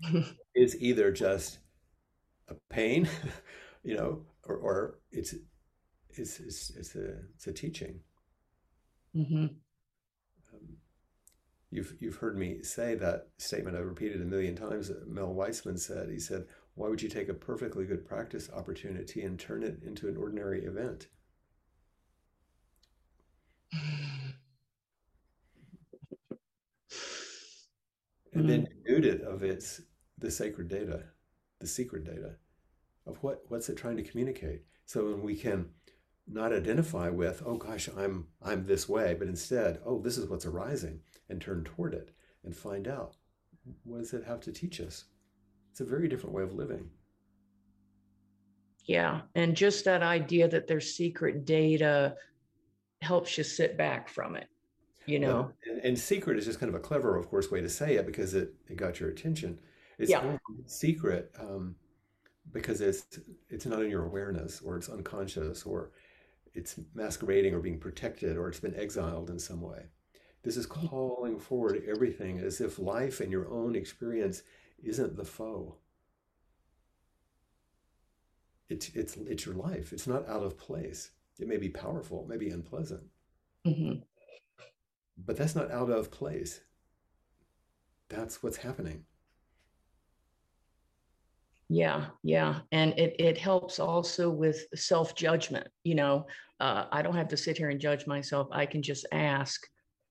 is 0.54 0.80
either 0.80 1.10
just 1.10 1.58
a 2.48 2.54
pain, 2.68 3.08
you 3.82 3.96
know, 3.96 4.26
or, 4.44 4.56
or 4.56 4.98
it's, 5.10 5.34
it's, 6.10 6.40
it's, 6.40 6.70
it's, 6.70 6.94
a, 6.94 7.14
it's 7.34 7.46
a 7.46 7.52
teaching. 7.52 8.00
Mm-hmm. 9.16 9.46
You've, 11.70 11.94
you've 12.00 12.16
heard 12.16 12.36
me 12.36 12.62
say 12.62 12.94
that 12.96 13.28
statement, 13.38 13.76
I've 13.76 13.86
repeated 13.86 14.20
a 14.20 14.24
million 14.24 14.56
times. 14.56 14.88
That 14.88 15.08
Mel 15.08 15.34
Weitsman 15.34 15.78
said, 15.78 16.10
he 16.10 16.18
said, 16.18 16.46
Why 16.74 16.88
would 16.88 17.02
you 17.02 17.08
take 17.08 17.28
a 17.28 17.34
perfectly 17.34 17.84
good 17.86 18.04
practice 18.04 18.50
opportunity 18.52 19.22
and 19.22 19.38
turn 19.38 19.62
it 19.62 19.80
into 19.84 20.08
an 20.08 20.16
ordinary 20.16 20.64
event? 20.64 21.06
and 28.32 28.48
then 28.48 28.66
hmm. 28.66 28.92
nude 28.92 29.04
it 29.06 29.22
of 29.22 29.42
its 29.42 29.82
the 30.18 30.30
sacred 30.30 30.68
data, 30.68 31.04
the 31.60 31.66
secret 31.66 32.04
data. 32.04 32.36
of 33.06 33.16
what 33.22 33.42
what's 33.48 33.68
it 33.68 33.76
trying 33.76 33.96
to 33.96 34.02
communicate. 34.02 34.62
So 34.86 35.04
when 35.06 35.22
we 35.22 35.36
can 35.36 35.70
not 36.32 36.52
identify 36.52 37.08
with, 37.08 37.42
oh 37.44 37.56
gosh, 37.56 37.88
I'm 37.96 38.26
I'm 38.42 38.66
this 38.66 38.88
way, 38.88 39.14
but 39.18 39.28
instead, 39.28 39.80
oh, 39.84 40.00
this 40.00 40.16
is 40.16 40.28
what's 40.28 40.46
arising, 40.46 41.00
and 41.28 41.40
turn 41.40 41.64
toward 41.64 41.94
it 41.94 42.10
and 42.44 42.56
find 42.56 42.88
out 42.88 43.16
what 43.84 43.98
does 43.98 44.12
it 44.12 44.24
have 44.24 44.40
to 44.40 44.52
teach 44.52 44.80
us. 44.80 45.04
It's 45.70 45.80
a 45.80 45.84
very 45.84 46.08
different 46.08 46.34
way 46.34 46.42
of 46.42 46.54
living. 46.54 46.90
Yeah, 48.86 49.22
and 49.34 49.56
just 49.56 49.84
that 49.84 50.02
idea 50.02 50.48
that 50.48 50.66
there's 50.66 50.94
secret 50.94 51.44
data 51.44 52.16
helps 53.02 53.36
you 53.36 53.44
sit 53.44 53.76
back 53.76 54.08
from 54.08 54.36
it. 54.36 54.48
You 55.06 55.18
know, 55.18 55.34
well, 55.34 55.52
and, 55.66 55.84
and, 55.84 55.98
secret 55.98 56.38
is 56.38 56.44
just 56.44 56.60
kind 56.60 56.68
of 56.68 56.76
a 56.76 56.82
clever, 56.82 57.16
of 57.16 57.28
course, 57.28 57.50
way 57.50 57.60
to 57.60 57.68
say 57.68 57.94
it 57.94 58.06
because 58.06 58.34
it, 58.34 58.54
it 58.68 58.76
got 58.76 59.00
your 59.00 59.08
attention. 59.08 59.58
It's 59.98 60.10
yeah. 60.10 60.36
secret 60.66 61.32
um, 61.38 61.74
because 62.52 62.80
it's 62.80 63.18
it's 63.48 63.66
not 63.66 63.82
in 63.82 63.90
your 63.90 64.04
awareness 64.04 64.60
or 64.60 64.76
it's 64.76 64.88
unconscious 64.88 65.64
or 65.64 65.90
it's 66.54 66.78
masquerading 66.94 67.54
or 67.54 67.60
being 67.60 67.78
protected 67.78 68.36
or 68.36 68.48
it's 68.48 68.60
been 68.60 68.78
exiled 68.78 69.30
in 69.30 69.38
some 69.38 69.60
way. 69.60 69.86
This 70.42 70.56
is 70.56 70.66
calling 70.66 71.38
forward 71.38 71.82
everything 71.86 72.38
as 72.38 72.60
if 72.60 72.78
life 72.78 73.20
and 73.20 73.30
your 73.30 73.48
own 73.50 73.76
experience 73.76 74.42
isn't 74.82 75.16
the 75.16 75.24
foe. 75.24 75.76
It's, 78.68 78.88
it's, 78.94 79.16
it's 79.16 79.44
your 79.44 79.54
life. 79.54 79.92
It's 79.92 80.06
not 80.06 80.28
out 80.28 80.42
of 80.42 80.56
place. 80.56 81.10
It 81.38 81.48
may 81.48 81.56
be 81.56 81.68
powerful, 81.68 82.22
it 82.22 82.28
may 82.28 82.36
be 82.36 82.50
unpleasant. 82.50 83.04
Mm-hmm. 83.66 84.00
But 85.18 85.36
that's 85.36 85.56
not 85.56 85.70
out 85.70 85.90
of 85.90 86.10
place. 86.10 86.60
That's 88.08 88.42
what's 88.42 88.58
happening. 88.58 89.04
Yeah, 91.72 92.06
yeah. 92.24 92.58
And 92.72 92.98
it, 92.98 93.14
it 93.20 93.38
helps 93.38 93.78
also 93.78 94.28
with 94.28 94.66
self 94.74 95.14
judgment. 95.14 95.68
You 95.84 95.94
know, 95.94 96.26
uh, 96.58 96.86
I 96.90 97.00
don't 97.00 97.14
have 97.14 97.28
to 97.28 97.36
sit 97.36 97.56
here 97.56 97.70
and 97.70 97.80
judge 97.80 98.08
myself. 98.08 98.48
I 98.50 98.66
can 98.66 98.82
just 98.82 99.06
ask, 99.12 99.64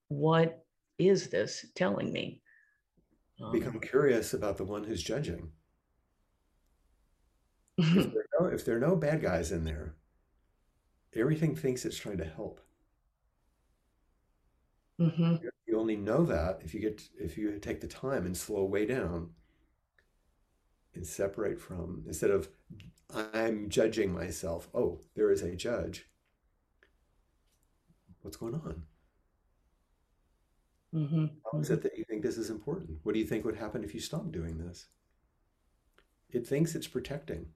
what 0.08 0.64
is 0.98 1.28
this 1.28 1.66
telling 1.74 2.10
me? 2.10 2.40
Um, 3.42 3.52
Become 3.52 3.78
curious 3.78 4.32
about 4.32 4.56
the 4.56 4.64
one 4.64 4.84
who's 4.84 5.02
judging. 5.02 5.50
if, 7.76 7.94
there 8.14 8.24
no, 8.40 8.46
if 8.46 8.64
there 8.64 8.76
are 8.78 8.80
no 8.80 8.96
bad 8.96 9.20
guys 9.20 9.52
in 9.52 9.62
there, 9.62 9.96
everything 11.14 11.54
thinks 11.54 11.84
it's 11.84 11.98
trying 11.98 12.18
to 12.18 12.24
help. 12.24 12.62
Mm-hmm. 14.98 15.36
You 15.66 15.78
only 15.78 15.96
know 15.96 16.24
that 16.24 16.60
if 16.64 16.72
you 16.72 16.80
get 16.80 17.02
if 17.18 17.36
you 17.36 17.58
take 17.58 17.82
the 17.82 17.86
time 17.86 18.24
and 18.24 18.34
slow 18.34 18.64
way 18.64 18.86
down 18.86 19.30
and 20.94 21.06
separate 21.06 21.60
from 21.60 22.02
instead 22.06 22.30
of 22.30 22.48
I'm 23.12 23.68
judging 23.68 24.12
myself. 24.12 24.68
Oh, 24.74 25.00
there 25.14 25.30
is 25.30 25.42
a 25.42 25.56
judge. 25.56 26.06
What's 28.22 28.36
going 28.36 28.54
on? 28.54 28.82
Mm-hmm. 30.94 31.26
How 31.50 31.58
is 31.58 31.70
it 31.70 31.82
that 31.82 31.96
you 31.96 32.04
think 32.08 32.22
this 32.22 32.36
is 32.36 32.50
important? 32.50 32.98
What 33.02 33.12
do 33.12 33.18
you 33.18 33.26
think 33.26 33.44
would 33.44 33.56
happen 33.56 33.84
if 33.84 33.94
you 33.94 34.00
stopped 34.00 34.32
doing 34.32 34.58
this? 34.58 34.86
It 36.30 36.46
thinks 36.46 36.74
it's 36.74 36.86
protecting. 36.86 37.46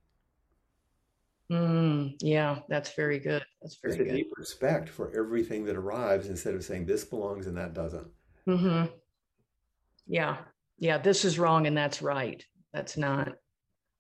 Mm, 1.50 2.14
yeah, 2.20 2.60
that's 2.68 2.94
very 2.94 3.18
good. 3.18 3.44
That's 3.60 3.76
very 3.82 3.96
good. 3.96 4.12
deep 4.12 4.32
respect 4.36 4.88
for 4.88 5.12
everything 5.16 5.64
that 5.66 5.76
arrives 5.76 6.28
instead 6.28 6.54
of 6.54 6.64
saying 6.64 6.86
this 6.86 7.04
belongs 7.04 7.46
and 7.46 7.56
that 7.56 7.74
doesn't. 7.74 8.06
Mm-hmm. 8.48 8.86
Yeah, 10.06 10.38
yeah. 10.78 10.98
This 10.98 11.24
is 11.24 11.38
wrong 11.38 11.66
and 11.66 11.76
that's 11.76 12.02
right. 12.02 12.44
That's 12.74 12.96
not. 12.96 13.36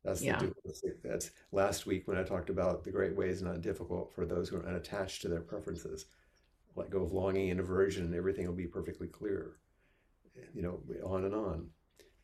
That's 0.04 0.20
yeah. 0.20 0.38
the 0.38 0.48
dualistic. 0.48 1.02
That's 1.02 1.30
last 1.52 1.86
week 1.86 2.06
when 2.06 2.18
I 2.18 2.24
talked 2.24 2.50
about 2.50 2.84
the 2.84 2.90
great 2.90 3.16
ways 3.16 3.40
not 3.40 3.62
difficult 3.62 4.12
for 4.12 4.26
those 4.26 4.48
who 4.48 4.56
are 4.56 4.66
unattached 4.66 5.22
to 5.22 5.28
their 5.28 5.40
preferences. 5.40 6.06
Let 6.76 6.90
go 6.90 7.02
of 7.02 7.12
longing 7.12 7.50
and 7.50 7.60
aversion, 7.60 8.04
and 8.04 8.14
everything 8.14 8.46
will 8.46 8.54
be 8.54 8.66
perfectly 8.66 9.06
clear. 9.06 9.56
You 10.52 10.62
know, 10.62 10.80
on 11.04 11.24
and 11.24 11.34
on. 11.34 11.68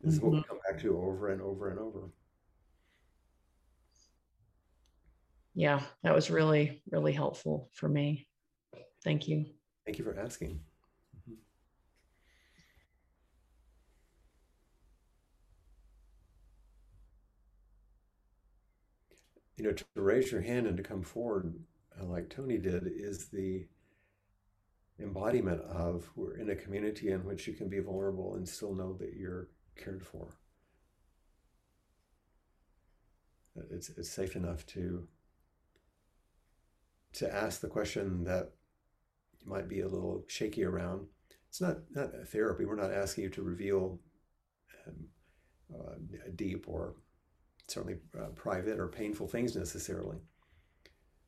This 0.01 0.09
mm-hmm. 0.15 0.17
is 0.17 0.21
what 0.21 0.31
we 0.33 0.37
mm-hmm. 0.39 0.49
come 0.49 0.59
back 0.69 0.81
to 0.81 1.01
over 1.01 1.29
and 1.29 1.41
over 1.41 1.69
and 1.69 1.79
over. 1.79 2.11
Yeah, 5.55 5.81
that 6.03 6.13
was 6.13 6.29
really, 6.29 6.81
really 6.91 7.13
helpful 7.13 7.69
for 7.73 7.87
me. 7.87 8.27
Thank 9.03 9.27
you. 9.27 9.45
Thank 9.85 9.97
you 9.97 10.03
for 10.03 10.19
asking. 10.19 10.59
You 19.61 19.67
know, 19.67 19.73
to 19.73 19.85
raise 19.93 20.31
your 20.31 20.41
hand 20.41 20.65
and 20.65 20.75
to 20.75 20.81
come 20.81 21.03
forward 21.03 21.53
uh, 21.99 22.03
like 22.05 22.31
Tony 22.31 22.57
did 22.57 22.87
is 22.87 23.27
the 23.27 23.67
embodiment 24.99 25.61
of 25.61 26.09
we're 26.15 26.35
in 26.35 26.49
a 26.49 26.55
community 26.55 27.11
in 27.11 27.23
which 27.23 27.45
you 27.45 27.53
can 27.53 27.69
be 27.69 27.77
vulnerable 27.77 28.33
and 28.33 28.49
still 28.49 28.73
know 28.73 28.93
that 28.93 29.13
you're 29.15 29.49
cared 29.75 30.03
for. 30.03 30.29
It's, 33.69 33.89
it's 33.89 34.09
safe 34.09 34.35
enough 34.35 34.65
to 34.67 35.07
to 37.13 37.31
ask 37.31 37.59
the 37.59 37.67
question 37.67 38.23
that 38.23 38.53
you 39.39 39.51
might 39.51 39.67
be 39.67 39.81
a 39.81 39.87
little 39.87 40.23
shaky 40.27 40.63
around. 40.63 41.05
It's 41.49 41.61
not 41.61 41.77
not 41.91 42.09
therapy. 42.29 42.65
We're 42.65 42.75
not 42.75 42.93
asking 42.93 43.25
you 43.25 43.29
to 43.31 43.43
reveal 43.43 43.99
um, 44.87 44.95
uh, 45.71 46.29
deep 46.35 46.65
or 46.67 46.95
certainly 47.71 47.97
uh, 48.19 48.27
private 48.35 48.79
or 48.79 48.87
painful 48.87 49.27
things 49.27 49.55
necessarily, 49.55 50.17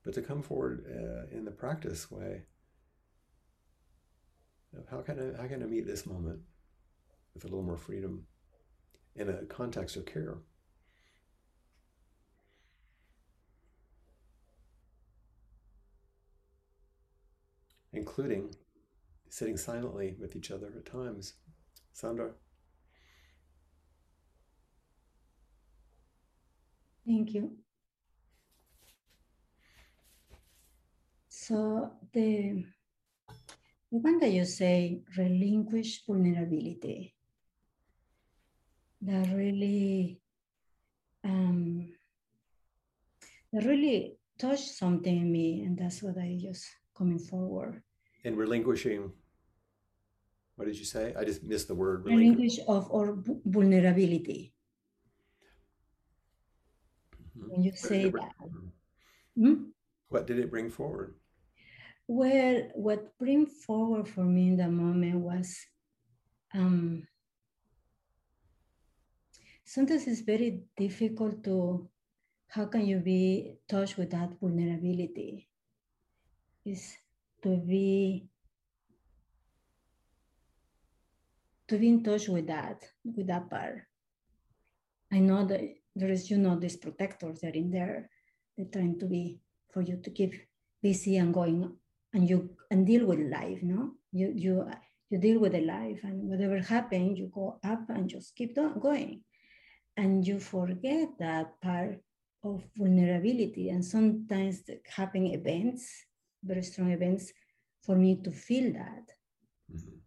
but 0.04 0.14
to 0.14 0.22
come 0.22 0.42
forward 0.42 0.86
uh, 0.88 1.36
in 1.36 1.46
the 1.46 1.52
practice 1.52 2.12
way 2.12 2.44
of 4.78 4.88
how 4.90 5.02
can 5.02 5.20
I 5.20 5.42
how 5.42 5.48
can 5.48 5.64
I 5.64 5.66
meet 5.66 5.86
this 5.86 6.06
moment 6.06 6.40
with 7.34 7.44
a 7.44 7.48
little 7.48 7.64
more 7.64 7.78
freedom 7.78 8.26
in 9.16 9.30
a 9.30 9.46
context 9.46 9.96
of 9.96 10.06
care. 10.06 10.38
Including 17.92 18.56
sitting 19.30 19.58
silently 19.58 20.16
with 20.20 20.36
each 20.36 20.52
other 20.52 20.74
at 20.76 20.86
times. 20.86 21.34
Sandra. 21.94 22.32
Thank 27.06 27.34
you. 27.34 27.58
So 31.28 31.92
the, 32.14 32.64
the 33.92 33.98
one 33.98 34.20
that 34.20 34.32
you 34.32 34.46
say 34.46 35.02
relinquish 35.18 36.06
vulnerability, 36.08 37.14
that 39.02 39.28
really 39.36 40.22
um, 41.26 41.90
that 43.52 43.66
really 43.66 44.18
touched 44.38 44.70
something 44.70 45.18
in 45.18 45.32
me, 45.32 45.64
and 45.64 45.78
that's 45.78 46.02
what 46.02 46.18
I 46.18 46.38
just 46.40 46.66
coming 46.98 47.20
forward. 47.20 47.84
And 48.24 48.38
relinquishing, 48.38 49.12
what 50.56 50.66
did 50.66 50.80
you 50.80 50.86
say? 50.86 51.14
I 51.18 51.26
just 51.26 51.44
missed 51.44 51.68
the 51.68 51.76
word. 51.76 52.06
Relinquish, 52.06 52.60
relinquish 52.60 52.60
of 52.68 52.90
or 52.90 53.22
vulnerability 53.46 54.53
when 57.54 57.62
you 57.64 57.72
say 57.76 58.10
that. 58.10 58.34
Hmm? 59.38 59.70
What 60.10 60.26
did 60.26 60.40
it 60.40 60.50
bring 60.50 60.70
forward? 60.70 61.14
Well, 62.08 62.70
what 62.74 63.18
bring 63.20 63.46
forward 63.46 64.08
for 64.10 64.24
me 64.24 64.50
in 64.50 64.58
that 64.58 64.72
moment 64.72 65.20
was 65.20 65.56
um, 66.54 67.08
sometimes 69.64 70.08
it's 70.08 70.22
very 70.22 70.64
difficult 70.76 71.44
to 71.44 71.88
how 72.48 72.66
can 72.66 72.86
you 72.86 73.00
be 73.00 73.58
touched 73.70 73.98
with 73.98 74.10
that 74.12 74.30
vulnerability 74.42 75.48
is 76.66 76.94
to 77.42 77.58
be 77.58 78.30
to 81.68 81.78
be 81.78 81.90
in 81.90 82.04
touch 82.04 82.28
with 82.28 82.48
that 82.48 82.84
with 83.04 83.28
that 83.28 83.50
part 83.50 83.82
i 85.12 85.20
know 85.20 85.44
that 85.46 85.62
there 85.96 86.10
is, 86.10 86.30
you 86.30 86.38
know, 86.38 86.58
these 86.58 86.78
protectors 86.78 87.40
that 87.42 87.54
are 87.54 87.58
in 87.58 87.72
there. 87.72 88.10
They're 88.58 88.68
trying 88.72 89.00
to 89.00 89.06
be 89.06 89.40
for 89.72 89.82
you 89.82 89.98
to 90.04 90.10
keep 90.10 90.34
busy 90.82 91.18
and 91.18 91.34
going 91.34 91.72
and 92.14 92.30
you 92.30 92.56
and 92.70 92.86
deal 92.86 93.06
with 93.06 93.20
life, 93.20 93.60
no? 93.64 93.94
You 94.12 94.32
you 94.36 94.70
you 95.10 95.18
deal 95.18 95.40
with 95.40 95.54
the 95.54 95.62
life 95.62 96.02
and 96.04 96.30
whatever 96.30 96.60
happens, 96.60 97.20
you 97.20 97.32
go 97.34 97.60
up 97.64 97.90
and 97.90 98.10
just 98.10 98.36
keep 98.36 98.56
going. 98.56 99.24
And 99.96 100.26
you 100.26 100.40
forget 100.40 101.10
that 101.20 101.62
part 101.62 102.02
of 102.44 102.64
vulnerability. 102.76 103.70
And 103.70 103.86
sometimes 103.86 104.64
happen 104.88 105.28
events, 105.28 105.88
very 106.44 106.64
strong 106.64 106.92
events, 106.92 107.32
for 107.84 107.96
me 107.96 108.22
to 108.24 108.32
feel 108.32 108.74
that. 108.74 109.06
Mm-hmm. 109.72 109.98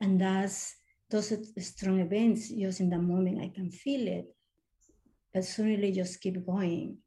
And 0.00 0.20
that's 0.20 0.76
those 1.10 1.32
strong 1.58 1.98
events, 1.98 2.50
just 2.50 2.80
in 2.80 2.90
the 2.90 2.98
moment 2.98 3.42
I 3.42 3.48
can 3.48 3.70
feel 3.70 4.06
it 4.06 4.26
but 5.32 5.44
suddenly 5.44 5.92
just 5.92 6.20
keep 6.20 6.44
going. 6.44 6.98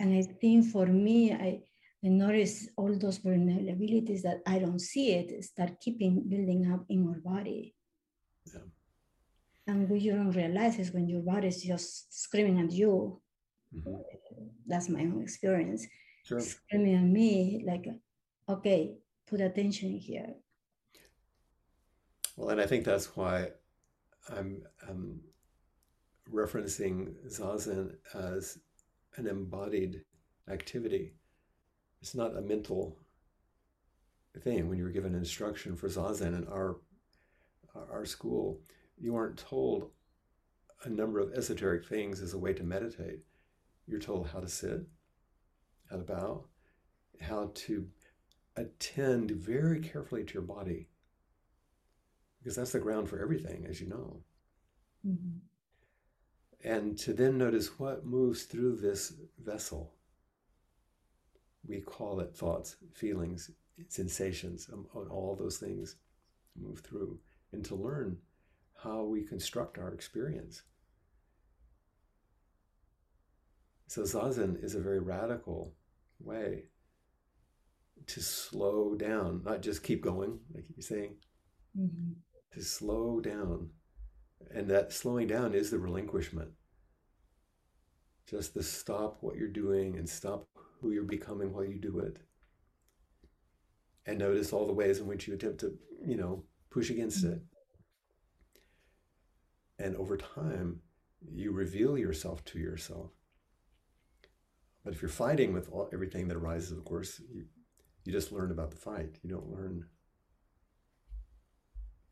And 0.00 0.14
I 0.14 0.22
think 0.22 0.66
for 0.66 0.86
me, 0.86 1.32
I, 1.32 1.62
I 2.04 2.08
notice 2.08 2.68
all 2.76 2.96
those 2.96 3.18
vulnerabilities 3.18 4.22
that 4.22 4.40
I 4.46 4.58
don't 4.58 4.78
see 4.78 5.14
it 5.14 5.44
start 5.44 5.80
keeping 5.80 6.22
building 6.28 6.70
up 6.72 6.84
in 6.88 7.08
our 7.08 7.20
body. 7.20 7.74
Yeah. 8.46 8.60
And 9.66 9.88
what 9.88 10.00
you 10.00 10.12
don't 10.12 10.30
realize 10.30 10.78
is 10.78 10.92
when 10.92 11.08
your 11.08 11.20
body 11.20 11.48
is 11.48 11.62
just 11.62 12.12
screaming 12.22 12.60
at 12.60 12.72
you. 12.72 13.20
Mhm. 13.74 14.02
That's 14.66 14.88
my 14.88 15.00
own 15.00 15.22
experience. 15.22 15.86
Sure. 16.24 16.40
Screaming 16.40 16.94
at 16.94 17.04
me, 17.04 17.62
like, 17.66 17.86
okay, 18.48 18.96
put 19.26 19.40
attention 19.40 19.98
here. 19.98 20.34
Well, 22.36 22.50
and 22.50 22.60
I 22.60 22.66
think 22.66 22.84
that's 22.84 23.16
why 23.16 23.50
I'm, 24.28 24.62
um 24.88 25.20
referencing 26.32 27.14
Zazen 27.26 27.96
as 28.14 28.58
an 29.16 29.26
embodied 29.26 30.04
activity. 30.48 31.14
It's 32.00 32.14
not 32.14 32.36
a 32.36 32.40
mental 32.40 32.98
thing. 34.40 34.68
When 34.68 34.78
you 34.78 34.84
were 34.84 34.90
given 34.90 35.14
instruction 35.14 35.76
for 35.76 35.88
Zazen 35.88 36.36
in 36.36 36.46
our 36.48 36.80
our 37.74 38.04
school, 38.04 38.60
you 38.96 39.12
weren't 39.12 39.38
told 39.38 39.90
a 40.84 40.88
number 40.88 41.20
of 41.20 41.32
esoteric 41.32 41.86
things 41.86 42.20
as 42.20 42.34
a 42.34 42.38
way 42.38 42.52
to 42.52 42.64
meditate. 42.64 43.20
You're 43.86 44.00
told 44.00 44.28
how 44.28 44.40
to 44.40 44.48
sit, 44.48 44.80
how 45.90 45.96
to 45.96 46.02
bow, 46.02 46.44
how 47.20 47.52
to 47.54 47.88
attend 48.56 49.30
very 49.30 49.80
carefully 49.80 50.24
to 50.24 50.34
your 50.34 50.42
body. 50.42 50.88
Because 52.38 52.56
that's 52.56 52.72
the 52.72 52.80
ground 52.80 53.08
for 53.08 53.20
everything, 53.20 53.66
as 53.66 53.80
you 53.80 53.88
know. 53.88 54.22
Mhm. 55.06 55.40
And 56.64 56.98
to 56.98 57.12
then 57.12 57.38
notice 57.38 57.78
what 57.78 58.04
moves 58.04 58.42
through 58.42 58.76
this 58.76 59.12
vessel. 59.38 59.94
We 61.66 61.80
call 61.80 62.20
it 62.20 62.34
thoughts, 62.34 62.76
feelings, 62.94 63.50
sensations, 63.88 64.68
um, 64.72 64.86
and 64.94 65.10
all 65.10 65.36
those 65.36 65.58
things 65.58 65.96
move 66.56 66.80
through. 66.80 67.20
And 67.52 67.64
to 67.66 67.74
learn 67.74 68.18
how 68.82 69.04
we 69.04 69.22
construct 69.22 69.78
our 69.78 69.92
experience. 69.92 70.62
So, 73.86 74.02
Zazen 74.02 74.62
is 74.62 74.74
a 74.74 74.80
very 74.80 75.00
radical 75.00 75.74
way 76.20 76.64
to 78.06 78.20
slow 78.20 78.94
down, 78.94 79.42
not 79.44 79.62
just 79.62 79.82
keep 79.82 80.02
going, 80.02 80.40
like 80.54 80.64
you're 80.68 80.82
saying, 80.82 81.16
Mhm. 81.76 82.14
to 82.52 82.62
slow 82.62 83.20
down. 83.20 83.70
And 84.54 84.68
that 84.68 84.92
slowing 84.92 85.26
down 85.26 85.54
is 85.54 85.70
the 85.70 85.78
relinquishment. 85.78 86.50
Just 88.28 88.54
to 88.54 88.62
stop 88.62 89.18
what 89.20 89.36
you're 89.36 89.48
doing 89.48 89.96
and 89.96 90.08
stop 90.08 90.48
who 90.80 90.92
you're 90.92 91.02
becoming 91.02 91.52
while 91.52 91.64
you 91.64 91.78
do 91.78 91.98
it. 91.98 92.18
And 94.06 94.18
notice 94.18 94.52
all 94.52 94.66
the 94.66 94.72
ways 94.72 95.00
in 95.00 95.06
which 95.06 95.26
you 95.26 95.34
attempt 95.34 95.60
to, 95.60 95.76
you 96.06 96.16
know, 96.16 96.44
push 96.70 96.90
against 96.90 97.24
it. 97.24 97.40
And 99.78 99.96
over 99.96 100.16
time, 100.16 100.80
you 101.32 101.52
reveal 101.52 101.98
yourself 101.98 102.44
to 102.46 102.58
yourself. 102.58 103.10
But 104.84 104.94
if 104.94 105.02
you're 105.02 105.08
fighting 105.10 105.52
with 105.52 105.68
all, 105.70 105.88
everything 105.92 106.28
that 106.28 106.36
arises, 106.36 106.72
of 106.72 106.84
course, 106.84 107.20
you, 107.32 107.44
you 108.04 108.12
just 108.12 108.32
learn 108.32 108.50
about 108.50 108.70
the 108.70 108.76
fight. 108.76 109.18
You 109.22 109.30
don't 109.30 109.52
learn 109.52 109.84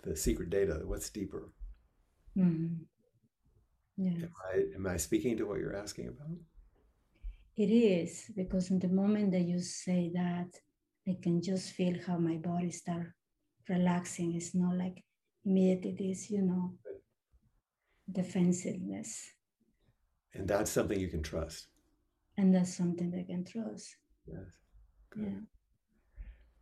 the 0.03 0.17
secret 0.17 0.51
data, 0.51 0.83
what's 0.85 1.11
deeper. 1.11 1.51
Mhm. 2.37 2.87
Yes. 3.97 4.23
Am 4.23 4.33
I, 4.53 4.75
am 4.77 4.87
I 4.87 4.97
speaking 4.99 5.37
to 5.39 5.45
what 5.47 5.59
you're 5.59 5.75
asking 5.77 6.09
about? 6.09 6.37
It 7.57 7.71
is 7.71 8.31
because 8.37 8.71
in 8.71 8.79
the 8.79 8.89
moment 8.89 9.33
that 9.33 9.41
you 9.43 9.61
say 9.61 10.11
that, 10.15 10.49
I 11.09 11.17
can 11.23 11.41
just 11.43 11.73
feel 11.73 11.97
how 12.07 12.19
my 12.19 12.37
body 12.37 12.71
start 12.71 13.07
relaxing. 13.69 14.35
It's 14.35 14.55
not 14.55 14.77
like 14.77 15.03
immediately 15.45 15.95
this, 15.99 16.31
you 16.31 16.43
know, 16.43 16.75
defensiveness, 18.11 19.33
And 20.35 20.47
that's 20.49 20.71
something 20.71 21.01
you 21.01 21.09
can 21.09 21.23
trust. 21.23 21.69
and 22.37 22.55
that's 22.55 22.75
something 22.77 23.15
I 23.15 23.25
can 23.25 23.45
trust. 23.45 23.97
Yes. 24.27 24.47
Good. 25.11 25.23
Yeah. 25.25 25.41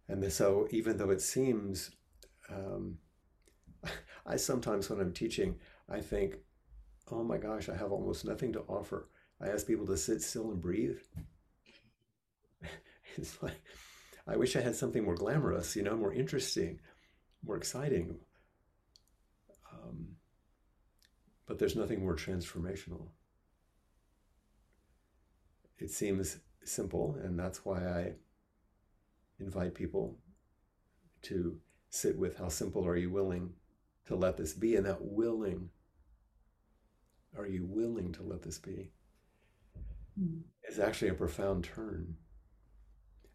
And 0.09 0.33
so, 0.33 0.69
even 0.71 0.97
though 0.99 1.11
it 1.11 1.21
seems, 1.23 1.91
um, 2.51 2.99
I 4.27 4.37
sometimes, 4.37 4.89
when 4.89 5.01
I'm 5.01 5.13
teaching, 5.13 5.57
I 5.89 6.01
think, 6.01 6.37
oh 7.11 7.23
my 7.23 7.37
gosh, 7.37 7.69
I 7.69 7.77
have 7.77 7.93
almost 7.93 8.25
nothing 8.25 8.53
to 8.55 8.61
offer. 8.61 9.09
I 9.41 9.49
ask 9.49 9.67
people 9.67 9.87
to 9.87 9.97
sit 9.97 10.23
still 10.23 10.51
and 10.51 10.61
breathe. 10.61 10.99
It's 13.17 13.41
like, 13.41 13.63
I 14.27 14.37
wish 14.37 14.57
I 14.57 14.61
had 14.61 14.75
something 14.75 15.05
more 15.05 15.15
glamorous, 15.15 15.77
you 15.77 15.83
know, 15.83 15.97
more 15.97 16.13
interesting, 16.13 16.81
more 17.47 17.57
exciting. 17.57 18.17
Um, 19.73 20.17
but 21.47 21.61
there's 21.61 21.77
nothing 21.77 22.01
more 22.01 22.17
transformational. 22.17 23.07
It 25.79 25.93
seems 25.93 26.39
simple, 26.65 27.17
and 27.23 27.39
that's 27.39 27.65
why 27.65 27.87
I 27.87 28.13
invite 29.39 29.75
people 29.75 30.17
to 31.23 31.61
sit 31.91 32.19
with 32.19 32.39
how 32.39 32.49
simple 32.49 32.85
are 32.85 32.97
you 32.97 33.11
willing 33.11 33.53
to 34.07 34.17
let 34.17 34.37
this 34.37 34.53
be, 34.53 34.77
and 34.77 34.87
that 34.87 35.03
willing, 35.03 35.71
are 37.37 37.47
you 37.47 37.65
willing 37.65 38.13
to 38.13 38.23
let 38.23 38.43
this 38.43 38.59
be, 38.59 38.91
Mm. 40.19 40.43
is 40.69 40.79
actually 40.79 41.09
a 41.09 41.15
profound 41.15 41.65
turn. 41.65 42.17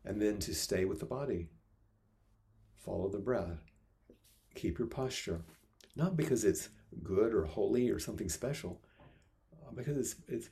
And 0.06 0.22
then 0.22 0.40
to 0.40 0.56
stay 0.56 0.86
with 0.86 1.00
the 1.00 1.06
body, 1.06 1.50
follow 2.78 3.10
the 3.10 3.20
breath, 3.20 3.72
keep 4.56 4.80
your 4.80 4.88
posture, 4.88 5.44
not 5.96 6.16
because 6.16 6.46
it's 6.46 6.70
good 7.04 7.34
or 7.34 7.44
holy 7.44 7.90
or 7.90 8.00
something 8.00 8.30
special, 8.30 8.82
uh, 9.54 9.72
because 9.72 9.98
it's 9.98 10.16
it's 10.30 10.50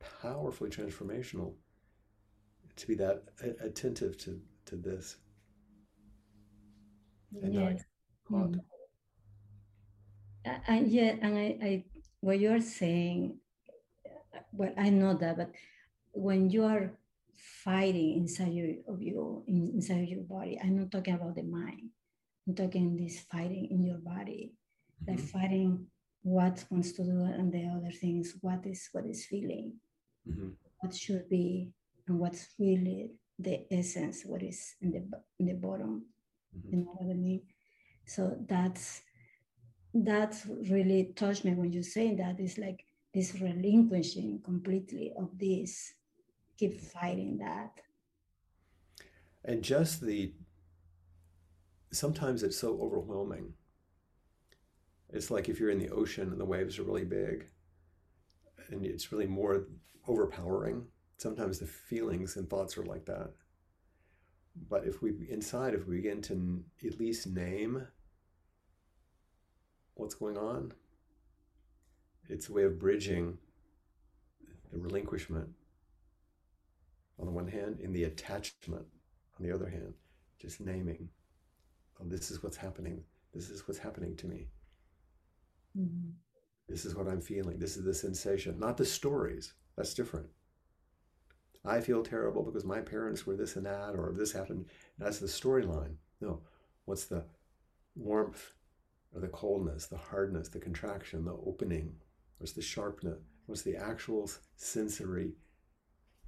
powerfully 0.00 0.70
transformational 0.70 1.54
to 2.76 2.86
be 2.86 2.94
that 2.96 3.22
attentive 3.60 4.16
to 4.18 4.40
to 4.66 4.76
this 4.76 5.16
and 7.42 7.52
not 7.54 7.72
caught. 8.24 8.52
Mm. 8.52 8.60
And 10.66 10.88
yeah, 10.88 11.14
and 11.20 11.36
I, 11.36 11.58
I, 11.62 11.84
what 12.20 12.38
you're 12.40 12.60
saying, 12.60 13.38
well, 14.52 14.72
I 14.76 14.90
know 14.90 15.14
that, 15.14 15.36
but 15.36 15.50
when 16.12 16.50
you 16.50 16.64
are 16.64 16.92
fighting 17.64 18.16
inside 18.18 18.52
you, 18.52 18.82
of 18.88 19.02
you, 19.02 19.44
in, 19.46 19.72
inside 19.74 20.02
of 20.02 20.08
your 20.08 20.22
body, 20.22 20.58
I'm 20.62 20.78
not 20.78 20.90
talking 20.90 21.14
about 21.14 21.34
the 21.36 21.42
mind. 21.42 21.90
I'm 22.46 22.54
talking 22.54 22.96
this 22.96 23.20
fighting 23.30 23.68
in 23.70 23.84
your 23.84 23.98
body, 23.98 24.54
like 25.06 25.18
Mhm, 25.18 25.28
fighting 25.30 25.86
what 26.22 26.64
wants 26.70 26.92
to 26.94 27.04
do 27.04 27.22
and 27.24 27.52
the 27.52 27.66
other 27.66 27.92
things, 27.92 28.36
what 28.40 28.66
is 28.66 28.88
what 28.92 29.06
is 29.06 29.26
feeling, 29.26 29.74
mhm. 30.28 30.56
what 30.80 30.94
should 30.94 31.28
be, 31.28 31.72
and 32.06 32.18
what's 32.18 32.48
really 32.58 33.12
the 33.38 33.66
essence, 33.72 34.24
what 34.24 34.42
is 34.42 34.74
in 34.80 34.90
the 34.92 35.02
in 35.38 35.46
the 35.46 35.54
bottom. 35.54 36.06
Mhm. 36.56 36.72
You 36.72 36.78
know 36.84 36.94
what 36.98 37.10
I 37.10 37.14
mean? 37.14 37.42
So 38.06 38.36
that's 38.48 39.02
that's 39.94 40.46
really 40.46 41.12
touched 41.16 41.44
me 41.44 41.54
when 41.54 41.72
you 41.72 41.82
say 41.82 42.14
that. 42.16 42.38
It's 42.38 42.58
like 42.58 42.84
this 43.14 43.34
relinquishing 43.40 44.40
completely 44.44 45.12
of 45.18 45.38
this, 45.38 45.94
keep 46.58 46.80
fighting 46.80 47.38
that. 47.38 47.72
And 49.44 49.62
just 49.62 50.00
the 50.00 50.32
sometimes 51.90 52.42
it's 52.42 52.58
so 52.58 52.78
overwhelming. 52.80 53.54
It's 55.10 55.30
like 55.30 55.48
if 55.48 55.58
you're 55.58 55.70
in 55.70 55.78
the 55.78 55.90
ocean 55.90 56.30
and 56.30 56.40
the 56.40 56.44
waves 56.44 56.78
are 56.78 56.82
really 56.82 57.04
big 57.04 57.46
and 58.68 58.84
it's 58.84 59.10
really 59.10 59.26
more 59.26 59.66
overpowering. 60.06 60.86
Sometimes 61.16 61.58
the 61.58 61.66
feelings 61.66 62.36
and 62.36 62.48
thoughts 62.48 62.76
are 62.76 62.84
like 62.84 63.06
that. 63.06 63.30
But 64.68 64.86
if 64.86 65.00
we 65.02 65.12
inside, 65.30 65.74
if 65.74 65.86
we 65.86 65.96
begin 65.96 66.20
to 66.22 66.62
at 66.86 66.98
least 66.98 67.26
name 67.26 67.86
what's 69.98 70.14
going 70.14 70.38
on, 70.38 70.72
it's 72.28 72.48
a 72.48 72.52
way 72.52 72.64
of 72.64 72.78
bridging 72.78 73.38
the 74.70 74.78
relinquishment 74.78 75.48
on 77.18 77.26
the 77.26 77.32
one 77.32 77.48
hand, 77.48 77.80
in 77.80 77.92
the 77.92 78.04
attachment 78.04 78.86
on 79.38 79.46
the 79.46 79.52
other 79.52 79.68
hand, 79.68 79.94
just 80.40 80.60
naming, 80.60 81.08
oh, 82.00 82.04
this 82.06 82.30
is 82.30 82.42
what's 82.42 82.56
happening. 82.56 83.02
This 83.34 83.50
is 83.50 83.66
what's 83.66 83.80
happening 83.80 84.16
to 84.16 84.26
me. 84.26 84.48
Mhm. 85.76 86.14
This 86.68 86.84
is 86.84 86.94
what 86.94 87.08
I'm 87.08 87.20
feeling. 87.20 87.58
This 87.58 87.76
is 87.76 87.84
the 87.84 87.94
sensation, 87.94 88.58
not 88.58 88.76
the 88.76 88.84
stories. 88.84 89.54
That's 89.76 89.94
different. 89.94 90.28
I 91.64 91.80
feel 91.80 92.02
terrible 92.02 92.44
because 92.44 92.64
my 92.64 92.80
parents 92.80 93.26
were 93.26 93.36
this 93.36 93.56
and 93.56 93.66
that, 93.66 93.96
or 93.96 94.12
this 94.12 94.32
happened. 94.32 94.66
That's 94.96 95.18
the 95.18 95.26
storyline. 95.26 95.96
No, 96.20 96.42
what's 96.84 97.06
the 97.06 97.24
warmth 97.96 98.54
or 99.14 99.20
the 99.20 99.28
coldness, 99.28 99.86
the 99.86 99.96
hardness, 99.96 100.48
the 100.48 100.58
contraction, 100.58 101.24
the 101.24 101.32
opening? 101.32 101.94
What's 102.38 102.52
the 102.52 102.62
sharpness, 102.62 103.18
What's 103.48 103.62
the 103.62 103.76
actual 103.76 104.30
sensory 104.56 105.32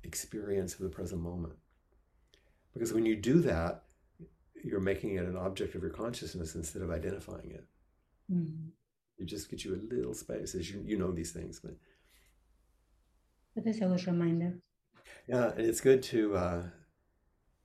experience 0.05 0.73
of 0.73 0.81
the 0.81 0.89
present 0.89 1.21
moment? 1.21 1.53
Because 2.73 2.95
when 2.95 3.05
you 3.05 3.15
do 3.15 3.41
that, 3.41 3.83
you're 4.65 4.81
making 4.81 5.17
it 5.17 5.27
an 5.27 5.37
object 5.37 5.75
of 5.75 5.83
your 5.83 5.91
consciousness 5.91 6.55
instead 6.55 6.81
of 6.81 6.91
identifying 6.91 7.51
it. 7.51 7.67
Mm-hmm. 8.33 8.69
It 9.19 9.27
just 9.27 9.51
gets 9.51 9.67
you 9.67 9.75
a 9.75 9.95
little 9.95 10.15
space, 10.15 10.55
as 10.55 10.71
you 10.71 10.83
you 10.83 10.97
know 10.97 11.13
these 11.13 11.33
things, 11.33 11.61
but. 11.63 11.75
But 13.55 13.67
that's 13.67 13.83
always 13.83 14.07
a 14.07 14.13
reminder. 14.13 14.59
Yeah, 15.29 15.51
and 15.51 15.67
it's 15.67 15.83
good 15.83 16.03
to 16.05 16.37
uh, 16.37 16.63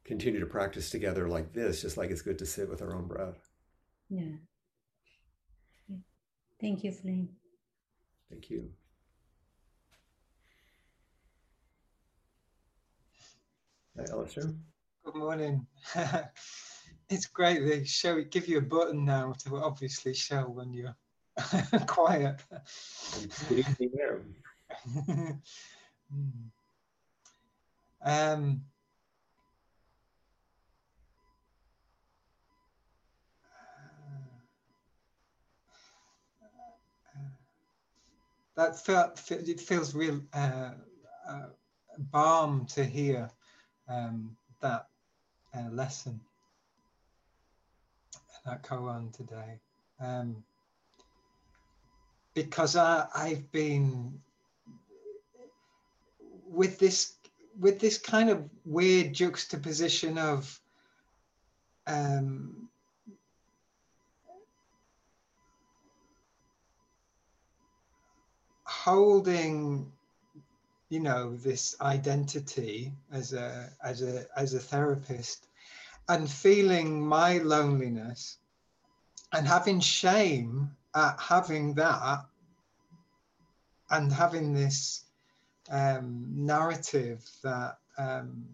continue 0.04 0.42
to 0.42 0.46
practice 0.46 0.90
together 0.90 1.30
like 1.30 1.54
this, 1.54 1.82
just 1.82 1.96
like 1.96 2.12
it's 2.12 2.22
good 2.22 2.40
to 2.40 2.46
sit 2.46 2.70
with 2.70 2.82
our 2.82 2.94
own 2.94 3.08
breath. 3.08 3.50
Yeah. 4.10 4.36
Thank 6.66 6.84
you, 6.84 6.92
Flint. 6.92 7.30
Thank 8.28 8.50
you. 8.50 8.72
Hi, 13.96 14.06
Alistair. 14.12 14.50
Good 15.04 15.14
morning. 15.14 15.68
it's 17.10 17.28
great 17.28 17.64
they 17.64 17.84
show 17.84 18.20
give 18.24 18.48
you 18.48 18.58
a 18.58 18.62
button 18.62 19.06
now 19.06 19.36
to 19.44 19.58
obviously 19.58 20.16
show 20.16 20.50
when 20.50 20.74
you're 20.74 20.96
quiet. 21.86 22.42
um, 28.04 28.62
that 38.56 38.84
felt 38.86 39.32
it 39.32 39.60
feels 39.60 39.94
real 39.94 40.22
uh, 40.34 40.72
uh, 41.28 41.48
balm 42.12 42.66
to 42.68 42.84
hear 42.84 43.30
um, 43.88 44.36
that 44.62 44.88
uh, 45.56 45.70
lesson. 45.72 46.20
That 48.46 48.62
koan 48.64 49.12
today. 49.12 49.60
Um, 50.00 50.44
because 52.36 52.76
I, 52.76 53.08
I've 53.16 53.52
been 53.52 54.20
with 56.48 56.78
this 56.78 57.16
with 57.60 57.80
this 57.80 57.98
kind 57.98 58.30
of 58.30 58.48
weird 58.66 59.14
juxtaposition 59.14 60.18
of 60.18 60.60
um, 61.88 62.70
holding 68.86 69.92
you 70.90 71.00
know 71.00 71.36
this 71.38 71.76
identity 71.82 72.92
as 73.12 73.34
a 73.34 73.68
as 73.84 74.04
a 74.04 74.28
as 74.38 74.54
a 74.54 74.60
therapist 74.60 75.48
and 76.08 76.30
feeling 76.30 77.04
my 77.04 77.40
loneliness 77.40 78.38
and 79.34 79.48
having 79.48 79.80
shame 79.80 80.70
at 80.94 81.20
having 81.20 81.74
that 81.74 82.20
and 83.90 84.14
having 84.14 84.54
this 84.54 85.06
um, 85.72 86.28
narrative 86.36 87.28
that 87.44 87.80
um, 87.98 88.46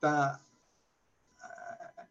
that 0.00 0.40
uh, 1.44 2.02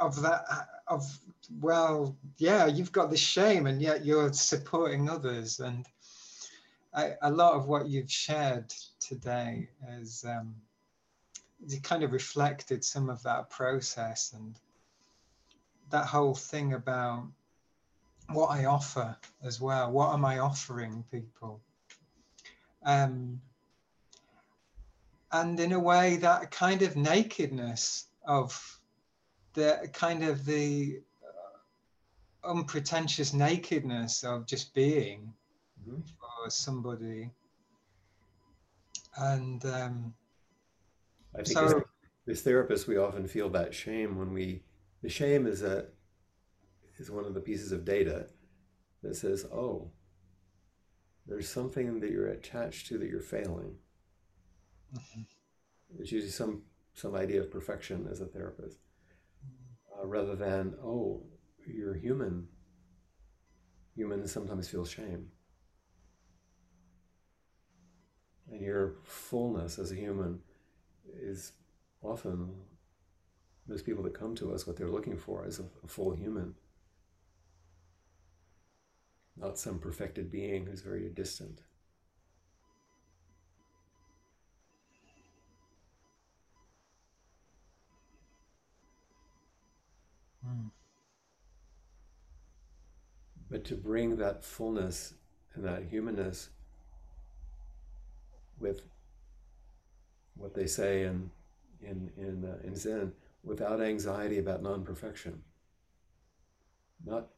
of 0.00 0.20
that 0.20 0.42
of 0.90 1.18
well, 1.60 2.16
yeah, 2.36 2.66
you've 2.66 2.92
got 2.92 3.10
the 3.10 3.16
shame 3.16 3.66
and 3.66 3.80
yet 3.80 4.04
you're 4.04 4.32
supporting 4.32 5.08
others. 5.08 5.60
And 5.60 5.86
I, 6.94 7.14
a 7.22 7.30
lot 7.30 7.54
of 7.54 7.66
what 7.66 7.88
you've 7.88 8.10
shared 8.10 8.72
today 9.00 9.68
is 10.00 10.24
um, 10.28 10.54
it 11.68 11.82
kind 11.82 12.02
of 12.02 12.12
reflected 12.12 12.84
some 12.84 13.08
of 13.08 13.22
that 13.22 13.50
process 13.50 14.32
and 14.34 14.58
that 15.90 16.06
whole 16.06 16.34
thing 16.34 16.74
about 16.74 17.26
what 18.28 18.48
I 18.48 18.66
offer 18.66 19.16
as 19.42 19.60
well. 19.60 19.90
What 19.90 20.12
am 20.12 20.24
I 20.24 20.38
offering 20.38 21.04
people? 21.10 21.60
Um, 22.84 23.40
and 25.32 25.58
in 25.58 25.72
a 25.72 25.80
way, 25.80 26.16
that 26.16 26.50
kind 26.50 26.82
of 26.82 26.96
nakedness 26.96 28.06
of 28.26 28.79
the 29.60 29.88
kind 29.88 30.24
of 30.24 30.44
the 30.44 31.00
unpretentious 32.44 33.32
nakedness 33.32 34.24
of 34.24 34.46
just 34.46 34.74
being 34.74 35.32
mm-hmm. 35.82 36.00
for 36.18 36.50
somebody. 36.50 37.30
And 39.16 39.64
um, 39.66 40.14
I 41.34 41.42
think 41.42 41.58
so, 41.58 41.64
as, 41.64 41.74
as 42.28 42.42
therapists, 42.42 42.86
we 42.86 42.96
often 42.96 43.26
feel 43.26 43.48
that 43.50 43.74
shame 43.74 44.18
when 44.18 44.32
we. 44.32 44.62
The 45.02 45.08
shame 45.08 45.46
is 45.46 45.62
a 45.62 45.86
is 46.98 47.10
one 47.10 47.24
of 47.24 47.34
the 47.34 47.40
pieces 47.40 47.72
of 47.72 47.84
data 47.84 48.26
that 49.02 49.16
says, 49.16 49.44
"Oh, 49.52 49.90
there's 51.26 51.48
something 51.48 52.00
that 52.00 52.10
you're 52.10 52.28
attached 52.28 52.86
to 52.88 52.98
that 52.98 53.08
you're 53.08 53.20
failing." 53.20 53.74
Mm-hmm. 54.94 55.22
It's 55.98 56.12
usually 56.12 56.30
some 56.30 56.62
some 56.94 57.14
idea 57.14 57.40
of 57.40 57.50
perfection 57.50 58.06
as 58.10 58.20
a 58.20 58.26
therapist, 58.26 58.78
uh, 60.00 60.06
rather 60.06 60.34
than, 60.34 60.74
"Oh, 60.82 61.22
you're 61.66 61.94
human. 61.94 62.48
Humans 63.94 64.32
sometimes 64.32 64.68
feel 64.68 64.84
shame. 64.84 65.30
And 68.50 68.60
your 68.60 68.96
fullness 69.04 69.78
as 69.78 69.92
a 69.92 69.94
human 69.94 70.42
is 71.20 71.52
often 72.02 72.54
those 73.66 73.82
people 73.82 74.02
that 74.02 74.12
come 74.12 74.34
to 74.34 74.52
us, 74.52 74.66
what 74.66 74.76
they're 74.76 74.90
looking 74.90 75.16
for 75.16 75.46
is 75.46 75.58
a, 75.60 75.64
a 75.82 75.88
full 75.88 76.12
human, 76.12 76.54
not 79.36 79.58
some 79.58 79.80
perfected 79.80 80.30
being 80.30 80.66
who's 80.66 80.82
very 80.82 81.08
distant. 81.08 81.62
But 93.60 93.68
to 93.68 93.74
bring 93.74 94.16
that 94.16 94.42
fullness 94.42 95.12
and 95.54 95.62
that 95.62 95.82
humanness 95.90 96.48
with 98.58 98.80
what 100.34 100.54
they 100.54 100.66
say 100.66 101.02
in 101.02 101.30
in 101.82 102.10
in, 102.16 102.42
uh, 102.42 102.66
in 102.66 102.74
Zen 102.74 103.12
without 103.44 103.82
anxiety 103.82 104.38
about 104.38 104.62
non-perfection. 104.62 105.42
Not 107.04 107.28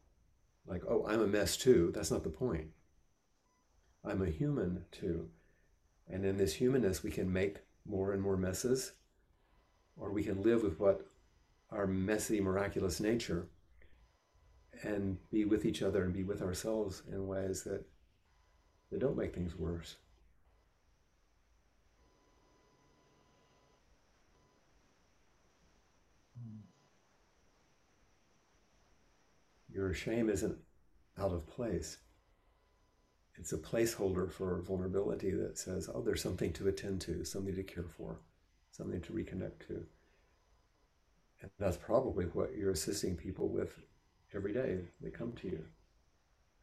like, 0.65 0.83
oh, 0.89 1.05
I'm 1.09 1.23
a 1.23 1.27
mess 1.27 1.57
too. 1.57 1.91
That's 1.93 2.13
not 2.13 2.23
the 2.23 2.31
point. 2.31 2.69
I'm 4.05 4.23
a 4.23 4.31
human 4.31 4.85
too. 4.93 5.29
And 6.09 6.25
in 6.25 6.37
this 6.37 6.55
humanness, 6.55 7.03
we 7.03 7.11
can 7.11 7.33
make 7.33 7.57
more 7.85 8.13
and 8.13 8.23
more 8.23 8.37
messes, 8.37 8.93
or 9.97 10.13
we 10.13 10.23
can 10.23 10.43
live 10.43 10.63
with 10.63 10.79
what 10.79 11.05
our 11.73 11.89
messy, 11.89 12.41
miraculous 12.41 13.01
nature 13.01 13.49
and 14.83 15.19
be 15.31 15.45
with 15.45 15.65
each 15.65 15.83
other 15.83 16.05
and 16.05 16.13
be 16.13 16.25
with 16.25 16.43
ourselves 16.43 17.03
in 17.11 17.27
ways 17.27 17.63
that 17.63 17.85
that 18.91 19.01
don't 19.01 19.17
make 19.17 19.35
things 19.35 19.57
worse. 19.57 19.97
Your 29.73 29.95
shame 29.95 30.29
isn't 30.29 30.59
out 31.19 31.33
of 31.33 31.47
place. 31.47 31.97
It's 33.37 33.55
a 33.55 33.59
placeholder 33.59 34.31
for 34.31 34.61
vulnerability 34.61 35.31
that 35.31 35.57
says, 35.57 35.89
oh, 35.93 36.03
there's 36.03 36.23
something 36.23 36.53
to 36.53 36.69
attend 36.69 37.01
to, 37.03 37.25
something 37.25 37.55
to 37.55 37.63
care 37.63 37.89
for, 37.97 38.21
something 38.71 39.01
to 39.01 39.13
reconnect 39.13 39.67
to. 39.69 39.87
And 41.41 41.51
that's 41.59 41.79
probably 41.79 42.27
what 42.27 42.55
you're 42.55 42.71
assisting 42.71 43.17
people 43.17 43.49
with 43.49 43.81
every 44.35 44.53
day 44.53 44.81
they 45.01 45.11
come 45.11 45.33
to 45.41 45.49
you. 45.49 45.65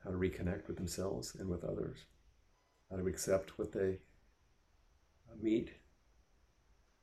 How 0.03 0.11
to 0.11 0.17
reconnect 0.17 0.67
with 0.67 0.77
themselves 0.77 1.35
and 1.39 1.49
with 1.49 1.63
others. 1.63 1.97
How 2.89 2.97
to 2.97 3.07
accept 3.07 3.57
what 3.57 3.71
they 3.71 3.99
meet 5.41 5.71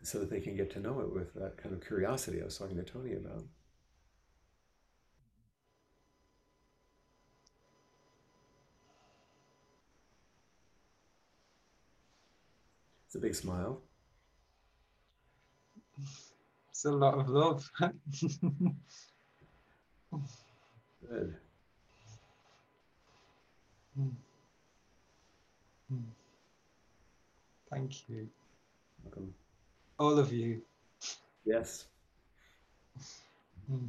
so 0.03 0.19
that 0.19 0.31
they 0.31 0.41
can 0.41 0.57
get 0.57 0.71
to 0.73 0.81
know 0.81 1.01
it 1.01 1.13
with 1.13 1.35
that 1.35 1.57
kind 1.57 1.75
of 1.75 1.85
curiosity 1.85 2.41
I 2.41 2.45
was 2.45 2.59
talking 2.59 2.77
to 2.77 2.83
Tony 2.83 3.15
about. 3.15 3.45
It's 13.07 13.15
a 13.15 13.19
big 13.19 13.35
smile. 13.35 13.81
It's 16.71 16.85
a 16.85 16.91
lot 16.91 17.19
of 17.19 17.29
love. 17.29 17.71
Good. 21.09 21.37
Hmm. 23.95 24.09
Thank 27.71 28.09
you. 28.09 28.29
Welcome. 29.05 29.35
All 29.99 30.19
of 30.19 30.33
you. 30.33 30.63
Yes. 31.45 31.87
Hmm. 33.69 33.87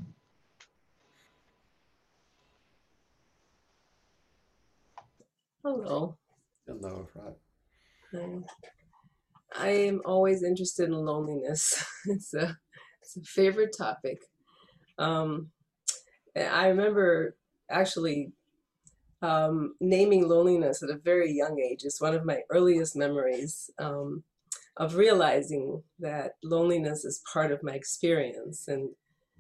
Hello. 5.64 6.18
Hello, 6.68 7.08
Rod. 7.16 7.36
Um, 8.14 8.46
I 9.58 9.70
am 9.70 10.02
always 10.06 10.44
interested 10.44 10.90
in 10.90 10.94
loneliness. 10.94 11.84
it's 12.06 12.34
a 12.34 12.58
it's 13.02 13.18
a 13.18 13.22
favorite 13.22 13.76
topic. 13.78 14.20
Um, 14.98 15.52
I 16.38 16.68
remember 16.70 17.36
actually 17.70 18.34
um, 19.22 19.76
naming 19.80 20.28
loneliness 20.28 20.84
at 20.84 20.90
a 20.90 20.98
very 20.98 21.32
young 21.32 21.60
age. 21.60 21.84
It's 21.84 22.02
one 22.02 22.16
of 22.16 22.26
my 22.26 22.42
earliest 22.52 22.96
memories 22.96 23.70
um, 23.80 24.24
of 24.78 24.96
realizing 24.96 25.84
that 26.00 26.34
loneliness 26.44 27.06
is 27.06 27.24
part 27.32 27.52
of 27.52 27.64
my 27.64 27.74
experience 27.74 28.68
and 28.68 28.92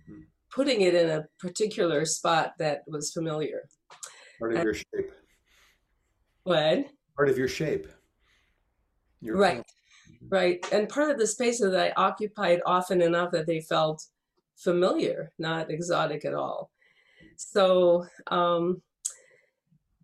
Mhm. 0.09 0.27
putting 0.51 0.81
it 0.81 0.95
in 0.95 1.09
a 1.09 1.27
particular 1.39 2.05
spot 2.05 2.53
that 2.59 2.83
was 2.87 3.13
familiar. 3.13 3.69
Part 4.39 4.53
of 4.53 4.59
Uh, 4.59 4.63
your 4.63 4.73
shape. 4.73 5.11
What? 6.43 6.87
Part 7.15 7.29
of 7.29 7.37
your 7.37 7.47
shape. 7.47 7.87
Your 9.21 9.35
Right, 9.37 9.63
right. 10.29 10.65
And 10.71 10.89
part 10.89 11.11
of 11.11 11.17
the 11.19 11.27
spaces 11.27 11.71
that 11.71 11.79
I 11.97 12.01
occupied 12.01 12.61
often 12.65 13.01
enough 13.01 13.31
that 13.31 13.47
they 13.47 13.61
felt 13.61 14.05
familiar, 14.55 15.31
not 15.39 15.71
exotic 15.71 16.25
at 16.25 16.33
all. 16.33 16.71
So 17.37 18.05
um, 18.27 18.81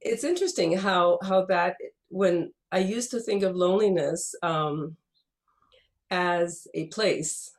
it's 0.02 0.24
interesting 0.24 0.78
how 0.78 1.20
how 1.24 1.46
that 1.46 1.76
when 2.10 2.54
I 2.72 2.80
used 2.80 3.12
to 3.12 3.20
think 3.20 3.44
of 3.44 3.56
loneliness 3.56 4.36
um, 4.44 4.96
as 6.10 6.68
a 6.74 6.88
place, 6.88 7.52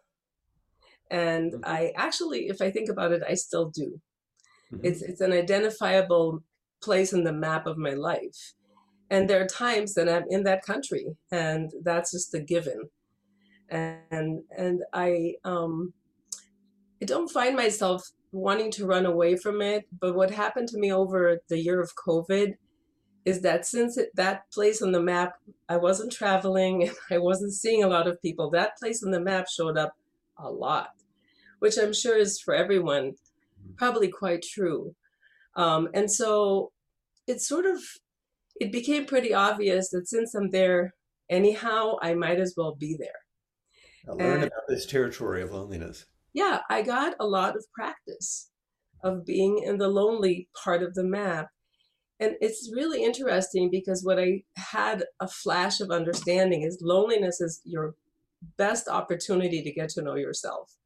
and 1.11 1.53
Mhm. 1.53 1.61
I 1.65 1.93
actually, 1.97 2.49
if 2.49 2.61
I 2.63 2.71
think 2.71 2.89
about 2.89 3.13
it, 3.13 3.23
I 3.29 3.35
still 3.35 3.71
do. 3.71 4.01
Mhm. 4.73 4.81
It's 4.85 5.03
it's 5.03 5.21
an 5.21 5.33
identifiable 5.33 6.43
place 6.83 7.13
in 7.13 7.25
the 7.25 7.33
map 7.33 7.67
of 7.67 7.79
my 7.79 7.95
life. 7.95 8.55
And 9.11 9.29
there 9.29 9.43
are 9.43 9.47
times 9.47 9.95
that 9.95 10.09
I'm 10.09 10.25
in 10.31 10.45
that 10.45 10.65
country, 10.65 11.07
and 11.31 11.71
that's 11.83 12.13
just 12.13 12.35
a 12.35 12.41
given. 12.41 12.91
And 13.71 14.45
and 14.57 14.83
I 14.93 15.37
um, 15.45 15.95
I 17.03 17.05
don't 17.07 17.31
find 17.31 17.57
myself 17.57 18.11
wanting 18.35 18.71
to 18.73 18.87
run 18.87 19.07
away 19.07 19.37
from 19.37 19.63
it. 19.63 19.87
But 19.99 20.15
what 20.15 20.31
happened 20.31 20.69
to 20.69 20.79
me 20.79 20.93
over 20.93 21.39
the 21.49 21.59
year 21.59 21.81
of 21.81 21.95
COVID 21.95 22.55
is 23.25 23.41
that 23.41 23.65
since 23.65 23.97
it, 23.97 24.11
that 24.15 24.51
place 24.53 24.83
on 24.83 24.93
the 24.93 25.01
map, 25.01 25.35
I 25.69 25.77
wasn't 25.77 26.13
traveling 26.13 26.83
and 26.89 26.97
I 27.11 27.19
wasn't 27.19 27.53
seeing 27.53 27.83
a 27.83 27.89
lot 27.89 28.07
of 28.07 28.21
people. 28.21 28.51
That 28.51 28.77
place 28.77 29.03
on 29.03 29.13
the 29.13 29.21
map 29.21 29.47
showed 29.49 29.79
up 29.79 29.95
a 30.39 30.51
lot, 30.51 30.91
which 31.61 31.79
I'm 31.79 31.93
sure 31.95 32.19
is 32.19 32.41
for 32.41 32.55
everyone 32.55 33.15
probably 33.77 34.09
quite 34.09 34.43
true. 34.43 34.95
Um, 35.57 35.89
and 35.95 36.11
so 36.11 36.73
it 37.27 37.41
sort 37.41 37.65
of 37.65 37.81
it 38.61 38.71
became 38.71 39.07
pretty 39.07 39.33
obvious 39.33 39.91
that 39.91 40.09
since 40.09 40.35
I'm 40.35 40.51
there 40.51 40.95
anyhow, 41.31 41.97
I 42.03 42.15
might 42.15 42.39
as 42.39 42.55
well 42.57 42.75
be 42.75 42.97
there. 42.99 43.09
I 44.09 44.13
learned 44.13 44.35
and- 44.35 44.45
about 44.45 44.69
this 44.69 44.87
territory 44.87 45.43
of 45.43 45.53
loneliness. 45.53 46.07
Yeah, 46.35 46.61
I 46.69 46.83
got 46.83 47.15
a 47.21 47.27
lot 47.27 47.57
of 47.57 47.65
practice 47.73 48.51
of 49.03 49.25
being 49.25 49.63
in 49.65 49.79
the 49.79 49.89
lonely 49.89 50.49
part 50.63 50.83
of 50.83 50.95
the 50.95 51.05
map. 51.05 51.49
And 52.21 52.35
it's 52.41 52.71
really 52.75 53.05
interesting 53.05 53.71
because 53.71 54.05
what 54.05 54.19
I 54.19 54.43
had 54.57 55.05
a 55.21 55.29
flash 55.29 55.81
of 55.81 55.91
understanding 55.91 56.63
is 56.63 56.79
loneliness 56.83 57.41
is 57.41 57.61
your 57.65 57.95
best 58.57 58.89
opportunity 58.89 59.63
to 59.63 59.73
get 59.73 59.91
to 59.91 60.03
know 60.03 60.17
yourself. 60.17 60.77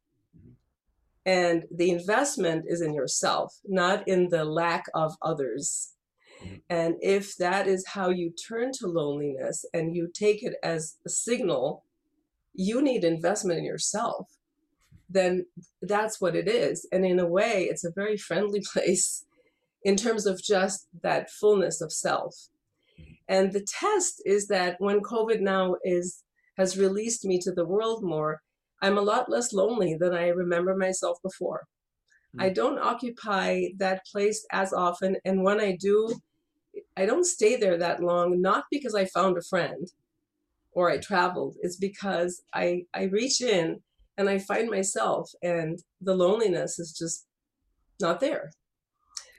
And 1.24 1.64
the 1.70 1.90
investment 1.90 2.64
is 2.66 2.80
in 2.80 2.94
yourself, 2.94 3.58
not 3.64 4.06
in 4.08 4.28
the 4.28 4.44
lack 4.44 4.86
of 4.94 5.16
others. 5.22 5.94
Mhm. 6.42 6.62
And 6.70 6.96
if 7.00 7.36
that 7.36 7.66
is 7.66 7.84
how 7.88 8.10
you 8.10 8.30
turn 8.30 8.72
to 8.72 8.86
loneliness 8.86 9.64
and 9.74 9.94
you 9.94 10.08
take 10.12 10.42
it 10.42 10.54
as 10.62 10.96
a 11.06 11.10
signal, 11.10 11.84
you 12.54 12.80
need 12.80 13.04
investment 13.04 13.58
in 13.58 13.64
yourself, 13.64 14.37
then 15.08 15.46
that's 15.82 16.20
what 16.20 16.36
it 16.36 16.48
is. 16.48 16.86
And 16.92 17.04
in 17.04 17.18
a 17.18 17.26
way, 17.26 17.64
it's 17.70 17.84
a 17.84 17.92
very 17.92 18.16
friendly 18.16 18.62
place 18.72 19.24
in 19.82 19.96
terms 19.96 20.26
of 20.26 20.42
just 20.42 20.88
that 21.02 21.30
fullness 21.30 21.80
of 21.80 21.92
self. 21.92 22.48
Mm-hmm. 23.00 23.12
And 23.28 23.52
the 23.52 23.66
test 23.66 24.22
is 24.24 24.48
that 24.48 24.76
when 24.78 25.00
COVID 25.00 25.40
now 25.40 25.76
is 25.84 26.24
has 26.56 26.76
released 26.76 27.24
me 27.24 27.38
to 27.38 27.52
the 27.52 27.64
world 27.64 28.02
more, 28.02 28.42
I'm 28.82 28.98
a 28.98 29.02
lot 29.02 29.30
less 29.30 29.52
lonely 29.52 29.94
than 29.94 30.12
I 30.12 30.28
remember 30.28 30.74
myself 30.76 31.18
before. 31.22 31.66
Hmm. 32.34 32.42
I 32.42 32.48
don't 32.50 32.80
occupy 32.80 33.66
that 33.76 34.04
place 34.06 34.44
as 34.50 34.72
often, 34.72 35.16
and 35.24 35.44
when 35.44 35.60
I 35.60 35.76
do, 35.76 36.20
I 36.96 37.06
don't 37.06 37.24
stay 37.24 37.56
there 37.56 37.78
that 37.78 38.02
long, 38.02 38.40
not 38.40 38.64
because 38.70 38.94
I 38.94 39.04
found 39.04 39.38
a 39.38 39.42
friend 39.42 39.86
or 40.72 40.90
I 40.90 40.96
hmm. 40.96 41.02
traveled. 41.02 41.56
It's 41.62 41.76
because 41.76 42.42
I, 42.52 42.86
I 42.92 43.04
reach 43.04 43.40
in 43.40 43.80
and 44.18 44.28
I 44.28 44.38
find 44.38 44.68
myself, 44.68 45.30
and 45.42 45.78
the 46.00 46.14
loneliness 46.14 46.78
is 46.78 46.92
just 46.92 47.26
not 48.00 48.20
there. 48.20 48.50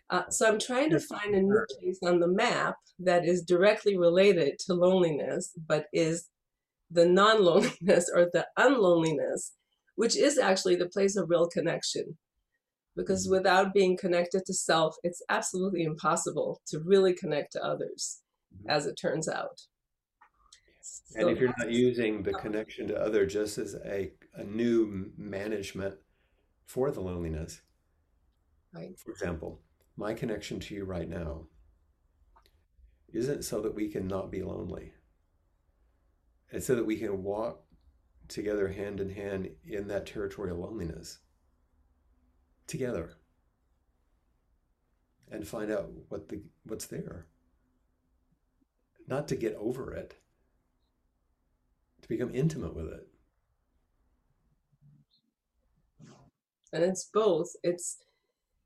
Uh, 0.09 0.27
so 0.29 0.47
I'm 0.47 0.57
trying 0.57 0.89
to 0.91 0.99
find 0.99 1.35
a 1.35 1.41
new 1.41 1.65
place 1.79 1.99
on 2.03 2.19
the 2.19 2.27
map 2.27 2.77
that 2.97 3.25
is 3.25 3.43
directly 3.43 3.97
related 3.97 4.57
to 4.65 4.73
loneliness, 4.73 5.51
but 5.67 5.85
is 5.93 6.29
the 6.89 7.05
non 7.05 7.43
loneliness 7.43 8.09
or 8.15 8.29
the 8.33 8.47
unloneliness, 8.57 9.53
which 9.95 10.17
is 10.17 10.39
actually 10.39 10.77
the 10.77 10.89
place 10.89 11.15
of 11.15 11.29
real 11.29 11.47
connection. 11.47 12.17
Because 12.95 13.27
Mhm. 13.27 13.31
without 13.31 13.73
being 13.73 13.97
connected 13.97 14.45
to 14.45 14.53
self, 14.53 14.95
it's 15.03 15.21
absolutely 15.29 15.83
impossible 15.83 16.61
to 16.67 16.79
really 16.79 17.13
connect 17.13 17.51
to 17.51 17.63
others, 17.63 18.21
Mhm. 18.55 18.69
as 18.71 18.87
it 18.87 18.95
turns 18.95 19.27
out. 19.27 19.67
And 21.15 21.29
if 21.29 21.39
you're 21.39 21.53
not 21.57 21.71
using 21.71 22.23
the 22.23 22.33
connection 22.33 22.87
to 22.87 22.95
other 23.01 23.25
just 23.25 23.57
as 23.57 23.75
a, 23.85 24.11
a 24.35 24.43
new 24.43 25.11
management 25.17 25.95
for 26.65 26.91
the 26.91 27.01
loneliness, 27.01 27.61
Right. 28.73 28.97
for 28.99 29.11
example, 29.11 29.59
my 29.97 30.13
connection 30.13 30.59
to 30.59 30.75
you 30.75 30.85
right 30.85 31.09
now 31.09 31.47
isn't 33.11 33.43
so 33.43 33.59
that 33.61 33.73
we 33.73 33.89
can 33.89 34.07
not 34.07 34.29
be 34.29 34.43
lonely. 34.43 34.93
It's 36.51 36.67
so 36.67 36.75
that 36.75 36.85
we 36.85 36.97
can 36.97 37.23
walk 37.23 37.63
together 38.27 38.67
hand 38.67 38.99
in 38.99 39.09
hand 39.09 39.49
in 39.65 39.87
that 39.87 40.05
territory 40.05 40.51
of 40.51 40.57
loneliness 40.59 41.17
together 42.67 43.13
and 45.31 45.47
find 45.47 45.71
out 45.71 45.89
what 46.09 46.29
the 46.29 46.41
what's 46.65 46.85
there. 46.85 47.25
Not 49.07 49.27
to 49.29 49.35
get 49.35 49.55
over 49.55 49.91
it, 49.93 50.15
to 52.09 52.15
become 52.17 52.33
intimate 52.33 52.75
with 52.75 52.87
it. 52.87 53.09
and 56.71 56.83
it's 56.83 57.09
both. 57.13 57.55
It's 57.63 57.97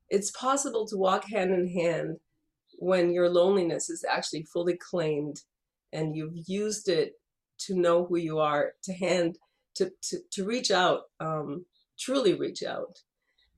it's 0.08 0.30
possible 0.30 0.86
to 0.88 0.96
walk 0.96 1.24
hand 1.30 1.52
in 1.52 1.68
hand 1.68 2.18
when 2.78 3.12
your 3.12 3.28
loneliness 3.28 3.88
is 3.88 4.04
actually 4.08 4.42
fully 4.42 4.76
claimed 4.76 5.40
and 5.92 6.14
you've 6.14 6.48
used 6.48 6.88
it 6.88 7.12
to 7.56 7.74
know 7.74 8.04
who 8.04 8.16
you 8.16 8.38
are 8.38 8.72
to 8.82 8.92
hand 8.92 9.38
to 9.76 9.90
to, 10.02 10.18
to 10.32 10.44
reach 10.44 10.70
out 10.70 11.02
um, 11.20 11.64
truly 11.98 12.34
reach 12.34 12.62
out. 12.62 13.00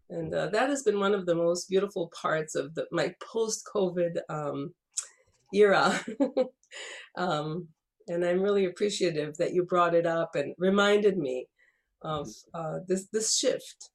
And 0.08 0.32
uh, 0.32 0.46
that 0.48 0.70
has 0.70 0.84
been 0.84 1.00
one 1.00 1.14
of 1.14 1.26
the 1.26 1.34
most 1.34 1.68
beautiful 1.68 2.12
parts 2.20 2.54
of 2.54 2.76
the, 2.76 2.86
my 2.92 3.16
post-covid 3.20 4.18
um, 4.28 4.74
era. 5.52 6.00
Um, 7.16 7.68
and 8.08 8.24
i'm 8.24 8.40
really 8.42 8.64
appreciative 8.66 9.36
that 9.36 9.52
you 9.54 9.64
brought 9.64 9.94
it 9.94 10.06
up 10.06 10.34
and 10.34 10.54
reminded 10.58 11.16
me 11.18 11.46
of 12.02 12.28
uh, 12.54 12.78
this 12.88 13.06
this 13.12 13.36
shift 13.36 13.90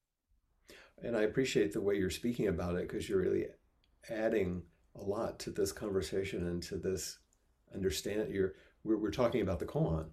And 1.03 1.17
I 1.17 1.21
appreciate 1.23 1.73
the 1.73 1.81
way 1.81 1.95
you're 1.95 2.09
speaking 2.09 2.47
about 2.47 2.75
it 2.75 2.87
because 2.87 3.09
you're 3.09 3.21
really 3.21 3.47
adding 4.09 4.63
a 4.95 5.01
lot 5.01 5.39
to 5.39 5.49
this 5.51 5.71
conversation 5.71 6.47
and 6.47 6.61
to 6.63 6.77
this 6.77 7.19
understand. 7.73 8.33
You're 8.33 8.53
we're, 8.83 8.97
we're 8.97 9.11
talking 9.11 9.41
about 9.41 9.59
the 9.59 9.65
koan 9.65 10.09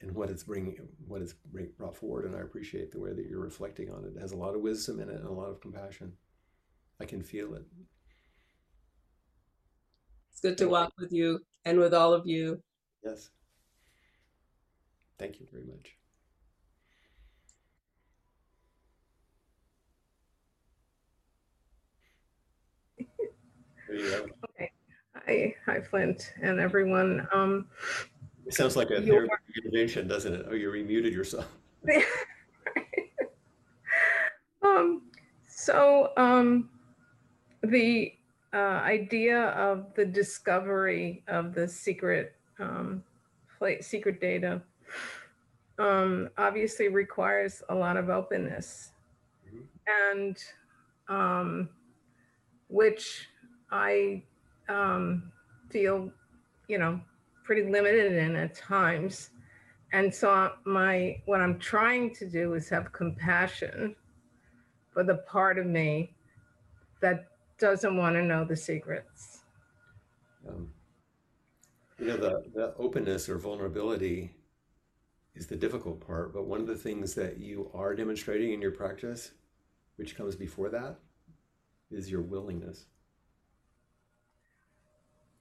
and 0.00 0.12
what 0.14 0.30
it's 0.30 0.44
bringing, 0.44 0.76
what 1.06 1.20
it's 1.22 1.34
bring, 1.34 1.70
brought 1.78 1.96
forward, 1.96 2.24
and 2.24 2.34
I 2.34 2.40
appreciate 2.40 2.90
the 2.90 3.00
way 3.00 3.12
that 3.12 3.26
you're 3.26 3.40
reflecting 3.40 3.90
on 3.90 4.04
it. 4.04 4.16
It 4.16 4.20
has 4.20 4.32
a 4.32 4.36
lot 4.36 4.54
of 4.54 4.62
wisdom 4.62 5.00
in 5.00 5.10
it 5.10 5.16
and 5.16 5.26
a 5.28 5.32
lot 5.32 5.50
of 5.50 5.60
compassion. 5.60 6.12
I 7.00 7.04
can 7.06 7.22
feel 7.22 7.54
it. 7.54 7.64
It's 10.32 10.40
good 10.40 10.58
to 10.58 10.68
walk 10.68 10.92
with 10.98 11.12
you 11.12 11.40
and 11.64 11.78
with 11.78 11.94
all 11.94 12.12
of 12.14 12.26
you. 12.26 12.62
Yes. 13.04 13.30
Thank 15.20 15.38
you 15.38 15.46
very 15.52 15.64
much. 15.64 15.96
Go. 24.00 24.26
Hi, 25.26 25.54
hi, 25.66 25.80
Flint 25.82 26.32
and 26.40 26.58
everyone. 26.58 27.28
Um, 27.34 27.66
It 28.46 28.54
sounds 28.54 28.76
like 28.76 28.90
a 28.90 29.02
Your- 29.02 29.28
intervention, 29.54 30.08
doesn't 30.08 30.32
it? 30.32 30.46
Oh, 30.48 30.54
you 30.54 30.70
remuted 30.70 31.12
yourself. 31.12 31.46
um, 34.62 35.02
so 35.46 36.14
um, 36.16 36.70
the 37.62 38.14
uh, 38.54 38.56
idea 38.56 39.48
of 39.50 39.92
the 39.94 40.06
discovery 40.06 41.22
of 41.28 41.54
the 41.54 41.68
secret 41.68 42.36
um, 42.58 43.04
secret 43.82 44.18
data 44.22 44.62
um, 45.80 46.28
obviously 46.36 46.88
requires 46.88 47.62
a 47.70 47.74
lot 47.74 47.96
of 47.96 48.10
openness, 48.10 48.92
and 50.10 50.36
um, 51.08 51.70
which 52.68 53.28
I 53.72 54.22
um, 54.68 55.32
feel, 55.70 56.12
you 56.68 56.78
know, 56.78 57.00
pretty 57.44 57.70
limited 57.70 58.12
in 58.12 58.36
at 58.36 58.54
times. 58.54 59.30
And 59.92 60.14
so 60.14 60.52
my 60.66 61.20
what 61.24 61.40
I'm 61.40 61.58
trying 61.58 62.14
to 62.16 62.28
do 62.28 62.54
is 62.54 62.68
have 62.68 62.92
compassion 62.92 63.96
for 64.92 65.02
the 65.02 65.16
part 65.16 65.58
of 65.58 65.66
me 65.66 66.14
that 67.00 67.28
doesn't 67.58 67.96
want 67.96 68.16
to 68.16 68.22
know 68.22 68.44
the 68.44 68.56
secrets. 68.56 69.40
Um, 70.46 70.68
you 71.98 72.06
know, 72.06 72.16
the, 72.18 72.42
the 72.54 72.74
openness 72.78 73.28
or 73.28 73.38
vulnerability 73.38 74.34
is 75.34 75.46
the 75.46 75.56
difficult 75.56 76.04
part, 76.04 76.32
but 76.32 76.46
one 76.46 76.60
of 76.60 76.66
the 76.66 76.76
things 76.76 77.14
that 77.14 77.38
you 77.38 77.70
are 77.74 77.94
demonstrating 77.94 78.52
in 78.52 78.60
your 78.60 78.72
practice, 78.72 79.32
which 79.96 80.16
comes 80.16 80.34
before 80.36 80.68
that, 80.70 80.98
is 81.90 82.10
your 82.10 82.22
willingness. 82.22 82.86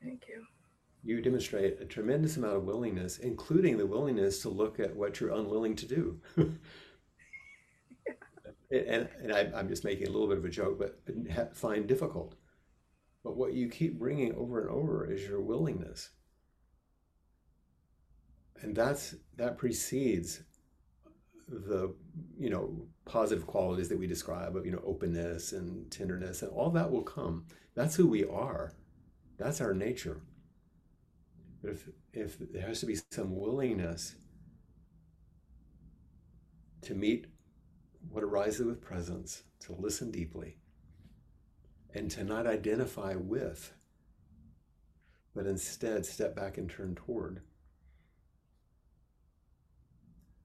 Thank 0.02 0.26
you. 0.28 0.46
You 1.04 1.22
demonstrate 1.22 1.80
a 1.80 1.86
tremendous 1.86 2.38
amount 2.38 2.58
of 2.58 2.64
willingness, 2.64 3.20
including 3.20 3.78
the 3.78 3.86
willingness 3.86 4.42
to 4.42 4.50
look 4.50 4.80
at 4.80 4.96
what 4.96 5.20
you're 5.20 5.32
unwilling 5.34 5.76
to 5.78 5.86
do. 5.86 6.20
and 8.72 9.10
and 9.22 9.34
I, 9.34 9.50
I'm 9.56 9.68
just 9.68 9.84
making 9.84 10.08
a 10.08 10.12
little 10.12 10.28
bit 10.28 10.38
of 10.38 10.46
a 10.46 10.50
joke, 10.50 10.80
but 10.80 11.56
find 11.56 11.88
difficult. 11.88 12.36
But 13.24 13.38
what 13.38 13.54
you 13.54 13.70
keep 13.70 13.98
bringing 14.00 14.34
over 14.36 14.62
and 14.62 14.70
over 14.70 15.10
is 15.10 15.24
your 15.24 15.42
willingness, 15.42 16.10
and 18.62 18.76
that's 18.76 19.16
that 19.38 19.58
precedes 19.58 20.42
the 21.48 21.94
you 22.38 22.50
know 22.50 22.88
positive 23.06 23.48
qualities 23.48 23.90
that 23.90 23.98
we 23.98 24.08
describe 24.08 24.56
of 24.56 24.66
you 24.66 24.72
know 24.72 24.82
openness 24.86 25.52
and 25.52 25.90
tenderness 25.92 26.42
and 26.42 26.52
all 26.52 26.70
that 26.70 26.92
will 26.92 27.04
come. 27.04 27.46
That's 27.76 27.96
who 27.96 28.08
we 28.08 28.26
are. 28.26 28.74
That's 29.38 29.62
our 29.62 29.74
nature. 29.74 30.22
But 31.62 31.72
if 31.72 31.90
if 32.14 32.38
there 32.52 32.68
has 32.68 32.80
to 32.82 32.86
be 32.86 32.98
some 33.12 33.36
willingness 33.36 34.16
to 36.82 36.96
meet 36.96 37.28
what 38.10 38.24
arises 38.24 38.66
with 38.66 38.82
presence, 38.82 39.44
to 39.60 39.74
listen 39.74 40.12
deeply, 40.12 40.58
and 41.94 42.10
to 42.12 42.24
not 42.24 42.48
identify 42.48 43.16
with, 43.16 43.74
but 45.36 45.46
instead 45.46 46.06
step 46.06 46.36
back 46.36 46.58
and 46.58 46.70
turn 46.70 46.96
toward. 46.96 47.42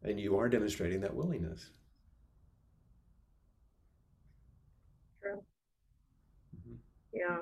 And 0.05 0.21
you 0.21 0.39
are 0.39 0.49
demonstrating 0.49 1.01
that 1.01 1.15
willingness. 1.15 1.71
True. 5.21 5.43
Mhm. 6.57 6.79
Yeah. 7.13 7.39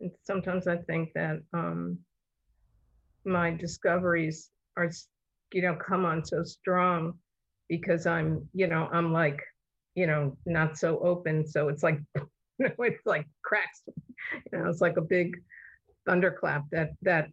And 0.00 0.10
sometimes 0.22 0.66
I 0.66 0.78
think 0.78 1.12
that 1.14 1.42
um, 1.52 1.98
my 3.24 3.50
discoveries 3.50 4.50
are, 4.76 4.90
you 5.52 5.62
know, 5.62 5.76
come 5.76 6.04
on 6.04 6.24
so 6.24 6.42
strong 6.42 7.14
because 7.68 8.06
I'm, 8.06 8.48
you 8.54 8.66
know, 8.66 8.88
I'm 8.92 9.12
like, 9.12 9.40
you 9.94 10.06
know, 10.06 10.36
not 10.46 10.78
so 10.78 10.98
open. 11.00 11.46
So 11.46 11.68
it's 11.68 11.82
like, 11.82 12.00
you 12.16 12.28
know, 12.60 12.74
it's 12.80 13.06
like 13.06 13.26
cracks. 13.42 13.82
You 14.52 14.58
know, 14.58 14.68
it's 14.68 14.80
like 14.80 14.96
a 14.96 15.02
big 15.02 15.36
thunderclap 16.06 16.64
that 16.72 16.90
that 17.02 17.28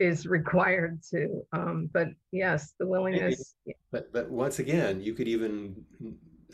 is 0.00 0.26
required 0.26 1.02
to. 1.10 1.42
Um, 1.52 1.90
but 1.92 2.08
yes, 2.32 2.74
the 2.78 2.86
willingness. 2.86 3.54
But 3.92 4.12
but 4.12 4.30
once 4.30 4.58
again, 4.58 5.00
you 5.00 5.12
could 5.12 5.28
even 5.28 5.84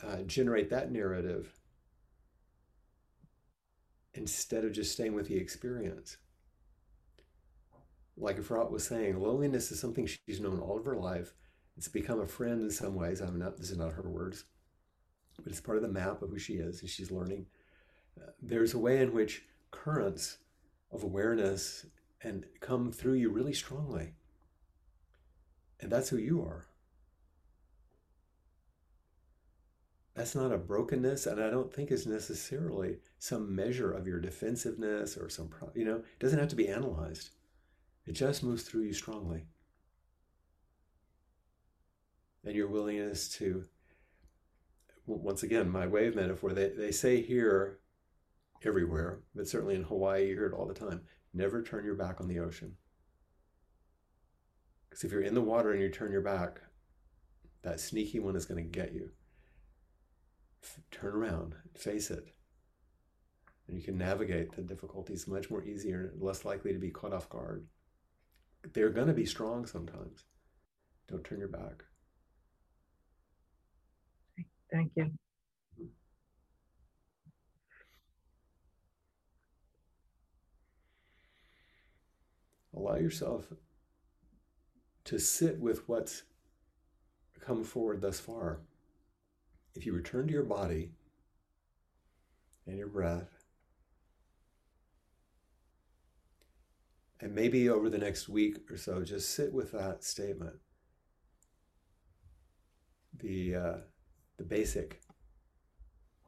uh, 0.04 0.22
generate 0.26 0.68
that 0.70 0.90
narrative 0.90 1.54
instead 4.14 4.64
of 4.64 4.72
just 4.72 4.92
staying 4.92 5.14
with 5.14 5.28
the 5.28 5.36
experience. 5.36 6.16
Like 8.18 8.38
Efrat 8.38 8.70
was 8.70 8.86
saying, 8.86 9.20
loneliness 9.20 9.70
is 9.70 9.78
something 9.78 10.06
she's 10.06 10.40
known 10.40 10.58
all 10.58 10.78
of 10.78 10.86
her 10.86 10.96
life. 10.96 11.34
It's 11.76 11.88
become 11.88 12.20
a 12.20 12.26
friend 12.26 12.62
in 12.62 12.70
some 12.70 12.94
ways. 12.94 13.20
I'm 13.20 13.38
not. 13.38 13.58
This 13.58 13.70
is 13.70 13.78
not 13.78 13.92
her 13.92 14.08
words, 14.08 14.44
but 15.36 15.48
it's 15.48 15.60
part 15.60 15.76
of 15.76 15.82
the 15.82 15.90
map 15.90 16.22
of 16.22 16.30
who 16.30 16.38
she 16.38 16.54
is, 16.54 16.80
and 16.80 16.90
she's 16.90 17.10
learning. 17.10 17.46
Uh, 18.18 18.30
there's 18.42 18.74
a 18.74 18.78
way 18.78 19.02
in 19.02 19.12
which 19.12 19.42
currents 19.70 20.38
of 20.90 21.02
awareness 21.02 21.84
and 22.22 22.46
come 22.60 22.92
through 22.92 23.14
you 23.14 23.30
really 23.30 23.54
strongly, 23.54 24.14
and 25.80 25.90
that's 25.90 26.08
who 26.08 26.16
you 26.16 26.42
are. 26.42 26.66
that's 30.16 30.34
not 30.34 30.50
a 30.50 30.58
brokenness 30.58 31.26
and 31.26 31.40
i 31.40 31.50
don't 31.50 31.72
think 31.72 31.92
is 31.92 32.06
necessarily 32.06 32.96
some 33.18 33.54
measure 33.54 33.92
of 33.92 34.06
your 34.06 34.18
defensiveness 34.18 35.16
or 35.16 35.28
some 35.28 35.50
you 35.74 35.84
know 35.84 35.96
it 35.96 36.18
doesn't 36.18 36.38
have 36.38 36.48
to 36.48 36.56
be 36.56 36.68
analyzed. 36.68 37.30
It 38.06 38.12
just 38.12 38.44
moves 38.44 38.62
through 38.62 38.82
you 38.82 38.92
strongly. 38.92 39.46
And 42.44 42.54
your 42.54 42.68
willingness 42.68 43.28
to 43.38 43.64
once 45.06 45.42
again 45.42 45.68
my 45.68 45.86
wave 45.86 46.14
metaphor 46.14 46.52
they, 46.52 46.68
they 46.68 46.92
say 46.92 47.20
here 47.20 47.80
everywhere 48.64 49.20
but 49.34 49.48
certainly 49.48 49.74
in 49.74 49.82
hawaii 49.82 50.28
you 50.28 50.34
hear 50.34 50.46
it 50.46 50.54
all 50.54 50.66
the 50.66 50.74
time 50.74 51.02
never 51.36 51.62
turn 51.62 51.84
your 51.84 51.94
back 51.94 52.20
on 52.20 52.28
the 52.28 52.38
ocean 52.38 52.72
because 54.88 55.04
if 55.04 55.12
you're 55.12 55.22
in 55.22 55.34
the 55.34 55.40
water 55.40 55.72
and 55.72 55.82
you 55.82 55.90
turn 55.90 56.12
your 56.12 56.22
back 56.22 56.60
that 57.62 57.80
sneaky 57.80 58.20
one 58.20 58.36
is 58.36 58.46
going 58.46 58.62
to 58.62 58.78
get 58.78 58.92
you 58.92 59.10
f- 60.66 60.80
turn 60.90 61.14
around, 61.14 61.54
face 61.76 62.10
it. 62.10 62.24
And 63.68 63.76
you 63.76 63.82
can 63.82 63.98
navigate 63.98 64.54
the 64.54 64.62
difficulties 64.62 65.26
much 65.26 65.50
more 65.50 65.64
easier 65.64 66.12
and 66.12 66.22
less 66.22 66.44
likely 66.44 66.72
to 66.72 66.78
be 66.78 66.90
caught 66.90 67.12
off 67.12 67.28
guard. 67.28 67.66
They're 68.72 68.90
going 68.90 69.08
to 69.08 69.12
be 69.12 69.26
strong 69.26 69.66
sometimes. 69.66 70.24
Don't 71.08 71.24
turn 71.24 71.38
your 71.38 71.48
back. 71.48 71.82
Thank 74.72 74.92
you. 74.96 75.10
Allow 82.76 82.96
yourself 82.96 83.46
to 85.04 85.18
sit 85.18 85.58
with 85.58 85.88
what's 85.88 86.24
come 87.40 87.64
forward 87.64 88.02
thus 88.02 88.20
far. 88.20 88.60
If 89.74 89.86
you 89.86 89.92
return 89.92 90.26
to 90.26 90.32
your 90.32 90.42
body 90.42 90.90
and 92.66 92.76
your 92.76 92.88
breath, 92.88 93.44
and 97.20 97.34
maybe 97.34 97.68
over 97.68 97.88
the 97.88 97.98
next 97.98 98.28
week 98.28 98.70
or 98.70 98.76
so, 98.76 99.02
just 99.02 99.34
sit 99.34 99.52
with 99.52 99.72
that 99.72 100.04
statement. 100.04 100.56
The 103.18 103.54
uh, 103.54 103.76
the 104.36 104.44
basic 104.44 105.00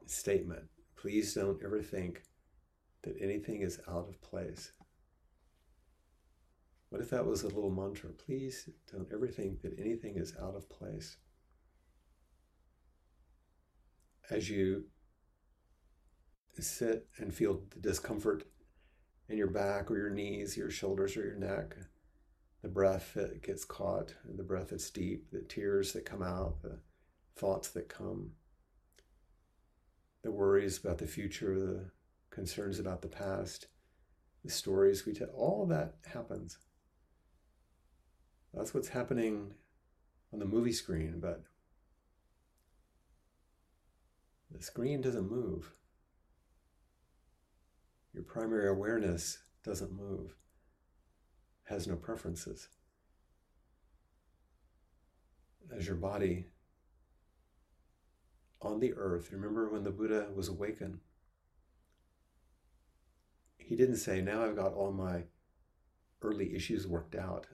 statement. 0.07 0.63
Please 0.95 1.33
don't 1.33 1.61
ever 1.63 1.81
think 1.81 2.23
that 3.03 3.15
anything 3.21 3.61
is 3.61 3.79
out 3.87 4.07
of 4.09 4.21
place. 4.21 4.71
What 6.89 7.01
if 7.01 7.11
that 7.11 7.25
was 7.25 7.43
a 7.43 7.47
little 7.47 7.69
mantra? 7.69 8.09
Please 8.09 8.67
don't 8.91 9.11
ever 9.13 9.27
think 9.27 9.61
that 9.61 9.79
anything 9.79 10.15
is 10.17 10.35
out 10.41 10.55
of 10.55 10.69
place. 10.69 11.17
As 14.31 14.49
you 14.49 14.85
sit 16.59 17.07
and 17.17 17.33
feel 17.33 17.61
the 17.69 17.79
discomfort 17.79 18.43
in 19.27 19.37
your 19.37 19.47
back 19.47 19.89
or 19.89 19.97
your 19.97 20.09
knees, 20.09 20.57
your 20.57 20.71
shoulders 20.71 21.15
or 21.15 21.21
your 21.21 21.35
neck, 21.35 21.75
the 22.61 22.67
breath 22.67 23.13
that 23.13 23.43
gets 23.43 23.63
caught, 23.63 24.15
the 24.25 24.43
breath 24.43 24.69
that's 24.69 24.89
deep, 24.89 25.29
the 25.31 25.41
tears 25.41 25.93
that 25.93 26.05
come 26.05 26.23
out, 26.23 26.61
the 26.61 26.79
thoughts 27.35 27.69
that 27.69 27.87
come, 27.87 28.31
the 30.23 30.31
worries 30.31 30.77
about 30.77 30.97
the 30.97 31.07
future, 31.07 31.57
the 31.57 31.91
concerns 32.31 32.79
about 32.79 33.01
the 33.01 33.07
past, 33.07 33.67
the 34.43 34.51
stories 34.51 35.05
we 35.05 35.13
tell, 35.13 35.29
all 35.29 35.65
that 35.67 35.95
happens. 36.11 36.57
That's 38.53 38.73
what's 38.73 38.89
happening 38.89 39.53
on 40.33 40.39
the 40.39 40.45
movie 40.45 40.71
screen, 40.71 41.19
but 41.19 41.43
the 44.51 44.63
screen 44.63 45.01
doesn't 45.01 45.29
move. 45.29 45.71
Your 48.13 48.23
primary 48.23 48.67
awareness 48.67 49.39
doesn't 49.63 49.91
move, 49.91 50.35
has 51.65 51.87
no 51.87 51.95
preferences. 51.95 52.69
As 55.75 55.85
your 55.85 55.95
body 55.95 56.47
on 58.61 58.79
the 58.79 58.93
earth, 58.95 59.31
remember 59.31 59.69
when 59.69 59.83
the 59.83 59.91
Buddha 59.91 60.27
was 60.35 60.47
awakened? 60.47 60.99
He 63.57 63.75
didn't 63.75 63.97
say, 63.97 64.19
Now 64.19 64.43
I've 64.43 64.55
got 64.55 64.73
all 64.73 64.91
my 64.91 65.25
early 66.23 66.55
issues 66.55 66.87
worked 66.87 67.13
out. 67.13 67.45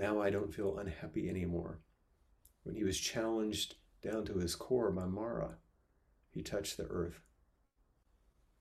Now 0.00 0.22
I 0.22 0.30
don't 0.30 0.54
feel 0.54 0.78
unhappy 0.78 1.28
anymore. 1.28 1.82
When 2.62 2.74
he 2.74 2.84
was 2.84 2.98
challenged 2.98 3.74
down 4.02 4.24
to 4.24 4.38
his 4.38 4.54
core 4.54 4.90
by 4.90 5.04
Mara, 5.04 5.58
he 6.30 6.40
touched 6.40 6.78
the 6.78 6.86
earth. 6.86 7.20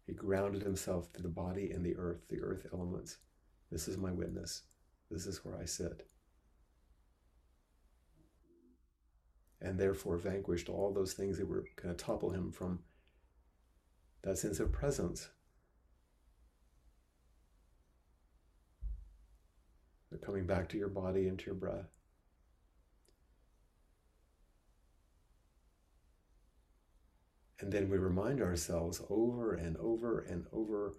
He 0.05 0.11
grounded 0.11 0.63
himself 0.63 1.13
to 1.13 1.21
the 1.21 1.29
body 1.29 1.71
and 1.71 1.85
the 1.85 1.95
earth, 1.95 2.27
the 2.27 2.41
earth 2.41 2.65
elements. 2.73 3.19
This 3.71 3.87
is 3.87 3.97
my 3.97 4.11
witness. 4.11 4.63
This 5.09 5.25
is 5.25 5.45
where 5.45 5.57
I 5.57 5.63
sit. 5.63 6.09
And 9.61 9.79
therefore 9.79 10.17
vanquished 10.17 10.67
all 10.67 10.91
those 10.91 11.13
things 11.13 11.37
that 11.37 11.47
were 11.47 11.63
going 11.81 11.95
to 11.95 12.03
topple 12.03 12.31
him 12.31 12.51
from 12.51 12.79
that 14.23 14.37
sense 14.37 14.59
of 14.59 14.73
presence. 14.73 15.29
Coming 20.25 20.45
back 20.45 20.69
to 20.69 20.77
your 20.77 20.89
body 20.89 21.27
and 21.27 21.37
to 21.39 21.45
your 21.45 21.55
breath. 21.55 21.89
And 27.59 27.71
then 27.71 27.89
we 27.89 27.97
remind 27.97 28.41
ourselves 28.41 29.01
over 29.09 29.53
and 29.53 29.75
over 29.77 30.19
and 30.21 30.45
over, 30.51 30.95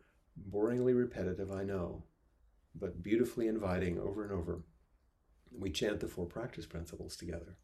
boringly 0.51 0.97
repetitive, 0.97 1.51
I 1.51 1.65
know, 1.65 2.05
but 2.75 3.03
beautifully 3.03 3.49
inviting 3.49 3.99
over 3.99 4.25
and 4.25 4.33
over. 4.33 4.63
We 5.51 5.71
chant 5.71 6.01
the 6.01 6.09
four 6.09 6.27
practice 6.27 6.67
principles 6.67 7.17
together. 7.17 7.57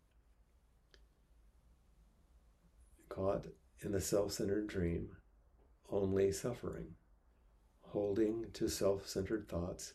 Caught 3.08 3.46
in 3.80 3.92
the 3.92 4.00
self 4.00 4.32
centered 4.32 4.66
dream, 4.66 5.10
only 5.90 6.32
suffering, 6.32 6.94
holding 7.82 8.46
to 8.54 8.68
self 8.68 9.06
centered 9.06 9.48
thoughts 9.48 9.94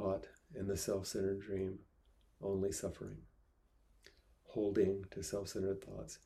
Caught 0.00 0.28
in 0.58 0.66
the 0.66 0.78
self 0.78 1.06
centered 1.08 1.42
dream, 1.42 1.80
only 2.40 2.72
suffering, 2.72 3.18
holding 4.44 5.04
to 5.10 5.22
self 5.22 5.48
centered 5.48 5.84
thoughts, 5.84 6.20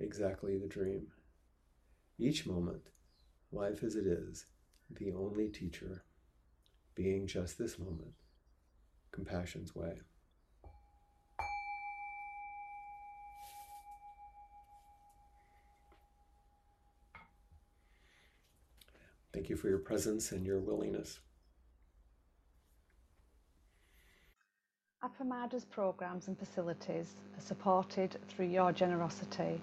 exactly 0.00 0.58
the 0.58 0.66
dream 0.66 1.06
each 2.18 2.44
moment, 2.44 2.82
life 3.52 3.84
as 3.84 3.94
it 3.94 4.04
is, 4.04 4.46
the 4.90 5.12
only 5.12 5.48
teacher, 5.48 6.02
being 6.96 7.28
just 7.28 7.56
this 7.56 7.78
moment, 7.78 8.14
compassion's 9.12 9.76
way. 9.76 9.94
Thank 19.32 19.48
you 19.48 19.54
for 19.54 19.68
your 19.68 19.78
presence 19.78 20.32
and 20.32 20.44
your 20.44 20.58
willingness. 20.58 21.20
Appamada's 25.02 25.64
programs 25.64 26.28
and 26.28 26.38
facilities 26.38 27.14
are 27.36 27.40
supported 27.40 28.16
through 28.28 28.46
your 28.46 28.72
generosity 28.72 29.60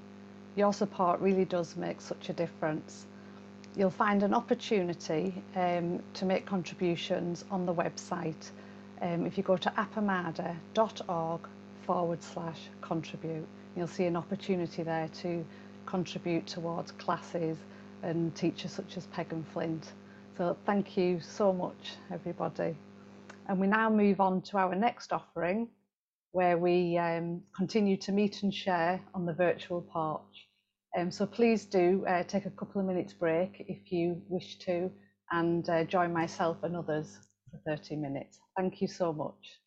your 0.58 0.74
support 0.74 1.20
really 1.20 1.46
does 1.46 1.76
make 1.78 2.02
such 2.02 2.30
a 2.30 2.34
difference. 2.34 3.06
You'll 3.76 3.92
find 3.92 4.24
an 4.24 4.34
opportunity 4.34 5.32
um, 5.56 6.02
to 6.16 6.26
make 6.26 6.48
contributions 6.48 7.46
on 7.52 7.68
the 7.68 7.74
website 7.74 8.50
um, 9.02 9.28
if 9.28 9.38
you 9.38 9.44
go 9.44 9.56
to 9.56 9.70
appamada.org 9.70 11.42
forward 11.86 12.24
slash 12.24 12.60
contribute. 12.82 13.46
You'll 13.76 13.86
see 13.86 14.06
an 14.06 14.16
opportunity 14.16 14.82
there 14.82 15.10
to 15.22 15.46
contribute 15.86 16.48
towards 16.48 16.92
classes 16.94 17.58
and 18.02 18.34
teachers 18.36 18.72
such 18.72 18.98
as 18.98 19.06
Peg 19.08 19.32
and 19.32 19.48
Flint. 19.50 19.94
So 20.40 20.58
thank 20.66 20.98
you 20.98 21.20
so 21.22 21.54
much, 21.54 21.94
everybody. 22.12 22.76
And 23.48 23.60
we 23.60 23.68
now 23.68 23.90
move 23.90 24.20
on 24.20 24.42
to 24.44 24.58
our 24.58 24.76
next 24.76 25.14
offering, 25.14 25.70
where 26.32 26.58
we 26.58 26.98
um, 26.98 27.42
continue 27.56 27.96
to 27.98 28.12
meet 28.12 28.44
and 28.44 28.54
share 28.54 29.02
on 29.14 29.26
the 29.26 29.34
virtual 29.34 29.82
porch. 29.82 30.48
Um, 30.98 31.12
so 31.12 31.26
please 31.26 31.66
do 31.66 32.06
uh, 32.08 32.24
take 32.24 32.46
a 32.46 32.52
couple 32.52 32.82
of 32.82 32.88
minutes 32.88 33.14
break 33.14 33.66
if 33.68 33.92
you 33.92 34.22
wish 34.28 34.58
to 34.60 34.92
and 35.32 35.70
uh, 35.70 35.84
join 35.84 36.12
myself 36.12 36.58
and 36.64 36.76
others 36.76 37.20
for 37.52 37.76
30 37.76 37.96
minutes. 37.96 38.40
Thank 38.58 38.82
you 38.82 38.88
so 38.88 39.14
much. 39.14 39.60